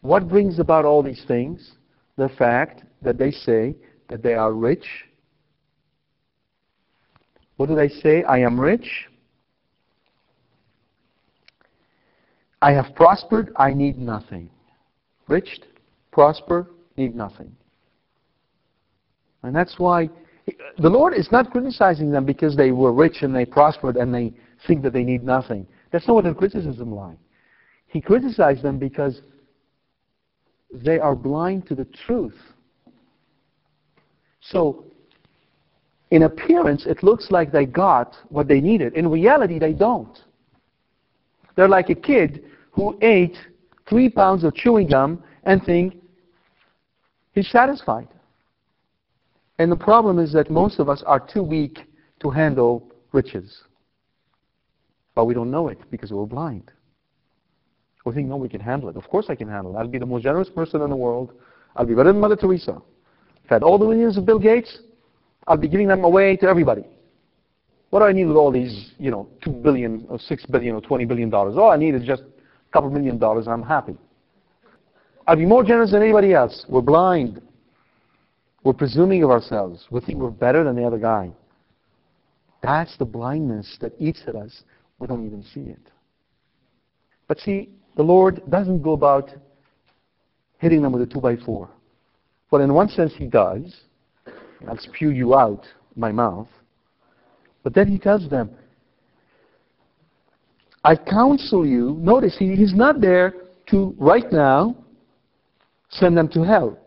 What 0.00 0.28
brings 0.28 0.58
about 0.58 0.84
all 0.84 1.02
these 1.02 1.24
things? 1.26 1.72
The 2.16 2.28
fact 2.30 2.84
that 3.02 3.18
they 3.18 3.30
say 3.30 3.74
that 4.08 4.22
they 4.22 4.34
are 4.34 4.52
rich, 4.52 4.86
what 7.56 7.68
do 7.68 7.74
they 7.74 7.88
say? 7.88 8.22
I 8.24 8.38
am 8.38 8.60
rich. 8.60 9.08
I 12.62 12.72
have 12.72 12.94
prospered. 12.94 13.52
I 13.56 13.72
need 13.72 13.98
nothing. 13.98 14.50
Rich, 15.28 15.60
prosper, 16.10 16.70
need 16.96 17.14
nothing. 17.14 17.52
And 19.42 19.54
that's 19.54 19.78
why 19.78 20.08
the 20.78 20.88
Lord 20.88 21.14
is 21.14 21.28
not 21.30 21.50
criticizing 21.50 22.10
them 22.10 22.24
because 22.24 22.56
they 22.56 22.70
were 22.70 22.92
rich 22.92 23.18
and 23.22 23.34
they 23.34 23.44
prospered 23.44 23.96
and 23.96 24.14
they 24.14 24.32
think 24.66 24.82
that 24.82 24.92
they 24.92 25.04
need 25.04 25.22
nothing. 25.22 25.66
That's 25.92 26.06
not 26.06 26.14
what 26.14 26.24
the 26.24 26.34
criticism 26.34 26.92
lies. 26.92 27.16
He 27.88 28.00
criticized 28.00 28.62
them 28.62 28.78
because 28.78 29.22
they 30.72 30.98
are 30.98 31.14
blind 31.14 31.66
to 31.68 31.74
the 31.74 31.86
truth. 32.06 32.36
So 34.40 34.84
in 36.10 36.22
appearance, 36.22 36.86
it 36.86 37.02
looks 37.02 37.30
like 37.30 37.50
they 37.52 37.66
got 37.66 38.16
what 38.28 38.48
they 38.48 38.60
needed. 38.60 38.94
In 38.94 39.08
reality, 39.08 39.58
they 39.58 39.72
don't. 39.72 40.18
They're 41.56 41.68
like 41.68 41.90
a 41.90 41.94
kid 41.94 42.44
who 42.70 42.98
ate 43.00 43.36
three 43.88 44.08
pounds 44.08 44.44
of 44.44 44.54
chewing 44.54 44.88
gum 44.88 45.22
and 45.44 45.62
think 45.64 45.94
he's 47.32 47.48
satisfied. 47.50 48.08
And 49.58 49.72
the 49.72 49.76
problem 49.76 50.18
is 50.18 50.32
that 50.34 50.50
most 50.50 50.78
of 50.78 50.88
us 50.88 51.02
are 51.06 51.18
too 51.18 51.42
weak 51.42 51.78
to 52.20 52.30
handle 52.30 52.92
riches. 53.12 53.62
But 55.14 55.24
we 55.24 55.32
don't 55.32 55.50
know 55.50 55.68
it 55.68 55.78
because 55.90 56.12
we're 56.12 56.26
blind. 56.26 56.70
We 58.04 58.12
think, 58.12 58.28
no, 58.28 58.36
we 58.36 58.48
can 58.48 58.60
handle 58.60 58.88
it. 58.88 58.96
Of 58.96 59.08
course 59.08 59.26
I 59.30 59.34
can 59.34 59.48
handle 59.48 59.74
it. 59.74 59.78
I'll 59.78 59.88
be 59.88 59.98
the 59.98 60.06
most 60.06 60.22
generous 60.22 60.48
person 60.48 60.82
in 60.82 60.90
the 60.90 60.96
world. 60.96 61.32
I'll 61.74 61.86
be 61.86 61.94
better 61.94 62.12
than 62.12 62.20
Mother 62.20 62.36
Teresa. 62.36 62.80
Fed 63.48 63.62
all 63.62 63.78
the 63.78 63.86
millions 63.86 64.16
of 64.16 64.26
Bill 64.26 64.38
Gates. 64.38 64.78
I'll 65.46 65.56
be 65.56 65.68
giving 65.68 65.88
them 65.88 66.04
away 66.04 66.36
to 66.36 66.46
everybody. 66.46 66.84
What 67.96 68.02
do 68.02 68.08
I 68.08 68.12
need 68.12 68.26
with 68.26 68.36
all 68.36 68.52
these, 68.52 68.90
you 68.98 69.10
know, 69.10 69.26
two 69.42 69.52
billion 69.52 70.04
or 70.10 70.18
six 70.18 70.44
billion 70.44 70.74
or 70.74 70.82
twenty 70.82 71.06
billion 71.06 71.30
dollars? 71.30 71.56
All 71.56 71.70
I 71.70 71.78
need 71.78 71.94
is 71.94 72.02
just 72.02 72.24
a 72.24 72.70
couple 72.70 72.90
million 72.90 73.16
dollars 73.16 73.46
and 73.46 73.54
I'm 73.54 73.62
happy. 73.62 73.96
I'll 75.26 75.36
be 75.36 75.46
more 75.46 75.64
generous 75.64 75.92
than 75.92 76.02
anybody 76.02 76.34
else. 76.34 76.66
We're 76.68 76.82
blind. 76.82 77.40
We're 78.64 78.74
presuming 78.74 79.22
of 79.22 79.30
ourselves. 79.30 79.86
We 79.90 80.00
think 80.02 80.18
we're 80.18 80.28
better 80.28 80.62
than 80.62 80.76
the 80.76 80.84
other 80.84 80.98
guy. 80.98 81.30
That's 82.62 82.94
the 82.98 83.06
blindness 83.06 83.78
that 83.80 83.94
eats 83.98 84.20
at 84.26 84.36
us. 84.36 84.64
We 84.98 85.06
don't 85.06 85.24
even 85.24 85.42
see 85.42 85.60
it. 85.60 85.90
But 87.28 87.38
see, 87.38 87.70
the 87.96 88.02
Lord 88.02 88.42
doesn't 88.50 88.82
go 88.82 88.92
about 88.92 89.30
hitting 90.58 90.82
them 90.82 90.92
with 90.92 91.00
a 91.00 91.06
two 91.06 91.22
by 91.22 91.36
four. 91.36 91.70
Well, 92.50 92.60
in 92.60 92.74
one 92.74 92.90
sense, 92.90 93.14
He 93.16 93.24
does. 93.24 93.74
I'll 94.68 94.76
spew 94.76 95.08
you 95.08 95.34
out 95.34 95.64
my 95.94 96.12
mouth. 96.12 96.48
But 97.66 97.74
then 97.74 97.88
he 97.88 97.98
tells 97.98 98.30
them, 98.30 98.50
I 100.84 100.94
counsel 100.94 101.66
you. 101.66 101.96
Notice 101.98 102.36
he, 102.38 102.54
he's 102.54 102.72
not 102.72 103.00
there 103.00 103.34
to, 103.70 103.92
right 103.98 104.30
now, 104.30 104.76
send 105.88 106.16
them 106.16 106.28
to 106.28 106.44
hell. 106.44 106.78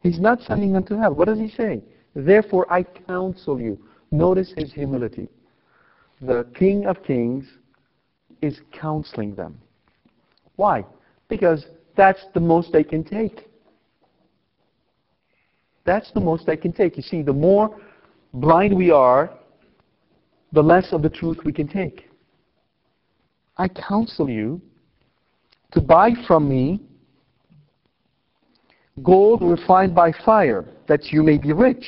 He's 0.00 0.18
not 0.18 0.40
sending 0.40 0.72
them 0.72 0.84
to 0.84 0.98
hell. 0.98 1.12
What 1.12 1.28
does 1.28 1.38
he 1.38 1.50
say? 1.50 1.82
Therefore, 2.14 2.64
I 2.72 2.82
counsel 2.82 3.60
you. 3.60 3.78
Notice 4.10 4.54
his 4.56 4.72
humility. 4.72 5.28
The 6.22 6.46
King 6.58 6.86
of 6.86 7.04
Kings 7.04 7.44
is 8.40 8.58
counseling 8.72 9.34
them. 9.34 9.58
Why? 10.56 10.86
Because 11.28 11.66
that's 11.94 12.24
the 12.32 12.40
most 12.40 12.72
they 12.72 12.84
can 12.84 13.04
take. 13.04 13.50
That's 15.84 16.10
the 16.12 16.20
most 16.20 16.46
they 16.46 16.56
can 16.56 16.72
take. 16.72 16.96
You 16.96 17.02
see, 17.02 17.20
the 17.20 17.34
more 17.34 17.78
blind 18.32 18.74
we 18.74 18.90
are, 18.90 19.30
the 20.52 20.62
less 20.62 20.92
of 20.92 21.02
the 21.02 21.10
truth 21.10 21.38
we 21.44 21.52
can 21.52 21.66
take. 21.66 22.08
I 23.56 23.68
counsel 23.68 24.28
you 24.28 24.60
to 25.72 25.80
buy 25.80 26.10
from 26.26 26.48
me 26.48 26.80
gold 29.02 29.42
refined 29.42 29.94
by 29.94 30.12
fire, 30.24 30.66
that 30.86 31.06
you 31.06 31.22
may 31.22 31.38
be 31.38 31.52
rich. 31.52 31.86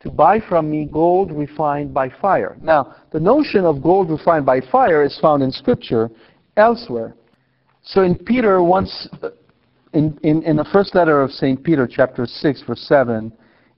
To 0.00 0.10
buy 0.10 0.40
from 0.48 0.70
me 0.70 0.88
gold 0.90 1.32
refined 1.32 1.94
by 1.94 2.10
fire. 2.20 2.56
Now, 2.60 2.96
the 3.12 3.20
notion 3.20 3.64
of 3.64 3.82
gold 3.82 4.10
refined 4.10 4.46
by 4.46 4.60
fire 4.60 5.04
is 5.04 5.18
found 5.20 5.42
in 5.42 5.50
Scripture 5.50 6.10
elsewhere. 6.56 7.14
So 7.82 8.02
in 8.02 8.16
Peter, 8.16 8.62
once, 8.62 9.08
uh, 9.22 9.30
in, 9.92 10.18
in, 10.22 10.42
in 10.42 10.56
the 10.56 10.66
first 10.72 10.94
letter 10.94 11.22
of 11.22 11.30
St. 11.30 11.62
Peter, 11.62 11.88
chapter 11.90 12.26
6, 12.26 12.62
verse 12.66 12.80
7, 12.88 13.32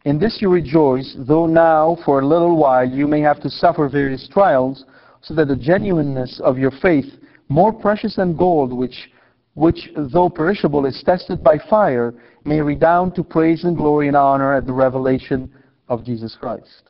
in 0.09 0.19
this 0.19 0.39
you 0.41 0.49
rejoice, 0.49 1.15
though 1.19 1.47
now 1.47 1.99
for 2.03 2.21
a 2.21 2.27
little 2.27 2.57
while 2.57 2.89
you 2.89 3.07
may 3.07 3.21
have 3.21 3.43
to 3.43 3.51
suffer 3.51 3.91
various 3.91 4.27
trials, 4.33 4.87
so 5.21 5.35
that 5.35 5.49
the 5.49 5.57
genuineness 5.57 6.41
of 6.43 6.57
your 6.57 6.71
faith, 6.81 7.05
more 7.51 7.75
precious 7.75 8.17
than 8.17 8.35
gold, 8.35 8.73
which, 8.73 9.11
which 9.53 9.91
though 10.11 10.31
perishable 10.31 10.87
is 10.87 11.03
tested 11.05 11.45
by 11.45 11.59
fire, 11.69 12.15
may 12.47 12.63
redound 12.63 13.15
to 13.17 13.23
praise 13.23 13.65
and 13.65 13.77
glory 13.77 14.09
and 14.09 14.17
honor 14.17 14.55
at 14.55 14.65
the 14.65 14.73
revelation 14.73 15.53
of 15.91 16.07
Jesus 16.07 16.35
Christ. 16.41 16.85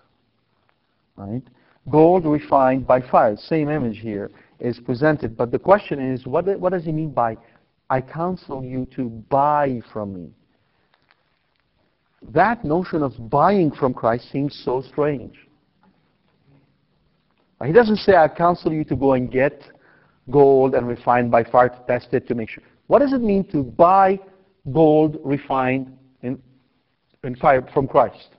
Right? 1.17 1.43
Gold 1.91 2.25
refined 2.25 2.87
by 2.87 3.01
fire. 3.01 3.37
Same 3.37 3.69
image 3.69 3.99
here 3.99 4.31
is 4.61 4.79
presented. 4.79 5.37
But 5.37 5.51
the 5.51 5.59
question 5.59 5.99
is, 5.99 6.25
what, 6.25 6.47
what 6.61 6.71
does 6.71 6.85
he 6.85 6.93
mean 6.93 7.11
by, 7.11 7.37
I 7.91 8.01
counsel 8.01 8.63
you 8.63 8.87
to 8.95 9.09
buy 9.09 9.81
from 9.93 10.15
me? 10.15 10.31
That 12.23 12.65
notion 12.65 13.03
of 13.03 13.31
buying 13.31 13.71
from 13.71 13.95
Christ 13.95 14.31
seems 14.31 14.61
so 14.65 14.83
strange. 14.83 15.35
He 17.65 17.73
doesn't 17.73 17.97
say, 17.97 18.15
I 18.15 18.29
counsel 18.29 18.73
you 18.73 18.85
to 18.85 18.97
go 18.97 19.15
and 19.15 19.31
get 19.31 19.63
gold 20.31 20.75
and 20.75 20.87
refined 20.87 21.31
by 21.31 21.45
fire 21.45 21.69
to 21.69 21.83
test 21.87 22.13
it 22.13 22.29
to 22.29 22.35
make 22.35 22.51
sure. 22.51 22.63
What 22.87 23.01
does 23.01 23.13
it 23.13 23.21
mean 23.21 23.45
to 23.51 23.63
buy 23.63 24.19
gold 24.73 25.19
refined 25.25 25.97
in, 26.23 26.41
in 27.25 27.35
fire 27.37 27.67
from 27.73 27.89
Christ? 27.89 28.37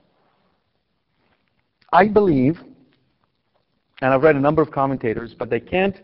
I 1.92 2.08
believe, 2.08 2.60
and 4.02 4.14
I've 4.14 4.22
read 4.22 4.36
a 4.36 4.40
number 4.40 4.62
of 4.62 4.72
commentators, 4.72 5.36
but 5.38 5.50
they 5.50 5.60
can't 5.60 5.96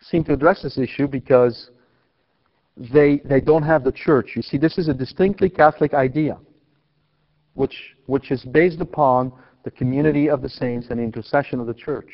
seem 0.00 0.24
to 0.24 0.32
address 0.32 0.62
this 0.62 0.78
issue 0.78 1.06
because 1.06 1.70
they, 2.76 3.20
they 3.24 3.40
don't 3.40 3.62
have 3.62 3.84
the 3.84 3.92
church. 3.92 4.32
You 4.34 4.42
see, 4.42 4.58
this 4.58 4.78
is 4.78 4.88
a 4.88 4.94
distinctly 4.94 5.48
Catholic 5.48 5.94
idea, 5.94 6.38
which, 7.54 7.76
which 8.06 8.30
is 8.30 8.44
based 8.44 8.80
upon 8.80 9.32
the 9.64 9.70
community 9.70 10.28
of 10.28 10.42
the 10.42 10.48
saints 10.48 10.88
and 10.90 11.00
intercession 11.00 11.60
of 11.60 11.66
the 11.66 11.74
church. 11.74 12.10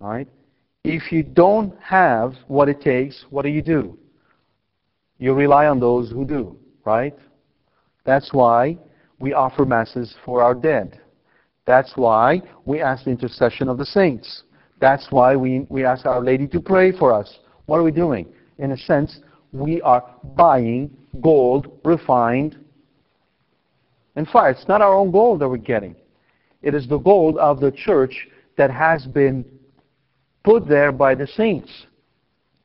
All 0.00 0.10
right? 0.10 0.28
If 0.84 1.12
you 1.12 1.22
don't 1.22 1.74
have 1.80 2.34
what 2.46 2.68
it 2.68 2.80
takes, 2.80 3.24
what 3.30 3.42
do 3.42 3.48
you 3.48 3.62
do? 3.62 3.98
You 5.18 5.32
rely 5.32 5.66
on 5.66 5.80
those 5.80 6.10
who 6.10 6.24
do, 6.24 6.56
right? 6.84 7.16
That's 8.04 8.32
why 8.32 8.78
we 9.18 9.32
offer 9.32 9.64
masses 9.64 10.14
for 10.24 10.42
our 10.42 10.54
dead. 10.54 11.00
That's 11.66 11.92
why 11.96 12.42
we 12.66 12.80
ask 12.82 13.04
the 13.04 13.10
intercession 13.10 13.68
of 13.68 13.78
the 13.78 13.86
saints. 13.86 14.42
That's 14.80 15.06
why 15.10 15.36
we, 15.36 15.66
we 15.70 15.84
ask 15.84 16.04
Our 16.04 16.22
Lady 16.22 16.46
to 16.48 16.60
pray 16.60 16.92
for 16.92 17.12
us. 17.12 17.38
What 17.66 17.78
are 17.78 17.82
we 17.82 17.90
doing? 17.90 18.26
In 18.58 18.72
a 18.72 18.76
sense, 18.76 19.20
we 19.52 19.80
are 19.80 20.04
buying 20.36 20.90
gold 21.22 21.80
refined 21.84 22.58
in 24.16 24.26
fire. 24.26 24.50
It's 24.50 24.68
not 24.68 24.80
our 24.80 24.94
own 24.94 25.10
gold 25.10 25.40
that 25.40 25.48
we're 25.48 25.56
getting. 25.56 25.96
It 26.62 26.74
is 26.74 26.88
the 26.88 26.98
gold 26.98 27.36
of 27.38 27.60
the 27.60 27.72
church 27.72 28.28
that 28.56 28.70
has 28.70 29.06
been 29.06 29.44
put 30.44 30.68
there 30.68 30.92
by 30.92 31.14
the 31.14 31.26
saints. 31.26 31.86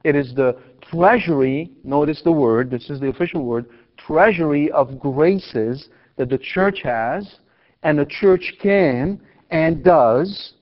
It 0.04 0.16
is 0.16 0.34
the 0.34 0.58
treasury, 0.82 1.72
notice 1.84 2.22
the 2.22 2.32
word, 2.32 2.70
this 2.72 2.90
is 2.90 3.00
the 3.00 3.10
official 3.10 3.44
word, 3.44 3.66
treasury 3.98 4.72
of 4.72 5.00
graces 5.00 5.90
that 6.16 6.30
the 6.30 6.38
church 6.38 6.82
has, 6.84 7.40
and 7.84 7.98
the 7.98 8.06
church 8.06 8.56
can 8.62 9.20
and 9.52 9.84
does 9.84 10.54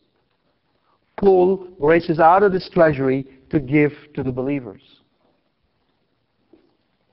pull 1.17 1.67
graces 1.79 2.19
out 2.19 2.43
of 2.43 2.51
this 2.51 2.69
treasury 2.69 3.27
to 3.49 3.59
give 3.59 3.91
to 4.13 4.23
the 4.23 4.31
believers. 4.31 4.81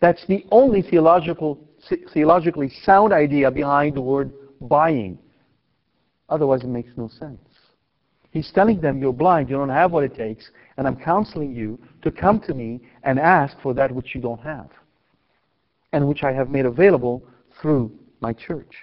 That's 0.00 0.24
the 0.26 0.44
only 0.50 0.82
theological, 0.82 1.58
theologically 2.12 2.70
sound 2.82 3.12
idea 3.12 3.50
behind 3.50 3.96
the 3.96 4.00
word 4.00 4.32
buying. 4.60 5.18
Otherwise, 6.28 6.62
it 6.62 6.68
makes 6.68 6.90
no 6.96 7.08
sense. 7.08 7.40
He's 8.30 8.50
telling 8.52 8.80
them, 8.80 9.00
You're 9.00 9.12
blind, 9.12 9.48
you 9.48 9.56
don't 9.56 9.68
have 9.68 9.92
what 9.92 10.04
it 10.04 10.16
takes, 10.16 10.50
and 10.76 10.86
I'm 10.86 10.96
counseling 10.96 11.54
you 11.54 11.78
to 12.02 12.10
come 12.10 12.40
to 12.40 12.54
me 12.54 12.80
and 13.02 13.18
ask 13.18 13.56
for 13.62 13.74
that 13.74 13.92
which 13.92 14.14
you 14.14 14.20
don't 14.20 14.40
have, 14.40 14.70
and 15.92 16.08
which 16.08 16.22
I 16.22 16.32
have 16.32 16.48
made 16.50 16.66
available 16.66 17.22
through 17.60 17.92
my 18.20 18.32
church 18.32 18.74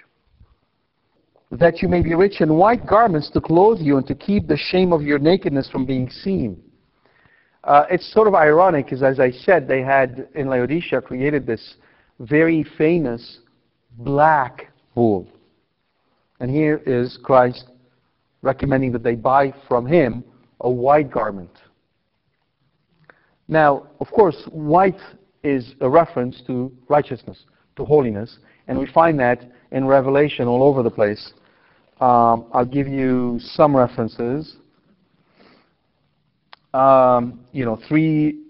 that 1.52 1.82
you 1.82 1.88
may 1.88 2.00
be 2.02 2.14
rich 2.14 2.40
in 2.40 2.54
white 2.54 2.86
garments 2.86 3.30
to 3.30 3.40
clothe 3.40 3.78
you 3.78 3.98
and 3.98 4.06
to 4.06 4.14
keep 4.14 4.48
the 4.48 4.56
shame 4.56 4.92
of 4.92 5.02
your 5.02 5.18
nakedness 5.18 5.68
from 5.68 5.84
being 5.84 6.08
seen. 6.08 6.60
Uh, 7.64 7.84
it's 7.90 8.10
sort 8.12 8.26
of 8.26 8.34
ironic, 8.34 8.86
because 8.86 9.02
as 9.02 9.20
I 9.20 9.30
said, 9.30 9.68
they 9.68 9.82
had 9.82 10.28
in 10.34 10.48
Laodicea 10.48 11.02
created 11.02 11.46
this 11.46 11.74
very 12.22 12.64
famous 12.78 13.40
black 13.98 14.72
wool. 14.94 15.26
And 16.40 16.50
here 16.50 16.82
is 16.86 17.18
Christ 17.22 17.66
recommending 18.42 18.92
that 18.92 19.02
they 19.02 19.14
buy 19.14 19.54
from 19.68 19.86
him 19.86 20.24
a 20.60 20.70
white 20.70 21.10
garment. 21.10 21.50
Now, 23.48 23.88
of 24.00 24.08
course, 24.08 24.48
white 24.50 25.00
is 25.42 25.74
a 25.80 25.88
reference 25.88 26.42
to 26.46 26.72
righteousness, 26.88 27.44
to 27.76 27.84
holiness, 27.84 28.38
and 28.68 28.78
we 28.78 28.86
find 28.86 29.18
that 29.20 29.44
in 29.72 29.86
Revelation 29.86 30.46
all 30.46 30.62
over 30.62 30.82
the 30.82 30.90
place. 30.90 31.32
Um, 32.00 32.46
I'll 32.52 32.64
give 32.64 32.86
you 32.86 33.38
some 33.40 33.76
references. 33.76 34.56
Um, 36.72 37.40
you 37.52 37.64
know, 37.64 37.78
three, 37.88 38.44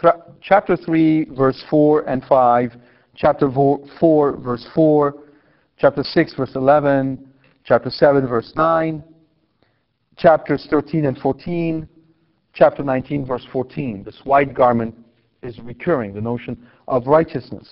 th- 0.00 0.14
chapter 0.40 0.76
3, 0.76 1.26
verse 1.36 1.62
4 1.70 2.08
and 2.08 2.24
5, 2.24 2.72
chapter 3.16 3.50
4, 3.50 4.36
verse 4.38 4.66
4, 4.74 5.14
chapter 5.78 6.02
6, 6.02 6.34
verse 6.34 6.52
11, 6.54 7.26
chapter 7.64 7.90
7, 7.90 8.26
verse 8.26 8.52
9, 8.56 9.02
chapters 10.16 10.66
13 10.70 11.06
and 11.06 11.18
14, 11.18 11.88
chapter 12.54 12.82
19, 12.82 13.26
verse 13.26 13.46
14. 13.52 14.04
This 14.04 14.20
white 14.24 14.54
garment 14.54 14.94
is 15.42 15.58
recurring, 15.60 16.14
the 16.14 16.20
notion 16.20 16.66
of 16.88 17.06
righteousness. 17.06 17.68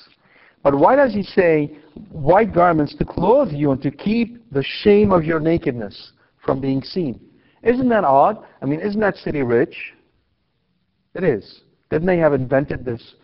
But 0.62 0.76
why 0.76 0.97
does 0.97 1.14
he 1.14 1.22
say 1.22 1.76
white 2.11 2.53
garments 2.53 2.95
to 2.97 3.05
clothe 3.05 3.53
you 3.53 3.70
and 3.70 3.80
to 3.82 3.91
keep 3.91 4.51
the 4.51 4.64
shame 4.82 5.12
of 5.12 5.24
your 5.24 5.41
nakedness 5.41 6.12
from 6.45 6.61
being 6.61 6.82
seen? 6.82 7.20
Isn't 7.62 7.89
that 7.89 8.05
odd? 8.05 8.45
I 8.62 8.66
mean, 8.66 8.80
isn't 8.80 9.01
that 9.01 9.16
city 9.16 9.43
rich? 9.43 9.76
It 11.14 11.24
is. 11.24 11.62
Didn't 11.91 12.07
they 12.07 12.18
have 12.18 12.32
invented 12.32 12.84
this 12.84 13.14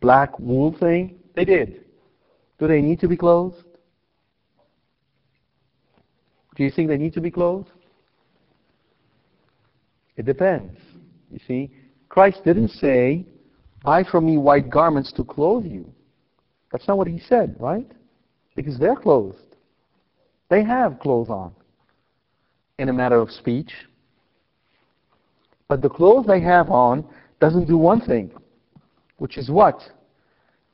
black 0.00 0.38
wool 0.38 0.76
thing? 0.78 1.19
They 1.34 1.44
did. 1.44 1.84
Do 2.58 2.68
they 2.68 2.80
need 2.80 3.00
to 3.00 3.08
be 3.08 3.16
clothed? 3.16 3.64
Do 6.56 6.64
you 6.64 6.70
think 6.70 6.88
they 6.88 6.98
need 6.98 7.14
to 7.14 7.20
be 7.20 7.30
clothed? 7.30 7.70
It 10.16 10.26
depends. 10.26 10.78
You 11.30 11.38
see, 11.46 11.70
Christ 12.08 12.44
didn't 12.44 12.68
say, 12.68 13.24
Buy 13.82 14.04
from 14.04 14.26
me 14.26 14.36
white 14.36 14.68
garments 14.68 15.12
to 15.12 15.24
clothe 15.24 15.64
you. 15.64 15.90
That's 16.70 16.86
not 16.86 16.98
what 16.98 17.08
he 17.08 17.18
said, 17.18 17.56
right? 17.58 17.90
Because 18.54 18.78
they're 18.78 18.96
clothed. 18.96 19.38
They 20.50 20.62
have 20.64 20.98
clothes 21.00 21.30
on 21.30 21.52
in 22.78 22.88
a 22.88 22.92
matter 22.92 23.16
of 23.16 23.30
speech. 23.30 23.72
But 25.68 25.82
the 25.82 25.88
clothes 25.88 26.26
they 26.26 26.40
have 26.40 26.68
on 26.68 27.04
doesn't 27.40 27.66
do 27.66 27.78
one 27.78 28.00
thing, 28.00 28.32
which 29.18 29.38
is 29.38 29.50
what? 29.50 29.80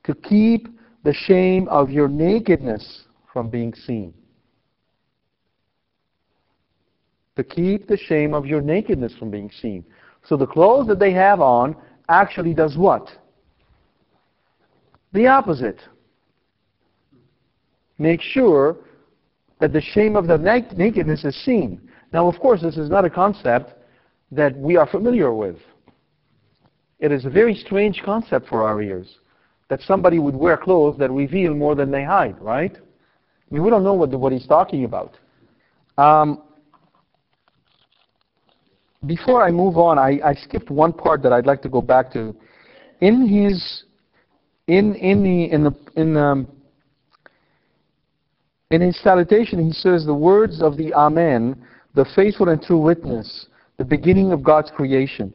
To 0.06 0.14
keep 0.14 0.68
the 1.04 1.12
shame 1.12 1.68
of 1.68 1.90
your 1.90 2.08
nakedness 2.08 3.04
from 3.32 3.50
being 3.50 3.74
seen. 3.74 4.14
To 7.36 7.44
keep 7.44 7.86
the 7.86 7.98
shame 7.98 8.32
of 8.32 8.46
your 8.46 8.60
nakedness 8.60 9.14
from 9.18 9.30
being 9.30 9.50
seen. 9.50 9.84
So 10.24 10.36
the 10.36 10.46
clothes 10.46 10.88
that 10.88 10.98
they 10.98 11.12
have 11.12 11.40
on 11.40 11.76
actually 12.08 12.54
does 12.54 12.76
what? 12.76 13.08
the 15.16 15.26
opposite. 15.26 15.80
Make 17.98 18.20
sure 18.20 18.76
that 19.58 19.72
the 19.72 19.80
shame 19.80 20.14
of 20.14 20.26
the 20.26 20.36
nakedness 20.76 21.24
is 21.24 21.34
seen. 21.44 21.80
Now, 22.12 22.28
of 22.28 22.38
course, 22.38 22.60
this 22.60 22.76
is 22.76 22.90
not 22.90 23.04
a 23.04 23.10
concept 23.10 23.72
that 24.30 24.56
we 24.56 24.76
are 24.76 24.86
familiar 24.86 25.32
with. 25.32 25.56
It 27.00 27.12
is 27.12 27.24
a 27.24 27.30
very 27.30 27.54
strange 27.54 28.02
concept 28.04 28.48
for 28.48 28.62
our 28.62 28.82
ears 28.82 29.18
that 29.68 29.80
somebody 29.82 30.18
would 30.18 30.34
wear 30.34 30.56
clothes 30.56 30.98
that 30.98 31.10
reveal 31.10 31.54
more 31.54 31.74
than 31.74 31.90
they 31.90 32.04
hide, 32.04 32.40
right? 32.40 32.76
I 32.76 33.54
mean, 33.54 33.62
we 33.62 33.70
don't 33.70 33.84
know 33.84 33.94
what, 33.94 34.10
the, 34.10 34.18
what 34.18 34.32
he's 34.32 34.46
talking 34.46 34.84
about. 34.84 35.16
Um, 35.98 36.42
before 39.06 39.42
I 39.42 39.50
move 39.50 39.76
on, 39.76 39.98
I, 39.98 40.20
I 40.24 40.34
skipped 40.34 40.70
one 40.70 40.92
part 40.92 41.22
that 41.22 41.32
I'd 41.32 41.46
like 41.46 41.62
to 41.62 41.68
go 41.68 41.80
back 41.80 42.12
to. 42.12 42.34
In 43.00 43.26
his 43.28 43.84
in 44.66 44.94
in 44.96 45.22
the 45.22 45.54
in 45.54 45.64
the 45.64 45.76
in 45.96 46.46
in 48.70 48.80
his 48.80 49.00
salutation, 49.00 49.64
he 49.64 49.72
says 49.72 50.04
the 50.04 50.14
words 50.14 50.60
of 50.60 50.76
the 50.76 50.92
Amen, 50.94 51.62
the 51.94 52.04
faithful 52.16 52.48
and 52.48 52.60
true 52.60 52.78
witness, 52.78 53.46
the 53.76 53.84
beginning 53.84 54.32
of 54.32 54.42
God's 54.42 54.70
creation. 54.70 55.32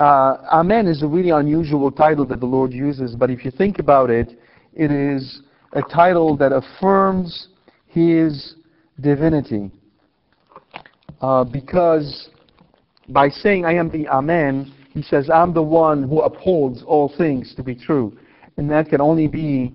Uh, 0.00 0.38
Amen 0.50 0.86
is 0.86 1.02
a 1.02 1.06
really 1.06 1.28
unusual 1.28 1.92
title 1.92 2.24
that 2.24 2.40
the 2.40 2.46
Lord 2.46 2.72
uses, 2.72 3.14
but 3.14 3.30
if 3.30 3.44
you 3.44 3.50
think 3.50 3.78
about 3.78 4.08
it, 4.08 4.40
it 4.72 4.90
is 4.90 5.42
a 5.74 5.82
title 5.82 6.38
that 6.38 6.52
affirms 6.52 7.48
His 7.86 8.54
divinity. 8.98 9.70
Uh, 11.20 11.44
because 11.44 12.30
by 13.10 13.28
saying, 13.28 13.66
I 13.66 13.74
am 13.74 13.90
the 13.90 14.08
Amen, 14.08 14.72
He 14.94 15.02
says, 15.02 15.28
I'm 15.28 15.52
the 15.52 15.62
one 15.62 16.02
who 16.02 16.22
upholds 16.22 16.82
all 16.82 17.12
things 17.18 17.54
to 17.56 17.62
be 17.62 17.74
true. 17.74 18.16
And 18.56 18.70
that 18.70 18.88
can 18.88 19.02
only 19.02 19.28
be 19.28 19.74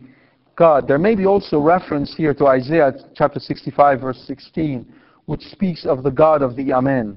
God. 0.55 0.87
There 0.87 0.97
may 0.97 1.13
be 1.13 1.27
also 1.27 1.59
reference 1.59 2.15
here 2.17 2.33
to 2.33 2.47
Isaiah 2.47 2.93
chapter 3.13 3.39
65, 3.39 4.01
verse 4.01 4.23
16, 4.25 4.91
which 5.27 5.41
speaks 5.41 5.85
of 5.85 6.01
the 6.01 6.09
God 6.09 6.41
of 6.41 6.55
the 6.55 6.73
Amen. 6.73 7.15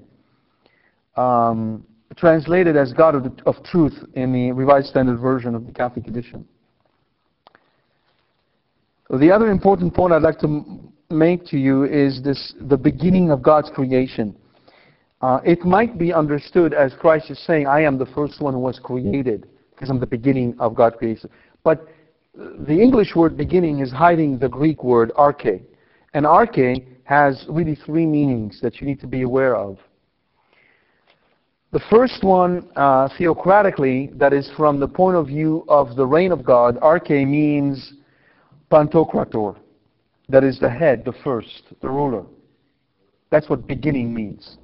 Um, 1.16 1.86
translated 2.18 2.76
as 2.76 2.92
God 2.92 3.14
of, 3.14 3.24
the, 3.24 3.32
of 3.46 3.62
truth 3.64 3.94
in 4.14 4.32
the 4.32 4.52
Revised 4.52 4.88
Standard 4.88 5.18
Version 5.18 5.54
of 5.54 5.66
the 5.66 5.72
Catholic 5.72 6.06
Edition. 6.06 6.46
The 9.10 9.30
other 9.30 9.50
important 9.50 9.94
point 9.94 10.12
I'd 10.12 10.22
like 10.22 10.38
to 10.40 10.64
make 11.10 11.46
to 11.46 11.56
you 11.56 11.84
is 11.84 12.22
this 12.22 12.54
the 12.60 12.76
beginning 12.76 13.30
of 13.30 13.42
God's 13.42 13.70
creation. 13.70 14.36
Uh, 15.22 15.40
it 15.44 15.64
might 15.64 15.98
be 15.98 16.12
understood 16.12 16.74
as 16.74 16.92
Christ 17.00 17.30
is 17.30 17.38
saying, 17.44 17.66
I 17.66 17.82
am 17.82 17.98
the 17.98 18.06
first 18.06 18.40
one 18.40 18.52
who 18.54 18.60
was 18.60 18.78
created, 18.78 19.48
because 19.70 19.88
I'm 19.88 19.98
the 19.98 20.06
beginning 20.06 20.54
of 20.60 20.74
God's 20.74 20.96
creation. 20.96 21.30
But 21.64 21.88
the 22.34 22.78
English 22.80 23.16
word 23.16 23.36
beginning 23.36 23.80
is 23.80 23.90
hiding 23.90 24.38
the 24.38 24.48
Greek 24.48 24.84
word 24.84 25.10
arche. 25.16 25.62
And 26.14 26.24
arche 26.24 26.86
has 27.04 27.46
really 27.48 27.74
three 27.74 28.06
meanings 28.06 28.60
that 28.60 28.80
you 28.80 28.86
need 28.86 29.00
to 29.00 29.06
be 29.06 29.22
aware 29.22 29.56
of. 29.56 29.78
The 31.70 31.80
first 31.90 32.24
one, 32.24 32.66
uh, 32.76 33.08
theocratically, 33.18 34.18
that 34.18 34.32
is 34.32 34.50
from 34.56 34.80
the 34.80 34.88
point 34.88 35.16
of 35.16 35.26
view 35.26 35.64
of 35.68 35.96
the 35.96 36.06
reign 36.06 36.32
of 36.32 36.42
God, 36.42 36.80
arche 36.80 37.26
means 37.26 37.92
pantokrator. 38.70 39.54
That 40.30 40.44
is 40.44 40.58
the 40.58 40.70
head, 40.70 41.04
the 41.04 41.12
first, 41.24 41.64
the 41.82 41.88
ruler. 41.88 42.24
That's 43.30 43.50
what 43.50 43.66
beginning 43.66 44.14
means. 44.14 44.56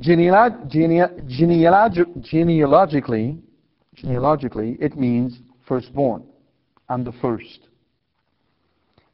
Genealog- 0.00 0.70
genealog- 0.70 2.22
genealogically, 2.22 3.38
genealogically, 3.94 4.76
it 4.80 4.96
means 4.96 5.40
firstborn. 5.66 6.22
I'm 6.88 7.04
the 7.04 7.12
first. 7.12 7.68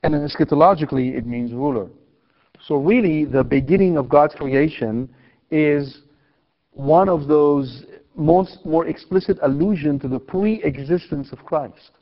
And 0.05 0.14
eschatologically, 0.14 1.16
it 1.16 1.26
means 1.26 1.53
ruler. 1.53 1.88
So 2.66 2.76
really, 2.76 3.24
the 3.24 3.42
beginning 3.42 3.96
of 3.96 4.09
God's 4.09 4.34
creation 4.34 5.09
is 5.50 6.03
one 6.73 7.09
of 7.09 7.29
those 7.29 7.85
most 8.14 8.59
more 8.64 8.87
explicit 8.87 9.39
allusion 9.43 9.99
to 10.01 10.09
the 10.09 10.18
pre-existence 10.18 11.33
of 11.33 11.45
Christ, 11.45 11.93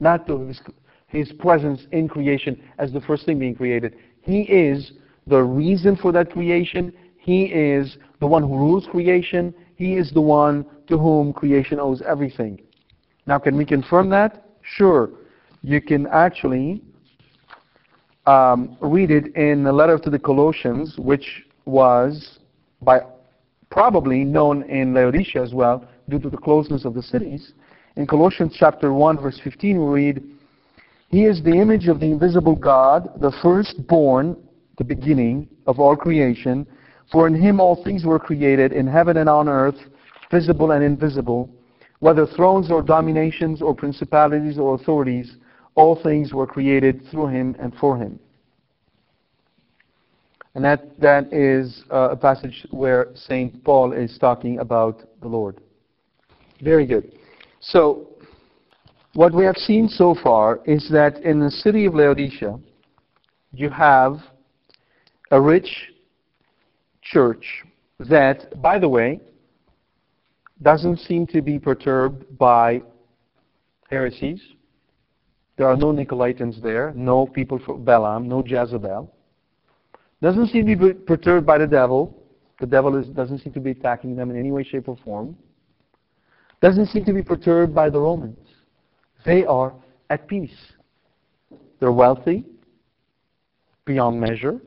not 0.00 0.26
to 0.26 0.46
his, 0.46 0.60
his 1.06 1.32
presence 1.32 1.86
in 1.92 2.08
creation 2.08 2.60
as 2.78 2.92
the 2.92 3.00
first 3.00 3.26
thing 3.26 3.38
being 3.38 3.54
created. 3.54 3.96
He 4.20 4.42
is 4.42 4.92
the 5.26 5.42
reason 5.42 5.96
for 5.96 6.12
that 6.12 6.30
creation. 6.30 6.92
He 7.18 7.44
is 7.44 7.98
the 8.20 8.26
one 8.26 8.42
who 8.42 8.56
rules 8.56 8.86
creation. 8.90 9.54
He 9.76 9.96
is 9.96 10.10
the 10.12 10.20
one 10.20 10.66
to 10.88 10.98
whom 10.98 11.32
creation 11.32 11.78
owes 11.78 12.02
everything. 12.02 12.60
Now, 13.26 13.38
can 13.38 13.56
we 13.56 13.64
confirm 13.64 14.08
that? 14.10 14.46
Sure. 14.62 15.10
You 15.62 15.80
can 15.80 16.06
actually 16.06 16.82
um, 18.26 18.76
read 18.80 19.10
it 19.10 19.34
in 19.36 19.64
the 19.64 19.72
letter 19.72 19.98
to 19.98 20.10
the 20.10 20.18
Colossians, 20.18 20.98
which 20.98 21.44
was 21.64 22.38
by 22.80 23.00
probably 23.70 24.24
known 24.24 24.62
in 24.64 24.94
Laodicea 24.94 25.42
as 25.42 25.52
well, 25.52 25.84
due 26.08 26.18
to 26.18 26.30
the 26.30 26.36
closeness 26.36 26.84
of 26.84 26.94
the 26.94 27.02
cities. 27.02 27.52
In 27.96 28.06
Colossians 28.06 28.56
chapter 28.58 28.92
1, 28.92 29.20
verse 29.20 29.40
15, 29.42 29.78
we 29.78 29.92
read, 29.92 30.22
He 31.08 31.24
is 31.24 31.42
the 31.42 31.54
image 31.54 31.88
of 31.88 32.00
the 32.00 32.06
invisible 32.06 32.56
God, 32.56 33.20
the 33.20 33.32
firstborn, 33.42 34.36
the 34.78 34.84
beginning 34.84 35.48
of 35.66 35.80
all 35.80 35.96
creation. 35.96 36.66
For 37.10 37.26
in 37.26 37.34
him 37.34 37.60
all 37.60 37.82
things 37.82 38.04
were 38.04 38.18
created, 38.18 38.72
in 38.72 38.86
heaven 38.86 39.16
and 39.16 39.28
on 39.28 39.48
earth, 39.48 39.78
visible 40.30 40.72
and 40.72 40.84
invisible, 40.84 41.50
whether 42.00 42.26
thrones 42.26 42.70
or 42.70 42.82
dominations 42.82 43.60
or 43.60 43.74
principalities 43.74 44.58
or 44.58 44.74
authorities, 44.74 45.36
all 45.74 46.00
things 46.02 46.32
were 46.32 46.46
created 46.46 47.02
through 47.10 47.28
him 47.28 47.56
and 47.58 47.74
for 47.74 47.96
him. 47.96 48.18
And 50.54 50.64
that, 50.64 50.98
that 51.00 51.32
is 51.32 51.84
uh, 51.90 52.10
a 52.10 52.16
passage 52.16 52.66
where 52.70 53.08
St. 53.14 53.62
Paul 53.64 53.92
is 53.92 54.18
talking 54.18 54.58
about 54.58 55.02
the 55.20 55.28
Lord. 55.28 55.60
Very 56.62 56.86
good. 56.86 57.12
So, 57.60 58.08
what 59.14 59.34
we 59.34 59.44
have 59.44 59.56
seen 59.56 59.88
so 59.88 60.14
far 60.22 60.60
is 60.64 60.88
that 60.90 61.18
in 61.18 61.40
the 61.40 61.50
city 61.50 61.86
of 61.86 61.94
Laodicea, 61.94 62.58
you 63.52 63.70
have 63.70 64.18
a 65.30 65.40
rich 65.40 65.68
church 67.02 67.64
that, 67.98 68.60
by 68.60 68.78
the 68.78 68.88
way, 68.88 69.20
doesn't 70.62 70.98
seem 70.98 71.26
to 71.28 71.40
be 71.40 71.58
perturbed 71.58 72.38
by 72.38 72.82
heresies. 73.90 74.40
There 75.56 75.66
are 75.66 75.76
no 75.76 75.92
Nicolaitans 75.92 76.62
there, 76.62 76.92
no 76.94 77.26
people 77.26 77.58
from 77.58 77.84
Balaam, 77.84 78.28
no 78.28 78.44
Jezebel. 78.44 79.12
Doesn't 80.20 80.48
seem 80.48 80.66
to 80.66 80.76
be 80.76 80.94
perturbed 80.94 81.46
by 81.46 81.58
the 81.58 81.66
devil. 81.66 82.22
The 82.60 82.66
devil 82.66 82.96
is, 82.96 83.06
doesn't 83.08 83.38
seem 83.38 83.52
to 83.52 83.60
be 83.60 83.70
attacking 83.70 84.16
them 84.16 84.30
in 84.30 84.38
any 84.38 84.50
way, 84.50 84.64
shape, 84.64 84.88
or 84.88 84.96
form. 85.04 85.36
Doesn't 86.60 86.86
seem 86.86 87.04
to 87.04 87.12
be 87.12 87.22
perturbed 87.22 87.74
by 87.74 87.88
the 87.88 88.00
Romans. 88.00 88.38
They 89.24 89.44
are 89.44 89.72
at 90.10 90.26
peace. 90.26 90.56
They're 91.78 91.92
wealthy 91.92 92.44
beyond 93.84 94.20
measure. 94.20 94.60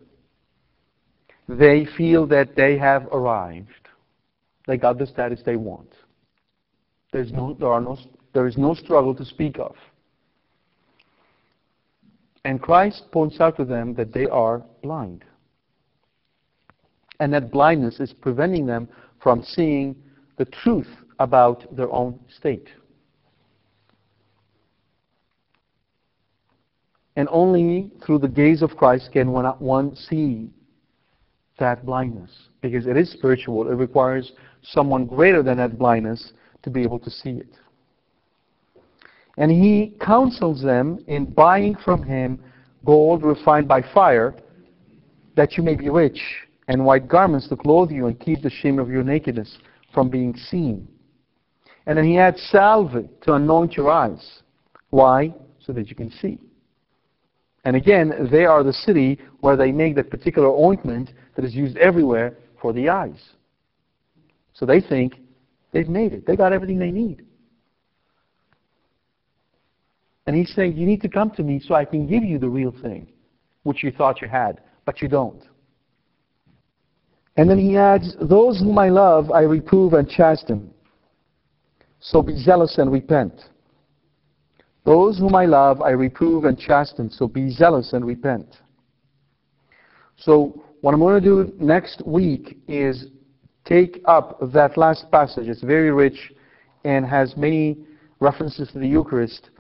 They 1.50 1.86
feel 1.98 2.26
that 2.28 2.56
they 2.56 2.78
have 2.78 3.08
arrived. 3.08 3.68
They 4.68 4.78
got 4.78 4.98
the 4.98 5.06
status 5.06 5.42
they 5.46 5.58
want. 5.58 5.92
There's 7.12 7.34
no, 7.34 7.56
there, 7.60 7.70
are 7.70 7.82
no, 7.82 7.98
there 8.34 8.48
is 8.48 8.58
no 8.58 8.74
struggle 8.74 9.14
to 9.16 9.26
speak 9.26 9.60
of. 9.60 9.76
And 12.46 12.62
Christ 12.62 13.04
points 13.12 13.40
out 13.42 13.58
to 13.58 13.66
them 13.66 13.94
that 13.96 14.14
they 14.14 14.28
are 14.28 14.64
blind. 14.82 15.26
And 17.22 17.32
that 17.34 17.52
blindness 17.52 18.00
is 18.00 18.14
preventing 18.14 18.66
them 18.66 18.90
from 19.22 19.44
seeing 19.44 19.96
the 20.38 20.46
truth 20.46 20.88
about 21.20 21.74
their 21.76 21.92
own 21.92 22.20
state. 22.36 22.68
And 27.16 27.28
only 27.32 27.92
through 28.04 28.18
the 28.18 28.28
gaze 28.28 28.64
of 28.64 28.72
Christ 28.76 29.12
can 29.14 29.32
one, 29.32 29.96
see 29.96 30.50
that 31.60 31.86
blindness. 31.86 32.32
Because 32.60 32.88
it 32.88 32.98
is 32.98 33.12
spiritual. 33.12 33.70
It 33.70 33.76
requires 33.76 34.32
someone 34.64 35.06
greater 35.06 35.44
than 35.44 35.58
that 35.58 35.78
blindness 35.78 36.34
to 36.64 36.72
be 36.72 36.82
able 36.82 36.98
to 36.98 37.12
see 37.12 37.32
it. 37.32 37.54
And 39.38 39.52
he 39.52 39.96
counsels 40.02 40.64
them 40.64 41.06
in 41.06 41.26
buying 41.26 41.76
from 41.86 42.02
him 42.02 42.40
gold 42.84 43.22
refined 43.22 43.68
by 43.68 43.84
fire, 43.94 44.34
that 45.36 45.56
you 45.56 45.62
may 45.62 45.76
be 45.76 45.88
rich, 45.88 46.20
and 46.72 46.86
white 46.86 47.06
garments 47.06 47.50
to 47.50 47.58
clothe 47.58 47.92
you 47.92 48.08
and 48.08 48.18
keep 48.18 48.42
the 48.42 48.50
shame 48.50 48.80
of 48.80 48.90
your 48.90 49.04
nakedness 49.04 49.58
from 49.94 50.10
being 50.10 50.34
seen. 50.34 50.88
And 51.86 51.98
then 51.98 52.06
he 52.06 52.18
adds 52.18 52.42
salve 52.50 52.94
to 53.24 53.34
anoint 53.34 53.74
your 53.74 53.92
eyes. 53.92 54.42
Why? 54.90 55.34
So 55.60 55.74
that 55.74 55.90
you 55.90 55.98
can 55.98 56.10
see. 56.10 56.40
And 57.66 57.76
again, 57.76 58.30
they 58.32 58.46
are 58.46 58.64
the 58.64 58.72
city 58.72 59.20
where 59.42 59.58
they 59.58 59.74
make 59.74 59.96
that 59.96 60.10
particular 60.10 60.48
ointment 60.48 61.12
that 61.36 61.44
is 61.44 61.54
used 61.54 61.76
everywhere 61.76 62.38
for 62.62 62.72
the 62.72 62.88
eyes. 62.88 63.22
So 64.54 64.66
they 64.66 64.80
think 64.80 65.16
they've 65.74 65.90
made 65.90 66.14
it. 66.14 66.26
They 66.26 66.38
got 66.38 66.54
everything 66.54 66.80
they 66.80 66.92
need. 66.92 67.26
And 70.26 70.38
he's 70.38 70.54
saying, 70.56 70.78
You 70.78 70.86
need 70.86 71.02
to 71.02 71.10
come 71.10 71.32
to 71.32 71.44
me 71.44 71.60
so 71.60 71.76
I 71.76 71.84
can 71.84 72.08
give 72.08 72.24
you 72.24 72.40
the 72.40 72.48
real 72.48 72.74
thing, 72.82 73.10
which 73.64 73.84
you 73.84 73.92
thought 73.92 74.22
you 74.22 74.30
had, 74.30 74.62
but 74.86 75.02
you 75.02 75.10
don't. 75.10 75.44
And 77.38 77.50
then 77.50 77.58
he 77.58 77.78
adds, 77.78 78.16
Those 78.22 78.60
whom 78.60 78.78
I 78.78 78.90
love, 78.90 79.32
I 79.32 79.42
reprove 79.42 79.94
and 79.94 80.10
chasten. 80.10 80.72
So 82.00 82.22
be 82.22 82.36
zealous 82.36 82.78
and 82.78 82.92
repent. 82.92 83.34
Those 84.84 85.20
whom 85.20 85.36
I 85.36 85.46
love, 85.46 85.82
I 85.82 85.92
reprove 85.92 86.46
and 86.46 86.58
chasten. 86.58 87.10
So 87.10 87.28
be 87.28 87.50
zealous 87.50 87.94
and 87.94 88.06
repent. 88.06 88.48
So, 90.18 90.64
what 90.82 90.94
I'm 90.94 91.00
going 91.00 91.22
to 91.22 91.28
do 91.28 91.54
next 91.60 92.06
week 92.06 92.58
is 92.68 93.08
take 93.66 94.02
up 94.06 94.40
that 94.52 94.78
last 94.78 95.10
passage. 95.12 95.48
It's 95.48 95.62
very 95.62 95.92
rich 95.92 96.34
and 96.84 97.06
has 97.06 97.38
many 97.38 97.78
references 98.20 98.72
to 98.72 98.80
the 98.80 98.88
Eucharist. 98.88 99.52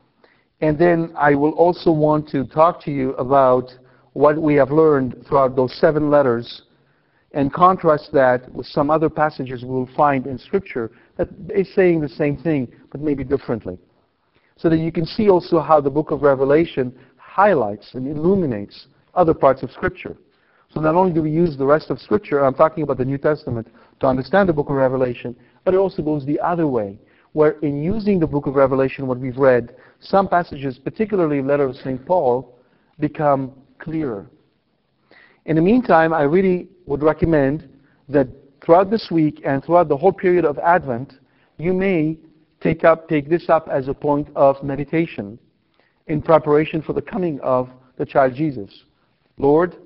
And 0.61 0.77
then 0.77 1.13
I 1.15 1.35
will 1.35 1.51
also 1.51 1.91
want 1.91 2.27
to 2.29 2.45
talk 2.45 2.83
to 2.85 2.91
you 2.91 3.13
about 3.13 3.71
what 4.13 4.39
we 4.39 4.55
have 4.55 4.71
learned 4.71 5.23
throughout 5.27 5.55
those 5.55 5.73
seven 5.79 6.09
letters 6.09 6.63
and 7.33 7.53
contrast 7.53 8.11
that 8.13 8.51
with 8.53 8.65
some 8.65 8.89
other 8.89 9.09
passages 9.09 9.63
we 9.63 9.69
will 9.69 9.89
find 9.95 10.27
in 10.27 10.37
Scripture 10.37 10.91
that 11.17 11.29
is 11.49 11.73
saying 11.73 12.01
the 12.01 12.09
same 12.09 12.37
thing, 12.37 12.67
but 12.91 13.01
maybe 13.01 13.23
differently. 13.23 13.77
So 14.57 14.69
that 14.69 14.77
you 14.77 14.91
can 14.91 15.05
see 15.05 15.29
also 15.29 15.59
how 15.59 15.81
the 15.81 15.89
book 15.89 16.11
of 16.11 16.21
Revelation 16.21 16.93
highlights 17.17 17.93
and 17.93 18.07
illuminates 18.07 18.87
other 19.15 19.33
parts 19.33 19.63
of 19.63 19.71
Scripture. 19.71 20.17
So 20.73 20.79
not 20.79 20.95
only 20.95 21.13
do 21.13 21.21
we 21.21 21.31
use 21.31 21.57
the 21.57 21.65
rest 21.65 21.89
of 21.89 21.99
Scripture, 21.99 22.43
I'm 22.43 22.53
talking 22.53 22.83
about 22.83 22.97
the 22.97 23.05
New 23.05 23.17
Testament, 23.17 23.67
to 23.99 24.07
understand 24.07 24.49
the 24.49 24.53
book 24.53 24.69
of 24.69 24.75
Revelation, 24.75 25.35
but 25.63 25.73
it 25.73 25.77
also 25.77 26.01
goes 26.01 26.25
the 26.25 26.39
other 26.39 26.67
way, 26.67 26.99
where 27.33 27.51
in 27.59 27.83
using 27.83 28.19
the 28.19 28.27
book 28.27 28.45
of 28.45 28.55
Revelation, 28.55 29.07
what 29.07 29.19
we've 29.19 29.37
read, 29.37 29.75
some 29.99 30.27
passages, 30.27 30.77
particularly 30.77 31.41
the 31.41 31.47
letter 31.47 31.65
of 31.65 31.75
St. 31.77 32.05
Paul, 32.05 32.57
become 32.99 33.53
clearer. 33.79 34.29
In 35.45 35.55
the 35.55 35.61
meantime, 35.61 36.13
I 36.13 36.23
really 36.23 36.69
would 36.91 37.01
recommend 37.03 37.69
that 38.09 38.27
throughout 38.63 38.91
this 38.91 39.07
week 39.09 39.41
and 39.45 39.63
throughout 39.63 39.87
the 39.87 39.95
whole 39.95 40.11
period 40.11 40.43
of 40.43 40.59
Advent, 40.59 41.13
you 41.57 41.71
may 41.71 42.17
take 42.59 42.83
up 42.83 43.07
take 43.07 43.29
this 43.29 43.47
up 43.47 43.69
as 43.71 43.87
a 43.87 43.93
point 43.93 44.27
of 44.35 44.61
meditation 44.61 45.39
in 46.07 46.21
preparation 46.21 46.81
for 46.81 46.91
the 46.91 47.01
coming 47.01 47.39
of 47.39 47.69
the 47.97 48.05
child 48.05 48.35
Jesus. 48.35 48.83
Lord, 49.37 49.77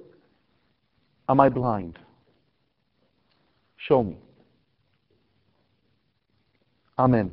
am 1.29 1.39
I 1.39 1.47
blind? 1.47 1.99
Show 3.77 4.01
me. 4.03 4.17
Amen. 6.97 7.31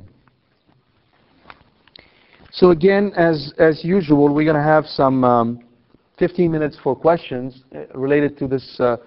So 2.51 2.69
again, 2.69 3.11
as 3.17 3.53
as 3.57 3.83
usual, 3.83 4.31
we're 4.35 4.45
going 4.45 4.55
to 4.55 4.61
have 4.61 4.85
some 4.85 5.23
um, 5.23 5.63
15 6.19 6.51
minutes 6.51 6.77
for 6.83 6.95
questions 6.95 7.63
uh, 7.75 7.87
related 7.97 8.37
to 8.37 8.47
this 8.47 8.79
uh, 8.79 8.97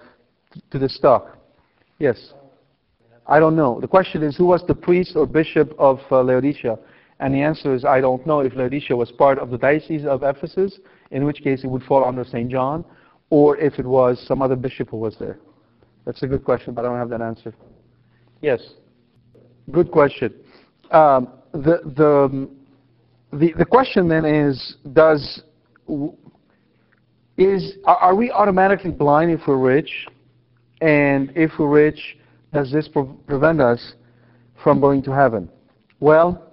to 0.71 0.79
the 0.79 0.89
stock. 0.89 1.37
Yes. 1.99 2.33
I 3.27 3.39
don't 3.39 3.55
know. 3.55 3.79
The 3.81 3.87
question 3.87 4.23
is, 4.23 4.37
who 4.37 4.45
was 4.45 4.63
the 4.67 4.75
priest 4.75 5.15
or 5.15 5.25
bishop 5.25 5.73
of 5.77 5.99
uh, 6.11 6.21
Laodicea? 6.21 6.77
And 7.19 7.33
the 7.33 7.41
answer 7.41 7.73
is, 7.73 7.83
I 7.83 7.99
don't 7.99 8.25
know 8.25 8.41
if 8.41 8.55
Laodicea 8.55 8.95
was 8.95 9.11
part 9.11 9.39
of 9.39 9.49
the 9.49 9.57
diocese 9.57 10.05
of 10.05 10.23
Ephesus, 10.23 10.79
in 11.11 11.25
which 11.25 11.41
case 11.41 11.63
it 11.63 11.67
would 11.67 11.83
fall 11.83 12.05
under 12.05 12.23
St. 12.23 12.49
John, 12.49 12.85
or 13.29 13.57
if 13.57 13.79
it 13.79 13.85
was 13.85 14.23
some 14.27 14.41
other 14.41 14.55
bishop 14.55 14.89
who 14.89 14.97
was 14.97 15.15
there. 15.19 15.39
That's 16.05 16.21
a 16.23 16.27
good 16.27 16.45
question, 16.45 16.73
but 16.73 16.85
I 16.85 16.89
don't 16.89 16.97
have 16.97 17.09
that 17.09 17.21
answer. 17.21 17.53
Yes. 18.41 18.61
Good 19.71 19.91
question. 19.91 20.33
Um, 20.91 21.29
the, 21.51 21.81
the, 21.95 22.49
the, 23.33 23.53
the 23.57 23.65
question 23.65 24.07
then 24.07 24.23
is, 24.23 24.77
does, 24.93 25.41
is, 27.37 27.73
are 27.85 28.15
we 28.15 28.31
automatically 28.31 28.91
blind 28.91 29.31
if 29.31 29.41
we're 29.47 29.57
rich? 29.57 30.07
And 30.81 31.31
if 31.35 31.51
we're 31.57 31.69
rich, 31.69 32.17
does 32.53 32.71
this 32.71 32.87
pre 32.87 33.03
prevent 33.25 33.61
us 33.61 33.93
from 34.63 34.79
going 34.79 35.01
to 35.03 35.11
heaven? 35.11 35.49
Well, 35.99 36.43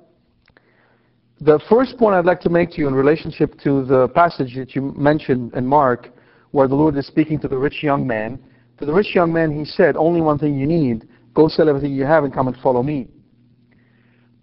the 1.41 1.61
first 1.69 1.99
point 1.99 2.15
I'd 2.15 2.25
like 2.25 2.41
to 2.41 2.49
make 2.49 2.71
to 2.73 2.79
you 2.79 2.89
in 2.89 2.95
relationship 2.95 3.59
to 3.61 3.85
the 3.85 4.09
passage 4.09 4.55
that 4.57 4.75
you 4.75 4.93
mentioned 4.97 5.53
in 5.55 5.67
Mark, 5.67 6.11
where 6.53 6.69
the 6.69 6.75
Lord 6.75 6.97
is 6.97 7.07
speaking 7.07 7.39
to 7.41 7.49
the 7.49 7.59
rich 7.59 7.83
young 7.83 8.07
man, 8.07 8.39
to 8.79 8.87
the 8.87 8.93
rich 8.93 9.15
young 9.15 9.33
man 9.33 9.57
he 9.57 9.65
said, 9.65 9.97
only 9.97 10.21
one 10.21 10.39
thing 10.39 10.59
you 10.59 10.67
need, 10.67 11.07
go 11.35 11.49
sell 11.49 11.69
everything 11.69 11.93
you 11.93 12.05
have 12.05 12.25
and 12.25 12.33
come 12.33 12.49
and 12.49 12.57
follow 12.59 12.83
me. 12.83 13.09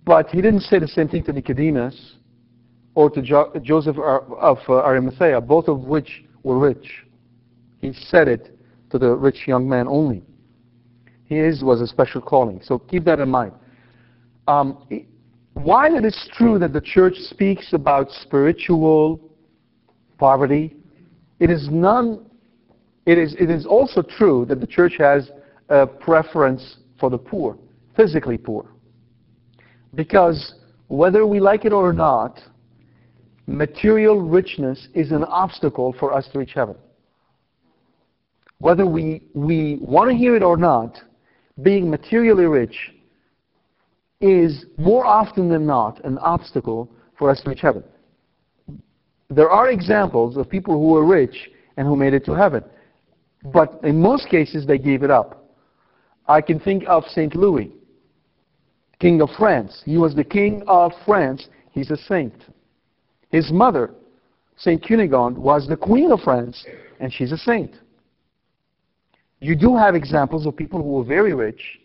But 0.05 0.29
he 0.29 0.41
didn't 0.41 0.61
say 0.61 0.79
the 0.79 0.87
same 0.87 1.07
thing 1.07 1.23
to 1.23 1.33
Nicodemus 1.33 2.15
or 2.95 3.09
to 3.09 3.21
jo 3.21 3.51
Joseph 3.61 3.97
of 3.97 4.57
uh, 4.67 4.73
Arimathea, 4.73 5.39
both 5.41 5.67
of 5.67 5.81
which 5.81 6.23
were 6.43 6.59
rich. 6.59 7.05
He 7.79 7.93
said 7.93 8.27
it 8.27 8.57
to 8.91 8.99
the 8.99 9.15
rich 9.15 9.47
young 9.47 9.67
man 9.67 9.87
only. 9.87 10.23
His 11.25 11.63
was 11.63 11.81
a 11.81 11.87
special 11.87 12.21
calling. 12.21 12.61
So 12.63 12.77
keep 12.77 13.05
that 13.05 13.19
in 13.19 13.29
mind. 13.29 13.53
Um, 14.47 14.85
while 15.53 15.95
it 15.95 16.05
is 16.05 16.29
true 16.33 16.59
that 16.59 16.73
the 16.73 16.81
church 16.81 17.15
speaks 17.15 17.73
about 17.73 18.11
spiritual 18.11 19.19
poverty, 20.17 20.75
it 21.39 21.49
is 21.49 21.69
none. 21.71 22.25
It 23.05 23.17
is, 23.17 23.33
it 23.39 23.49
is 23.49 23.65
also 23.65 24.01
true 24.01 24.45
that 24.49 24.59
the 24.59 24.67
church 24.67 24.95
has 24.99 25.31
a 25.69 25.87
preference 25.87 26.77
for 26.99 27.09
the 27.09 27.17
poor, 27.17 27.57
physically 27.95 28.37
poor. 28.37 28.65
Because 29.95 30.55
whether 30.87 31.25
we 31.25 31.39
like 31.39 31.65
it 31.65 31.73
or 31.73 31.93
not, 31.93 32.39
material 33.47 34.21
richness 34.21 34.87
is 34.93 35.11
an 35.11 35.23
obstacle 35.23 35.95
for 35.99 36.13
us 36.13 36.27
to 36.33 36.39
reach 36.39 36.51
heaven 36.53 36.75
whether 38.61 38.85
we, 38.85 39.23
we 39.33 39.79
want 39.81 40.11
to 40.11 40.15
hear 40.15 40.35
it 40.35 40.43
or 40.43 40.55
not, 40.55 41.01
being 41.63 41.89
materially 41.89 42.45
rich 42.45 42.93
is 44.21 44.65
more 44.77 45.03
often 45.03 45.49
than 45.49 45.65
not 45.65 46.03
an 46.05 46.19
obstacle 46.19 46.87
for 47.17 47.31
us 47.31 47.41
to 47.41 47.49
reach 47.49 47.61
heaven. 47.61 47.83
There 49.31 49.49
are 49.49 49.71
examples 49.71 50.37
of 50.37 50.47
people 50.47 50.75
who 50.75 50.93
were 50.93 51.05
rich 51.05 51.49
and 51.75 51.87
who 51.87 51.95
made 51.95 52.13
it 52.13 52.23
to 52.25 52.33
heaven. 52.33 52.63
But 53.51 53.79
in 53.83 53.99
most 53.99 54.29
cases, 54.29 54.67
they 54.67 54.77
gave 54.77 55.01
it 55.01 55.09
up. 55.09 55.43
I 56.27 56.39
can 56.39 56.59
think 56.59 56.83
of 56.87 57.03
St. 57.05 57.35
Louis, 57.35 57.71
King 58.99 59.23
of 59.23 59.29
France. 59.39 59.81
He 59.85 59.97
was 59.97 60.13
the 60.13 60.23
King 60.23 60.61
of 60.67 60.91
France. 61.03 61.47
He's 61.71 61.89
a 61.89 61.97
saint. 61.97 62.35
His 63.31 63.51
mother, 63.51 63.95
St. 64.57 64.83
Cunegonde, 64.83 65.37
was 65.37 65.67
the 65.67 65.77
Queen 65.77 66.11
of 66.11 66.19
France, 66.19 66.63
and 66.99 67.11
she's 67.11 67.31
a 67.31 67.37
saint. 67.37 67.73
You 69.41 69.55
do 69.55 69.75
have 69.75 69.95
examples 69.95 70.45
of 70.45 70.55
people 70.55 70.81
who 70.81 70.89
were 70.89 71.03
very 71.03 71.33
rich 71.33 71.79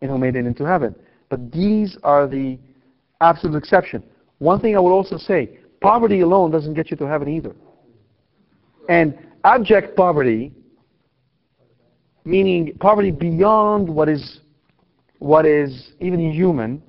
and 0.00 0.10
who 0.10 0.16
made 0.16 0.36
it 0.36 0.46
into 0.46 0.64
heaven. 0.64 0.94
But 1.28 1.50
these 1.50 1.98
are 2.04 2.28
the 2.28 2.56
absolute 3.20 3.58
exception. 3.58 4.02
One 4.38 4.60
thing 4.60 4.76
I 4.76 4.78
would 4.78 4.92
also 4.92 5.18
say, 5.18 5.58
poverty 5.80 6.20
alone 6.20 6.52
doesn't 6.52 6.74
get 6.74 6.90
you 6.92 6.96
to 6.98 7.08
heaven 7.08 7.28
either. 7.28 7.54
And 8.88 9.18
abject 9.42 9.96
poverty, 9.96 10.52
meaning 12.24 12.78
poverty 12.78 13.10
beyond 13.10 13.88
what 13.88 14.08
is 14.08 14.40
what 15.18 15.46
is 15.46 15.90
even 15.98 16.20
human. 16.32 16.80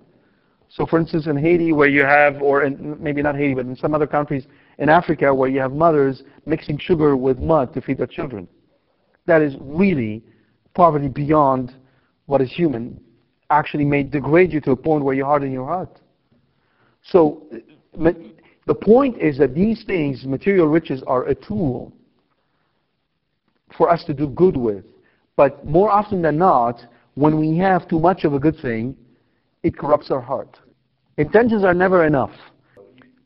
So 0.70 0.86
for 0.86 1.00
instance 1.00 1.26
in 1.26 1.36
Haiti 1.36 1.74
where 1.74 1.88
you 1.88 2.02
have, 2.02 2.44
or 2.44 2.64
in, 2.64 2.96
maybe 3.02 3.24
not 3.24 3.36
Haiti, 3.36 3.56
but 3.56 3.66
in 3.66 3.76
some 3.76 3.96
other 3.96 4.06
countries 4.06 4.46
in 4.78 4.88
Africa 4.88 5.34
where 5.34 5.50
you 5.50 5.60
have 5.60 5.72
mothers 5.72 6.22
mixing 6.46 6.78
sugar 6.78 7.18
with 7.18 7.40
mud 7.40 7.74
to 7.74 7.82
feed 7.82 7.98
their 7.98 8.06
children 8.06 8.48
that 9.30 9.42
is 9.42 9.56
really 9.60 10.24
poverty 10.74 11.08
beyond 11.08 11.74
what 12.26 12.42
is 12.42 12.52
human 12.52 13.00
actually 13.50 13.86
may 13.86 14.04
degrade 14.04 14.54
you 14.54 14.62
to 14.62 14.72
a 14.72 14.76
point 14.76 15.04
where 15.04 15.16
you 15.16 15.26
harden 15.26 15.52
your 15.52 15.66
heart. 15.66 16.00
So 17.04 17.44
the 17.94 18.76
point 18.76 19.18
is 19.18 19.38
that 19.40 19.56
these 19.56 19.84
things, 19.86 20.26
material 20.26 20.68
riches, 20.68 21.02
are 21.08 21.26
a 21.28 21.36
tool 21.36 21.92
for 23.78 23.90
us 23.90 24.04
to 24.06 24.14
do 24.14 24.28
good 24.28 24.56
with. 24.56 24.86
But 25.36 25.66
more 25.66 25.90
often 25.90 26.22
than 26.22 26.38
not, 26.38 26.80
when 27.16 27.40
we 27.40 27.58
have 27.58 27.88
too 27.88 28.00
much 28.00 28.24
of 28.24 28.34
a 28.34 28.40
good 28.40 28.58
thing, 28.62 28.96
it 29.64 29.78
corrupts 29.78 30.12
our 30.12 30.22
heart. 30.22 30.60
Intentions 31.18 31.64
are 31.64 31.74
never 31.74 32.06
enough. 32.06 32.32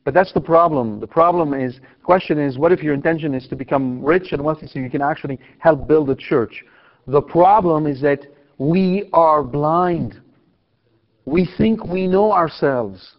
But 0.04 0.14
that's 0.14 0.34
the 0.34 0.42
problem. 0.42 1.00
The 1.00 1.08
problem 1.08 1.54
is, 1.54 1.76
the 1.76 2.04
question 2.04 2.38
is, 2.38 2.58
what 2.58 2.72
if 2.72 2.84
your 2.84 2.94
intention 2.94 3.34
is 3.34 3.48
to 3.48 3.56
become 3.56 4.04
rich 4.04 4.34
and 4.34 4.44
wealthy 4.44 4.68
so 4.68 4.80
you 4.80 4.90
can 4.90 5.02
actually 5.02 5.40
help 5.60 5.88
build 5.88 6.10
a 6.10 6.16
church? 6.16 6.64
The 7.08 7.22
problem 7.22 7.88
is 7.88 8.02
that 8.02 8.20
we 8.58 9.10
are 9.14 9.44
blind. 9.44 10.22
We 11.26 11.48
think 11.58 11.86
we 11.86 12.08
know 12.08 12.34
ourselves. 12.34 13.16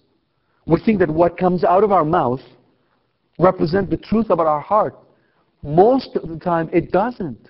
We 0.66 0.80
think 0.80 0.99
that 1.01 1.11
what 1.11 1.39
comes 1.39 1.64
out 1.64 1.85
of 1.85 1.93
our 1.93 2.05
mouth 2.05 2.41
represents 3.39 3.91
the 3.91 3.97
truth 3.97 4.30
about 4.30 4.47
our 4.47 4.61
heart. 4.61 4.97
Most 5.62 6.16
of 6.16 6.28
the 6.28 6.39
time, 6.39 6.68
it 6.72 6.93
doesn't. 6.93 7.49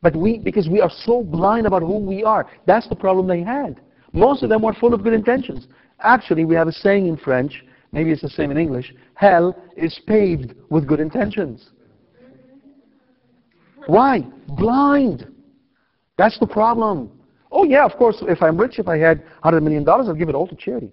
But 0.00 0.16
we, 0.16 0.38
because 0.38 0.68
we 0.68 0.80
are 0.80 0.90
so 1.04 1.22
blind 1.22 1.66
about 1.66 1.82
who 1.82 1.98
we 1.98 2.24
are, 2.24 2.50
that's 2.66 2.88
the 2.88 2.96
problem 2.96 3.26
they 3.28 3.42
had. 3.42 3.80
Most 4.12 4.42
of 4.42 4.48
them 4.48 4.62
were 4.62 4.74
full 4.74 4.94
of 4.94 5.04
good 5.04 5.12
intentions. 5.12 5.68
Actually, 6.00 6.44
we 6.44 6.54
have 6.54 6.68
a 6.68 6.72
saying 6.72 7.06
in 7.06 7.16
French, 7.16 7.64
maybe 7.92 8.10
it's 8.10 8.22
the 8.22 8.28
same 8.30 8.50
in 8.50 8.56
English, 8.56 8.92
hell 9.14 9.56
is 9.76 9.98
paved 10.06 10.54
with 10.70 10.86
good 10.86 11.00
intentions. 11.00 11.70
Why? 13.86 14.26
Blind. 14.48 15.26
That's 16.16 16.38
the 16.38 16.46
problem. 16.46 17.10
Oh 17.50 17.64
yeah, 17.64 17.84
of 17.84 17.92
course, 17.96 18.16
if 18.22 18.42
I'm 18.42 18.56
rich, 18.56 18.78
if 18.78 18.88
I 18.88 18.96
had 18.96 19.22
$100 19.44 19.62
million, 19.62 19.88
I'll 19.88 20.14
give 20.14 20.28
it 20.28 20.34
all 20.34 20.46
to 20.46 20.56
charity. 20.56 20.90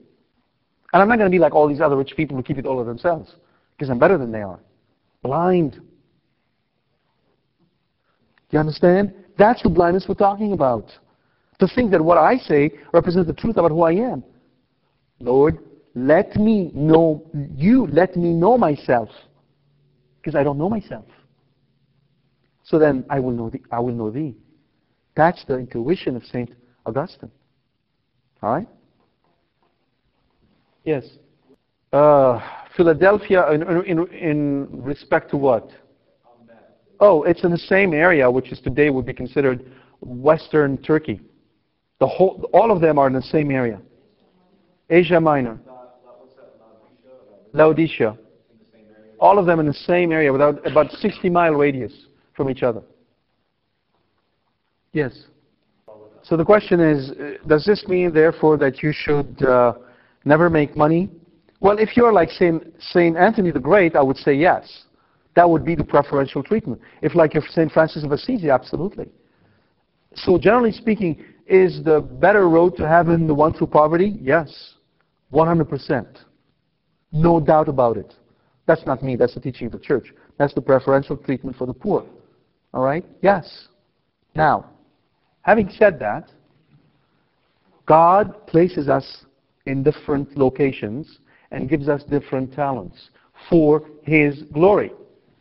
And 0.91 1.01
I'm 1.01 1.07
not 1.07 1.17
going 1.17 1.29
to 1.29 1.35
be 1.35 1.39
like 1.39 1.53
all 1.53 1.67
these 1.67 1.81
other 1.81 1.95
rich 1.95 2.13
people 2.17 2.35
who 2.35 2.43
keep 2.43 2.57
it 2.57 2.65
all 2.65 2.79
to 2.79 2.83
themselves, 2.83 3.35
because 3.77 3.89
I'm 3.89 3.99
better 3.99 4.17
than 4.17 4.31
they 4.31 4.41
are. 4.41 4.59
Blind. 5.21 5.73
Do 5.73 5.79
you 8.51 8.59
understand? 8.59 9.13
That's 9.37 9.61
the 9.61 9.69
blindness 9.69 10.05
we're 10.07 10.15
talking 10.15 10.53
about. 10.53 10.91
To 11.59 11.67
think 11.67 11.91
that 11.91 12.03
what 12.03 12.17
I 12.17 12.37
say 12.37 12.71
represents 12.93 13.27
the 13.27 13.33
truth 13.33 13.57
about 13.57 13.71
who 13.71 13.83
I 13.83 13.91
am. 13.91 14.23
Lord, 15.19 15.59
let 15.95 16.35
me 16.35 16.71
know 16.73 17.29
you, 17.33 17.87
let 17.87 18.15
me 18.15 18.33
know 18.33 18.57
myself. 18.57 19.09
Because 20.17 20.35
I 20.35 20.43
don't 20.43 20.57
know 20.57 20.69
myself. 20.69 21.05
So 22.63 22.77
then 22.77 23.05
I 23.09 23.19
will 23.19 23.31
know 23.31 23.49
thee, 23.49 23.63
I 23.71 23.79
will 23.79 23.93
know 23.93 24.11
thee. 24.11 24.35
That's 25.15 25.43
the 25.45 25.57
intuition 25.57 26.15
of 26.15 26.23
Saint 26.25 26.51
Augustine. 26.85 27.31
All 28.41 28.53
right? 28.53 28.67
Yes. 30.83 31.05
Uh, 31.91 32.39
Philadelphia, 32.77 33.51
in, 33.51 33.63
in, 33.85 34.07
in 34.13 34.67
respect 34.83 35.31
to 35.31 35.37
what? 35.37 35.69
Oh, 36.99 37.23
it's 37.23 37.43
in 37.43 37.51
the 37.51 37.57
same 37.57 37.93
area, 37.93 38.29
which 38.29 38.51
is 38.51 38.59
today 38.59 38.89
would 38.89 39.05
be 39.05 39.13
considered 39.13 39.71
Western 40.01 40.77
Turkey. 40.77 41.21
The 41.99 42.07
whole, 42.07 42.49
all 42.53 42.71
of 42.71 42.81
them 42.81 42.99
are 42.99 43.07
in 43.07 43.13
the 43.13 43.21
same 43.21 43.51
area. 43.51 43.81
Asia 44.89 45.19
Minor. 45.19 45.59
Laodicea. 47.53 48.17
All 49.19 49.37
of 49.37 49.45
them 49.45 49.59
in 49.59 49.65
the 49.65 49.73
same 49.73 50.11
area, 50.11 50.31
without 50.31 50.65
about 50.65 50.91
60 50.91 51.29
mile 51.29 51.53
radius 51.53 51.93
from 52.35 52.49
each 52.49 52.63
other. 52.63 52.81
Yes. 54.93 55.25
So 56.23 56.37
the 56.37 56.45
question 56.45 56.79
is, 56.79 57.11
uh, 57.11 57.33
does 57.47 57.65
this 57.65 57.85
mean, 57.87 58.13
therefore, 58.13 58.57
that 58.57 58.81
you 58.81 58.91
should 58.93 59.43
uh, 59.43 59.73
never 60.25 60.49
make 60.49 60.75
money? 60.75 61.09
Well, 61.59 61.77
if 61.77 61.97
you're 61.97 62.13
like 62.13 62.29
Saint, 62.29 62.63
Saint 62.79 63.17
Anthony 63.17 63.51
the 63.51 63.59
Great, 63.59 63.95
I 63.95 64.01
would 64.01 64.17
say 64.17 64.33
yes. 64.33 64.85
That 65.35 65.49
would 65.49 65.65
be 65.65 65.75
the 65.75 65.83
preferential 65.83 66.43
treatment. 66.43 66.81
If 67.01 67.15
like 67.15 67.33
Saint 67.51 67.71
Francis 67.71 68.03
of 68.03 68.11
Assisi, 68.11 68.49
absolutely. 68.49 69.09
So 70.15 70.37
generally 70.37 70.71
speaking, 70.71 71.23
is 71.45 71.83
the 71.83 72.01
better 72.01 72.47
road 72.47 72.75
to 72.77 72.87
heaven 72.87 73.27
the 73.27 73.33
one 73.33 73.53
through 73.53 73.67
poverty? 73.67 74.17
Yes. 74.21 74.75
100%. 75.33 76.05
No 77.11 77.39
doubt 77.39 77.67
about 77.67 77.97
it. 77.97 78.13
That's 78.65 78.85
not 78.85 79.01
me, 79.01 79.15
that's 79.15 79.33
the 79.33 79.39
teaching 79.39 79.67
of 79.67 79.73
the 79.73 79.79
church. 79.79 80.13
That's 80.37 80.53
the 80.53 80.61
preferential 80.61 81.17
treatment 81.17 81.57
for 81.57 81.65
the 81.65 81.73
poor. 81.73 82.05
All 82.73 82.83
right? 82.83 83.03
Yes. 83.21 83.67
Now, 84.35 84.69
having 85.41 85.69
said 85.69 85.99
that, 85.99 86.29
God 87.85 88.45
places 88.45 88.87
us 88.87 89.25
in 89.65 89.81
different 89.81 90.37
locations 90.37 91.19
and 91.51 91.67
gives 91.67 91.89
us 91.89 92.03
different 92.03 92.53
talents 92.53 93.09
for 93.49 93.83
His 94.03 94.43
glory. 94.53 94.91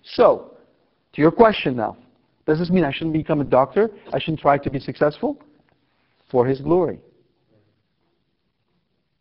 So, 0.03 0.57
to 1.13 1.21
your 1.21 1.31
question 1.31 1.77
now, 1.77 1.99
does 2.47 2.59
this 2.59 2.71
mean 2.71 2.85
I 2.85 2.93
shouldn't 2.93 3.13
become 3.13 3.43
a 3.43 3.45
doctor? 3.45 3.91
I 4.13 4.19
shouldn't 4.19 4.41
try 4.41 4.57
to 4.57 4.71
be 4.71 4.79
successful? 4.79 5.39
For 6.31 6.47
His 6.47 6.63
glory. 6.63 6.99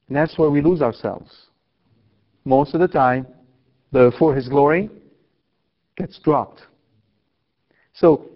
And 0.08 0.16
that's 0.16 0.38
where 0.38 0.50
we 0.50 0.62
lose 0.62 0.82
ourselves. 0.82 1.47
Most 2.48 2.74
of 2.74 2.80
the 2.80 2.88
time, 2.88 3.28
the 3.92 4.14
for 4.18 4.34
His 4.34 4.48
glory 4.48 4.90
gets 5.98 6.18
dropped. 6.20 6.62
So, 7.94 8.30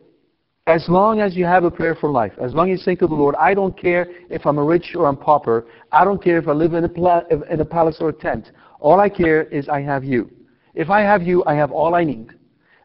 as 0.67 0.83
long 0.89 1.21
as 1.21 1.33
you 1.37 1.45
have 1.45 1.63
a 1.63 1.71
prayer 1.71 1.95
for 1.95 2.09
life, 2.09 2.33
as 2.41 2.53
long 2.53 2.69
as 2.71 2.79
you 2.79 2.85
think 2.85 2.99
to 2.99 3.07
the 3.07 3.15
Lord, 3.15 3.35
I 3.35 3.53
don't 3.53 3.75
care 3.79 4.07
if 4.29 4.45
I'm 4.45 4.59
rich 4.59 4.95
or 4.95 5.07
I'm 5.07 5.15
pauper, 5.15 5.65
I 5.93 6.03
don't 6.03 6.21
care 6.21 6.37
if 6.37 6.49
I 6.49 6.51
live 6.51 6.73
in 6.73 6.83
a, 6.83 6.89
pla- 6.89 7.23
in 7.49 7.61
a 7.61 7.65
palace 7.65 7.97
or 8.01 8.09
a 8.09 8.13
tent. 8.13 8.51
All 8.81 8.99
I 8.99 9.07
care 9.07 9.43
is 9.43 9.69
I 9.69 9.79
have 9.79 10.03
you. 10.03 10.29
If 10.75 10.89
I 10.89 11.01
have 11.01 11.21
you, 11.21 11.45
I 11.45 11.55
have 11.55 11.71
all 11.71 11.95
I 11.95 12.03
need. 12.03 12.31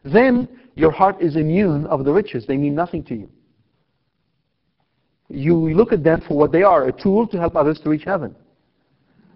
Then 0.05 0.47
your 0.75 0.91
heart 0.91 1.21
is 1.21 1.35
immune 1.35 1.87
of 1.87 2.05
the 2.05 2.13
riches. 2.13 2.45
They 2.47 2.55
mean 2.55 2.73
nothing 2.73 3.03
to 3.03 3.15
you. 3.15 3.29
You 5.27 5.55
look 5.75 5.91
at 5.91 6.05
them 6.05 6.23
for 6.25 6.37
what 6.37 6.53
they 6.53 6.63
are, 6.63 6.87
a 6.87 6.91
tool 6.93 7.27
to 7.27 7.37
help 7.37 7.57
others 7.57 7.81
to 7.83 7.89
reach 7.89 8.05
heaven. 8.05 8.33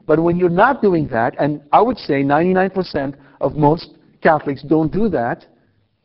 But 0.05 0.21
when 0.21 0.37
you're 0.37 0.49
not 0.49 0.81
doing 0.81 1.07
that, 1.09 1.35
and 1.39 1.61
I 1.71 1.81
would 1.81 1.97
say 1.97 2.23
99% 2.23 3.15
of 3.39 3.55
most 3.55 3.97
Catholics 4.21 4.63
don't 4.63 4.91
do 4.91 5.09
that, 5.09 5.45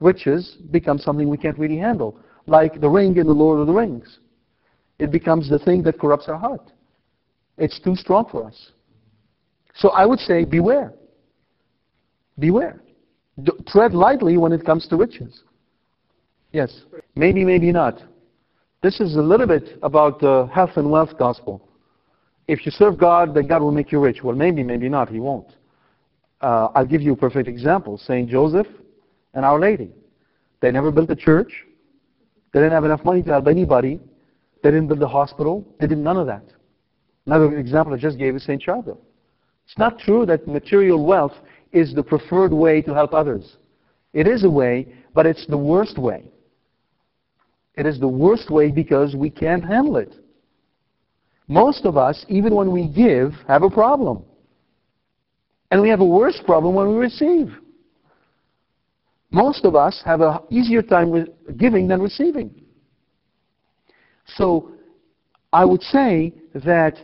riches 0.01 0.57
become 0.71 0.99
something 0.99 1.29
we 1.29 1.37
can't 1.37 1.59
really 1.59 1.79
handle. 1.79 2.19
Like 2.47 2.81
the 2.81 2.89
ring 2.89 3.17
in 3.17 3.27
the 3.27 3.33
Lord 3.33 3.61
of 3.61 3.67
the 3.67 3.73
Rings. 3.73 4.19
It 4.99 5.11
becomes 5.11 5.49
the 5.49 5.59
thing 5.59 5.83
that 5.83 5.99
corrupts 5.99 6.29
our 6.29 6.39
heart. 6.39 6.73
It's 7.59 7.81
too 7.81 7.97
strong 7.97 8.27
for 8.31 8.45
us. 8.45 8.73
So 9.75 9.91
I 9.91 10.07
would 10.07 10.21
say 10.21 10.45
beware. 10.45 10.93
Beware. 12.39 12.83
D- 13.43 13.53
tread 13.67 13.93
lightly 13.93 14.37
when 14.37 14.53
it 14.53 14.65
comes 14.65 14.87
to 14.89 14.97
riches. 14.97 15.43
Yes. 16.53 16.83
Maybe, 17.15 17.45
maybe 17.45 17.73
not. 17.73 18.03
This 18.83 19.01
is 19.01 19.17
a 19.17 19.21
little 19.21 19.47
bit 19.47 19.79
about 19.83 20.21
the 20.21 20.49
health 20.55 20.77
and 20.77 20.91
wealth 20.91 21.19
gospel. 21.19 21.69
If 22.49 22.65
you 22.65 22.73
serve 22.73 22.97
God, 22.99 23.35
then 23.35 23.47
God 23.47 23.63
will 23.63 23.73
make 23.73 23.91
you 23.91 24.01
rich. 24.01 24.23
Well, 24.23 24.37
maybe, 24.37 24.63
maybe 24.63 24.89
not. 24.89 25.09
He 25.09 25.21
won't. 25.21 25.53
Uh, 26.41 26.69
I'll 26.75 26.87
give 26.87 27.03
you 27.03 27.13
a 27.13 27.17
perfect 27.17 27.49
example. 27.49 27.99
St. 27.99 28.29
Joseph 28.29 28.69
and 29.35 29.45
Our 29.45 29.59
Lady. 29.59 29.91
They 30.61 30.71
never 30.71 30.91
built 30.91 31.11
a 31.11 31.17
church. 31.17 31.53
They 32.53 32.61
didn't 32.61 32.73
have 32.73 32.85
enough 32.85 33.05
money 33.05 33.23
to 33.23 33.31
help 33.31 33.49
anybody. 33.49 34.01
They 34.63 34.71
didn't 34.71 34.89
build 34.89 35.03
a 35.03 35.09
hospital. 35.09 35.67
They 35.81 35.87
did 35.87 35.99
none 35.99 36.17
of 36.17 36.27
that. 36.27 36.45
Another 37.27 37.59
example 37.59 37.93
I 37.93 37.97
just 37.97 38.19
gave 38.19 38.35
is 38.37 38.45
St. 38.45 38.63
Charbel. 38.63 38.99
It's 39.67 39.77
not 39.79 39.99
true 39.99 40.25
that 40.27 40.47
material 40.47 41.05
wealth 41.05 41.35
is 41.73 41.93
the 41.95 42.03
preferred 42.03 42.53
way 42.53 42.81
to 42.83 42.95
help 42.95 43.13
others. 43.13 43.57
It 44.13 44.29
is 44.29 44.45
a 44.45 44.51
way, 44.51 44.87
but 45.13 45.27
it's 45.27 45.47
the 45.47 45.59
worst 45.59 45.99
way. 45.99 46.31
It 47.75 47.85
is 47.85 48.01
the 48.01 48.09
worst 48.09 48.51
way 48.51 48.71
because 48.71 49.15
we 49.15 49.29
can't 49.29 49.65
handle 49.65 49.97
it. 49.97 50.15
Most 51.49 51.85
of 51.85 51.97
us, 51.97 52.25
even 52.29 52.55
when 52.55 52.73
we 52.73 52.89
give, 52.89 53.33
have 53.47 53.63
a 53.63 53.71
problem. 53.71 54.25
And 55.71 55.81
we 55.81 55.89
have 55.89 56.01
a 56.01 56.05
worse 56.05 56.41
problem 56.45 56.75
when 56.75 56.89
we 56.89 56.97
receive. 56.97 57.53
Most 59.31 59.65
of 59.65 59.75
us 59.75 60.01
have 60.05 60.21
an 60.21 60.39
easier 60.51 60.83
time 60.83 61.27
giving 61.57 61.89
than 61.89 62.01
receiving. 62.01 62.55
So 64.27 64.71
I 65.53 65.65
would 65.65 65.83
say 65.83 66.33
that 66.55 66.97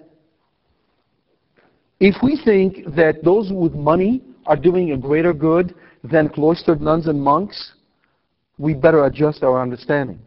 if 2.01 2.17
we 2.23 2.41
think 2.45 2.95
that 2.97 3.23
those 3.23 3.53
with 3.53 3.75
money 3.75 4.23
are 4.47 4.57
doing 4.57 4.93
a 4.93 4.97
greater 4.97 5.33
good 5.33 5.75
than 6.03 6.29
cloistered 6.29 6.81
nuns 6.81 7.07
and 7.07 7.21
monks, 7.21 7.75
we 8.59 8.75
better 8.75 9.05
adjust 9.05 9.45
our 9.45 9.61
understanding. 9.61 10.19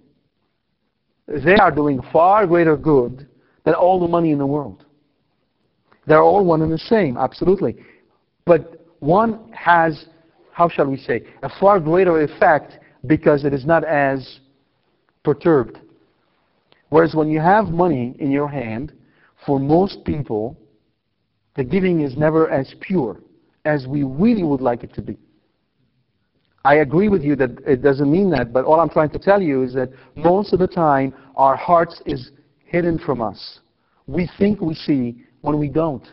They 1.28 1.56
are 1.56 1.72
doing 1.72 2.02
far 2.14 2.48
greater 2.48 2.78
good 2.78 3.28
than 3.66 3.74
all 3.74 4.00
the 4.00 4.08
money 4.08 4.32
in 4.32 4.38
the 4.38 4.46
world. 4.46 4.86
They're 6.08 6.22
all 6.22 6.46
one 6.46 6.62
and 6.62 6.72
the 6.72 6.78
same, 6.78 7.18
absolutely. 7.18 7.76
But 8.46 8.86
one 9.00 9.52
has, 9.52 10.06
how 10.52 10.70
shall 10.70 10.86
we 10.86 10.98
say, 10.98 11.24
a 11.42 11.50
far 11.60 11.80
greater 11.80 12.22
effect 12.22 12.80
because 13.08 13.44
it 13.44 13.54
is 13.54 13.66
not 13.66 13.84
as 13.84 14.40
perturbed. 15.24 15.80
Whereas 16.90 17.16
when 17.16 17.30
you 17.30 17.40
have 17.40 17.70
money 17.70 18.16
in 18.20 18.32
your 18.32 18.48
hand, 18.48 18.94
for 19.46 19.60
most 19.60 20.06
people, 20.06 20.58
the 21.56 21.64
giving 21.64 22.02
is 22.02 22.16
never 22.16 22.50
as 22.50 22.74
pure 22.80 23.20
as 23.66 23.88
we 23.88 24.04
really 24.04 24.44
would 24.44 24.62
like 24.62 24.84
it 24.84 24.94
to 24.94 25.02
be. 25.02 25.18
I 26.64 26.76
agree 26.76 27.10
with 27.10 27.24
you 27.24 27.36
that 27.36 27.52
it 27.66 27.84
doesn't 27.84 28.12
mean 28.12 28.30
that, 28.32 28.52
but 28.52 28.66
all 28.66 28.80
I'm 28.80 28.90
trying 28.90 29.12
to 29.12 29.20
tell 29.20 29.42
you 29.42 29.64
is 29.64 29.74
that 29.74 29.90
most 30.16 30.52
of 30.54 30.60
the 30.60 30.68
time 30.68 31.14
our 31.36 31.56
hearts 31.56 32.02
is 32.06 32.32
hidden 32.66 33.00
from 33.00 33.22
us. 33.22 33.60
We 34.08 34.30
think 34.38 34.62
we 34.62 34.76
see 34.76 35.24
when 35.42 35.58
we 35.58 35.70
don't. 35.70 36.06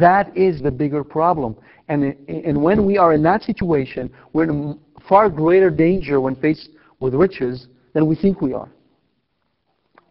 That 0.00 0.36
is 0.36 0.62
the 0.62 0.70
bigger 0.70 1.04
problem. 1.04 1.56
And, 1.88 2.16
and 2.28 2.62
when 2.62 2.84
we 2.84 2.98
are 2.98 3.12
in 3.12 3.22
that 3.24 3.42
situation, 3.42 4.12
we're 4.32 4.44
in 4.44 4.78
far 5.08 5.28
greater 5.28 5.70
danger 5.70 6.20
when 6.20 6.34
faced 6.36 6.70
with 7.00 7.14
riches 7.14 7.68
than 7.92 8.06
we 8.06 8.16
think 8.16 8.40
we 8.40 8.52
are. 8.52 8.68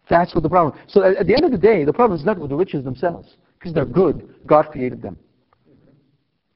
That's 0.08 0.34
what 0.34 0.42
the 0.42 0.48
problem. 0.48 0.78
So 0.88 1.02
at, 1.02 1.26
the 1.26 1.34
end 1.34 1.44
of 1.44 1.50
the 1.50 1.58
day, 1.58 1.84
the 1.84 1.92
problem 1.92 2.18
is 2.18 2.24
not 2.24 2.38
with 2.38 2.50
the 2.50 2.56
riches 2.56 2.84
themselves, 2.84 3.34
because 3.58 3.74
they're 3.74 3.84
good. 3.84 4.34
God 4.46 4.70
created 4.70 5.02
them. 5.02 5.18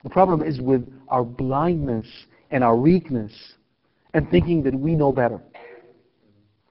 The 0.04 0.10
problem 0.10 0.42
is 0.42 0.60
with 0.60 0.90
our 1.08 1.24
blindness 1.24 2.06
and 2.50 2.64
our 2.64 2.76
weakness 2.76 3.32
and 4.14 4.28
thinking 4.30 4.62
that 4.62 4.74
we 4.74 4.94
know 4.94 5.12
better. 5.12 5.40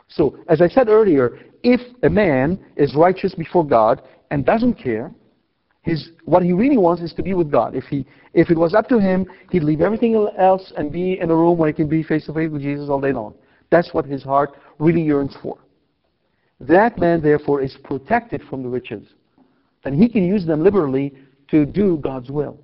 So, 0.07 0.39
as 0.47 0.61
I 0.61 0.67
said 0.67 0.87
earlier, 0.87 1.39
if 1.63 1.81
a 2.03 2.09
man 2.09 2.59
is 2.75 2.95
righteous 2.95 3.35
before 3.35 3.65
God 3.65 4.01
and 4.31 4.45
doesn't 4.45 4.75
care, 4.75 5.11
his, 5.81 6.11
what 6.25 6.43
he 6.43 6.53
really 6.53 6.77
wants 6.77 7.01
is 7.01 7.13
to 7.13 7.23
be 7.23 7.33
with 7.33 7.51
God. 7.51 7.75
If, 7.75 7.85
he, 7.85 8.05
if 8.33 8.49
it 8.49 8.57
was 8.57 8.73
up 8.73 8.87
to 8.89 8.99
him, 8.99 9.25
he'd 9.49 9.63
leave 9.63 9.81
everything 9.81 10.15
else 10.37 10.71
and 10.77 10.91
be 10.91 11.19
in 11.19 11.31
a 11.31 11.35
room 11.35 11.57
where 11.57 11.67
he 11.67 11.73
can 11.73 11.87
be 11.87 12.03
face 12.03 12.25
to 12.25 12.33
face 12.33 12.51
with 12.51 12.61
Jesus 12.61 12.89
all 12.89 13.01
day 13.01 13.13
long. 13.13 13.33
That's 13.71 13.93
what 13.93 14.05
his 14.05 14.23
heart 14.23 14.57
really 14.77 15.01
yearns 15.01 15.35
for. 15.41 15.57
That 16.59 16.97
man, 16.97 17.21
therefore, 17.21 17.61
is 17.61 17.77
protected 17.83 18.41
from 18.49 18.63
the 18.63 18.69
riches. 18.69 19.07
And 19.85 19.95
he 19.95 20.09
can 20.09 20.25
use 20.25 20.45
them 20.45 20.63
liberally 20.63 21.13
to 21.51 21.65
do 21.65 21.97
God's 21.97 22.29
will. 22.29 22.59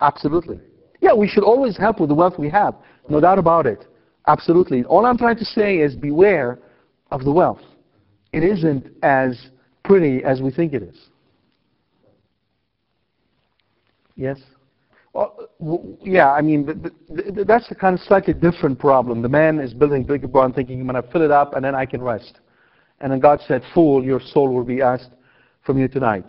Absolutely. 0.00 0.60
Yeah, 1.00 1.14
we 1.14 1.26
should 1.26 1.42
always 1.42 1.76
help 1.76 1.98
with 1.98 2.08
the 2.08 2.14
wealth 2.14 2.38
we 2.38 2.48
have. 2.50 2.74
No 3.08 3.20
doubt 3.20 3.38
about 3.38 3.66
it. 3.66 3.86
Absolutely. 4.26 4.84
All 4.84 5.06
I'm 5.06 5.18
trying 5.18 5.36
to 5.38 5.44
say 5.44 5.78
is 5.78 5.96
beware 5.96 6.58
of 7.10 7.24
the 7.24 7.32
wealth. 7.32 7.60
It 8.32 8.44
isn't 8.44 8.86
as 9.02 9.48
pretty 9.84 10.22
as 10.24 10.40
we 10.40 10.50
think 10.50 10.72
it 10.72 10.82
is. 10.82 10.96
Yes? 14.16 14.38
Well, 15.12 15.48
yeah, 16.02 16.30
I 16.30 16.40
mean, 16.40 16.66
th- 16.66 16.94
th- 17.08 17.34
th- 17.34 17.46
that's 17.46 17.70
a 17.70 17.74
kind 17.74 17.98
of 17.98 18.04
slightly 18.04 18.34
different 18.34 18.78
problem. 18.78 19.22
The 19.22 19.28
man 19.28 19.58
is 19.58 19.74
building 19.74 20.04
bigger 20.04 20.28
barn 20.28 20.52
thinking, 20.52 20.80
I'm 20.80 20.86
going 20.86 21.02
to 21.02 21.10
fill 21.10 21.22
it 21.22 21.32
up 21.32 21.54
and 21.54 21.64
then 21.64 21.74
I 21.74 21.86
can 21.86 22.00
rest. 22.00 22.38
And 23.00 23.10
then 23.10 23.18
God 23.18 23.40
said, 23.48 23.62
Fool, 23.74 24.04
your 24.04 24.20
soul 24.20 24.54
will 24.54 24.64
be 24.64 24.82
asked 24.82 25.10
from 25.64 25.78
you 25.78 25.88
tonight. 25.88 26.26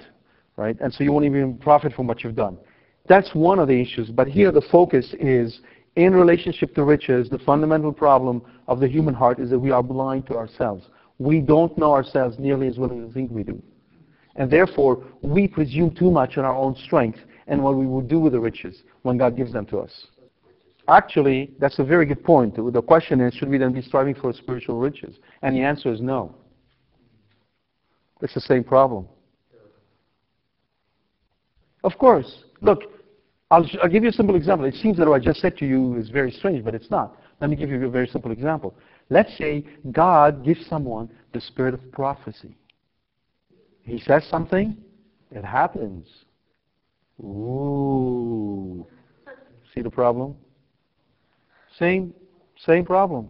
Right? 0.55 0.79
And 0.79 0.91
so 0.93 1.03
you 1.03 1.11
won't 1.11 1.25
even 1.25 1.57
profit 1.57 1.93
from 1.93 2.07
what 2.07 2.23
you've 2.23 2.35
done. 2.35 2.57
That's 3.07 3.29
one 3.33 3.59
of 3.59 3.67
the 3.67 3.79
issues. 3.79 4.09
But 4.09 4.27
here 4.27 4.51
the 4.51 4.61
focus 4.71 5.13
is 5.19 5.59
in 5.95 6.13
relationship 6.13 6.73
to 6.75 6.83
riches, 6.83 7.29
the 7.29 7.39
fundamental 7.39 7.91
problem 7.91 8.41
of 8.67 8.79
the 8.79 8.87
human 8.87 9.13
heart 9.13 9.39
is 9.39 9.49
that 9.49 9.59
we 9.59 9.71
are 9.71 9.83
blind 9.83 10.25
to 10.27 10.35
ourselves. 10.35 10.85
We 11.21 11.39
don't 11.39 11.77
know 11.77 11.93
ourselves 11.93 12.39
nearly 12.39 12.67
as 12.67 12.79
well 12.79 12.91
as 12.91 12.97
we 12.97 13.11
think 13.13 13.29
we 13.29 13.43
do. 13.43 13.61
And 14.37 14.49
therefore, 14.49 15.05
we 15.21 15.47
presume 15.47 15.93
too 15.93 16.09
much 16.09 16.39
on 16.39 16.45
our 16.45 16.55
own 16.55 16.75
strength 16.75 17.19
and 17.45 17.61
what 17.61 17.75
we 17.75 17.85
will 17.85 18.01
do 18.01 18.19
with 18.19 18.33
the 18.33 18.39
riches 18.39 18.81
when 19.03 19.19
God 19.19 19.37
gives 19.37 19.53
them 19.53 19.67
to 19.67 19.77
us. 19.77 20.07
Actually, 20.87 21.51
that's 21.59 21.77
a 21.77 21.83
very 21.83 22.07
good 22.07 22.23
point. 22.23 22.55
The 22.55 22.81
question 22.81 23.21
is, 23.21 23.35
should 23.35 23.49
we 23.49 23.59
then 23.59 23.71
be 23.71 23.83
striving 23.83 24.15
for 24.15 24.33
spiritual 24.33 24.79
riches? 24.79 25.19
And 25.43 25.55
the 25.55 25.61
answer 25.61 25.93
is 25.93 26.01
no. 26.01 26.33
It's 28.23 28.33
the 28.33 28.41
same 28.41 28.63
problem. 28.63 29.07
Of 31.83 31.99
course. 31.99 32.45
Look, 32.61 32.81
I'll, 33.51 33.69
I'll 33.83 33.89
give 33.89 34.01
you 34.01 34.09
a 34.09 34.13
simple 34.13 34.35
example. 34.35 34.65
It 34.65 34.73
seems 34.73 34.97
that 34.97 35.07
what 35.07 35.21
I 35.21 35.23
just 35.23 35.39
said 35.39 35.55
to 35.57 35.67
you 35.67 35.97
is 35.97 36.09
very 36.09 36.31
strange, 36.31 36.65
but 36.65 36.73
it's 36.73 36.89
not. 36.89 37.15
Let 37.39 37.51
me 37.51 37.55
give 37.55 37.69
you 37.69 37.85
a 37.85 37.89
very 37.89 38.07
simple 38.07 38.31
example. 38.31 38.73
Let's 39.11 39.37
say 39.37 39.65
God 39.91 40.43
gives 40.45 40.65
someone 40.67 41.09
the 41.33 41.41
spirit 41.41 41.73
of 41.73 41.91
prophecy. 41.91 42.55
He 43.83 43.99
says 43.99 44.25
something, 44.29 44.77
it 45.31 45.43
happens. 45.43 46.07
Ooh. 47.21 48.87
See 49.75 49.81
the 49.81 49.89
problem? 49.89 50.35
Same, 51.77 52.13
same 52.65 52.85
problem. 52.85 53.29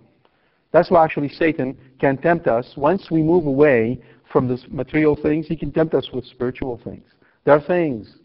That's 0.71 0.91
why 0.91 1.03
actually 1.03 1.29
Satan 1.29 1.75
can 1.99 2.15
tempt 2.17 2.47
us. 2.47 2.73
Once 2.77 3.09
we 3.09 3.23
move 3.23 3.47
away 3.47 3.99
from 4.31 4.47
the 4.47 4.63
material 4.69 5.17
things, 5.19 5.47
he 5.47 5.55
can 5.55 5.71
tempt 5.71 5.95
us 5.95 6.07
with 6.13 6.25
spiritual 6.25 6.79
things. 6.83 7.05
There 7.43 7.55
are 7.55 7.61
things. 7.61 8.17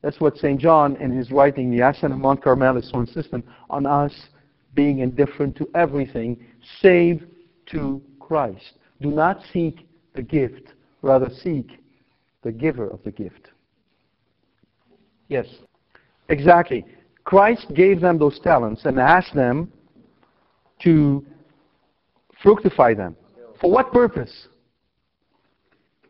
That's 0.00 0.20
what 0.20 0.36
St. 0.36 0.60
John, 0.60 0.94
in 0.96 1.10
his 1.10 1.32
writing, 1.32 1.72
The 1.72 1.80
Ascent 1.80 2.12
of 2.12 2.20
Mount 2.20 2.42
Carmel, 2.42 2.76
is 2.76 2.88
so 2.88 3.00
insistent 3.00 3.44
on 3.68 3.84
us 3.84 4.12
being 4.74 5.00
indifferent 5.00 5.56
to 5.56 5.68
everything 5.74 6.44
save 6.80 7.26
to 7.66 8.02
Christ. 8.20 8.78
Do 9.00 9.10
not 9.10 9.40
seek 9.52 9.86
the 10.14 10.22
gift, 10.22 10.72
rather 11.02 11.28
seek 11.30 11.78
the 12.42 12.52
giver 12.52 12.88
of 12.88 13.02
the 13.04 13.10
gift. 13.10 13.50
Yes, 15.28 15.46
exactly. 16.28 16.84
Christ 17.24 17.66
gave 17.74 18.00
them 18.00 18.18
those 18.18 18.38
talents 18.40 18.84
and 18.84 18.98
asked 18.98 19.34
them 19.34 19.72
to 20.82 21.24
fructify 22.42 22.94
them. 22.94 23.16
For 23.60 23.70
what 23.70 23.92
purpose? 23.92 24.48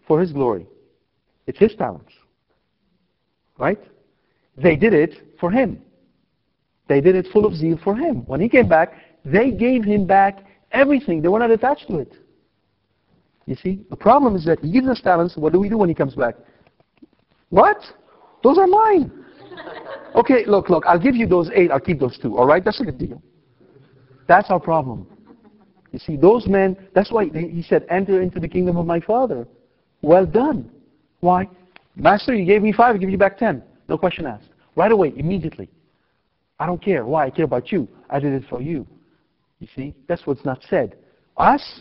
For 0.09 0.21
His 0.21 0.33
glory. 0.33 0.67
It's 1.47 1.59
His 1.59 1.75
talents. 1.75 2.13
Right? 3.59 3.79
They 4.57 4.77
did 4.77 4.95
it 4.95 5.15
for 5.39 5.51
Him. 5.51 5.83
They 6.93 7.01
did 7.01 7.15
it 7.17 7.27
full 7.33 7.47
of 7.47 7.55
zeal 7.55 7.79
for 7.83 7.97
Him. 7.97 8.17
When 8.27 8.39
He 8.39 8.51
came 8.51 8.69
back, 8.69 8.93
they 9.25 9.51
gave 9.51 9.83
Him 9.83 10.07
back 10.07 10.45
everything. 10.73 11.23
They 11.23 11.29
were 11.29 11.39
not 11.39 11.51
attached 11.51 11.89
to 11.89 12.01
it. 12.01 12.13
You 13.47 13.57
see? 13.57 13.87
The 13.89 13.97
problem 13.97 14.37
is 14.37 14.45
that 14.45 14.61
He 14.61 14.71
gives 14.71 14.87
us 14.89 15.01
talents. 15.01 15.35
What 15.39 15.55
do 15.55 15.59
we 15.59 15.71
do 15.71 15.79
when 15.79 15.89
He 15.89 15.95
comes 15.95 16.15
back? 16.15 16.35
What? 17.49 17.79
Those 18.43 18.59
are 18.59 18.67
mine. 18.67 19.11
Okay, 20.15 20.45
look, 20.47 20.69
look, 20.69 20.85
I'll 20.87 20.99
give 20.99 21.17
you 21.17 21.27
those 21.27 21.49
eight, 21.55 21.71
I'll 21.71 21.81
keep 21.81 21.99
those 21.99 22.19
two, 22.19 22.37
all 22.37 22.45
right? 22.45 22.63
That's 22.63 22.83
a 22.83 22.85
good 22.85 22.99
deal. 22.99 23.23
That's 24.29 24.51
our 24.51 24.61
problem. 24.61 25.07
You 25.93 25.99
see, 25.99 26.17
those 26.17 26.47
men, 26.47 26.77
that's 26.95 27.11
why 27.11 27.31
he 27.31 27.65
said, 27.67 27.87
enter 27.89 28.21
into 28.21 28.39
the 28.39 28.49
kingdom 28.49 28.77
of 28.77 28.85
my 28.85 29.01
Father. 29.01 29.49
Well 30.03 30.27
done. 30.27 30.71
Why? 31.21 31.49
Master, 31.97 32.35
you 32.35 32.45
gave 32.45 32.61
me 32.61 32.71
five, 32.73 32.97
I 32.97 32.99
give 32.99 33.09
you 33.09 33.17
back 33.17 33.39
ten. 33.39 33.63
No 33.89 33.97
question 33.97 34.27
asked. 34.27 34.51
Right 34.77 34.93
away, 34.93 35.15
immediately. 35.17 35.71
I 36.63 36.67
don't 36.67 36.81
care. 36.81 37.05
Why? 37.05 37.27
I 37.27 37.31
care 37.31 37.45
about 37.45 37.71
you. 37.73 37.89
I 38.09 38.21
did 38.21 38.33
it 38.35 38.45
for 38.49 38.63
you. 38.63 38.87
You 39.59 39.67
see? 39.75 39.97
That's 40.07 40.25
what's 40.29 40.45
not 40.45 40.63
said. 40.71 40.95
Us? 41.37 41.81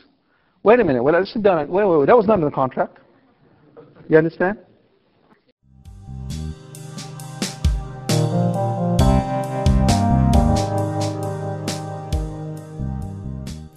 Wait 0.63 0.79
a 0.79 0.83
minute. 0.83 1.03
Well, 1.03 1.13
let's 1.13 1.31
sit 1.31 1.43
down. 1.43 1.69
Wait, 1.69 1.85
wait, 1.85 1.99
wait. 1.99 2.07
That 2.07 2.17
was 2.17 2.25
not 2.25 2.39
in 2.39 2.45
the 2.45 2.49
contract. 2.49 2.97
You 4.09 4.17
understand? 4.17 4.57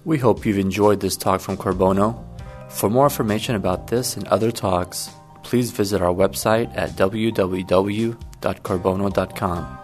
We 0.06 0.16
hope 0.16 0.46
you've 0.46 0.56
enjoyed 0.56 1.00
this 1.00 1.18
talk 1.18 1.42
from 1.42 1.58
Qorbono. 1.58 2.24
For 2.70 2.88
more 2.88 3.04
information 3.04 3.56
about 3.56 3.88
this 3.88 4.16
and 4.16 4.26
other 4.28 4.50
talks, 4.50 5.10
please 5.42 5.70
visit 5.70 6.00
our 6.00 6.14
website 6.14 6.74
at 6.74 6.92
www.qorbono.com. 6.92 9.83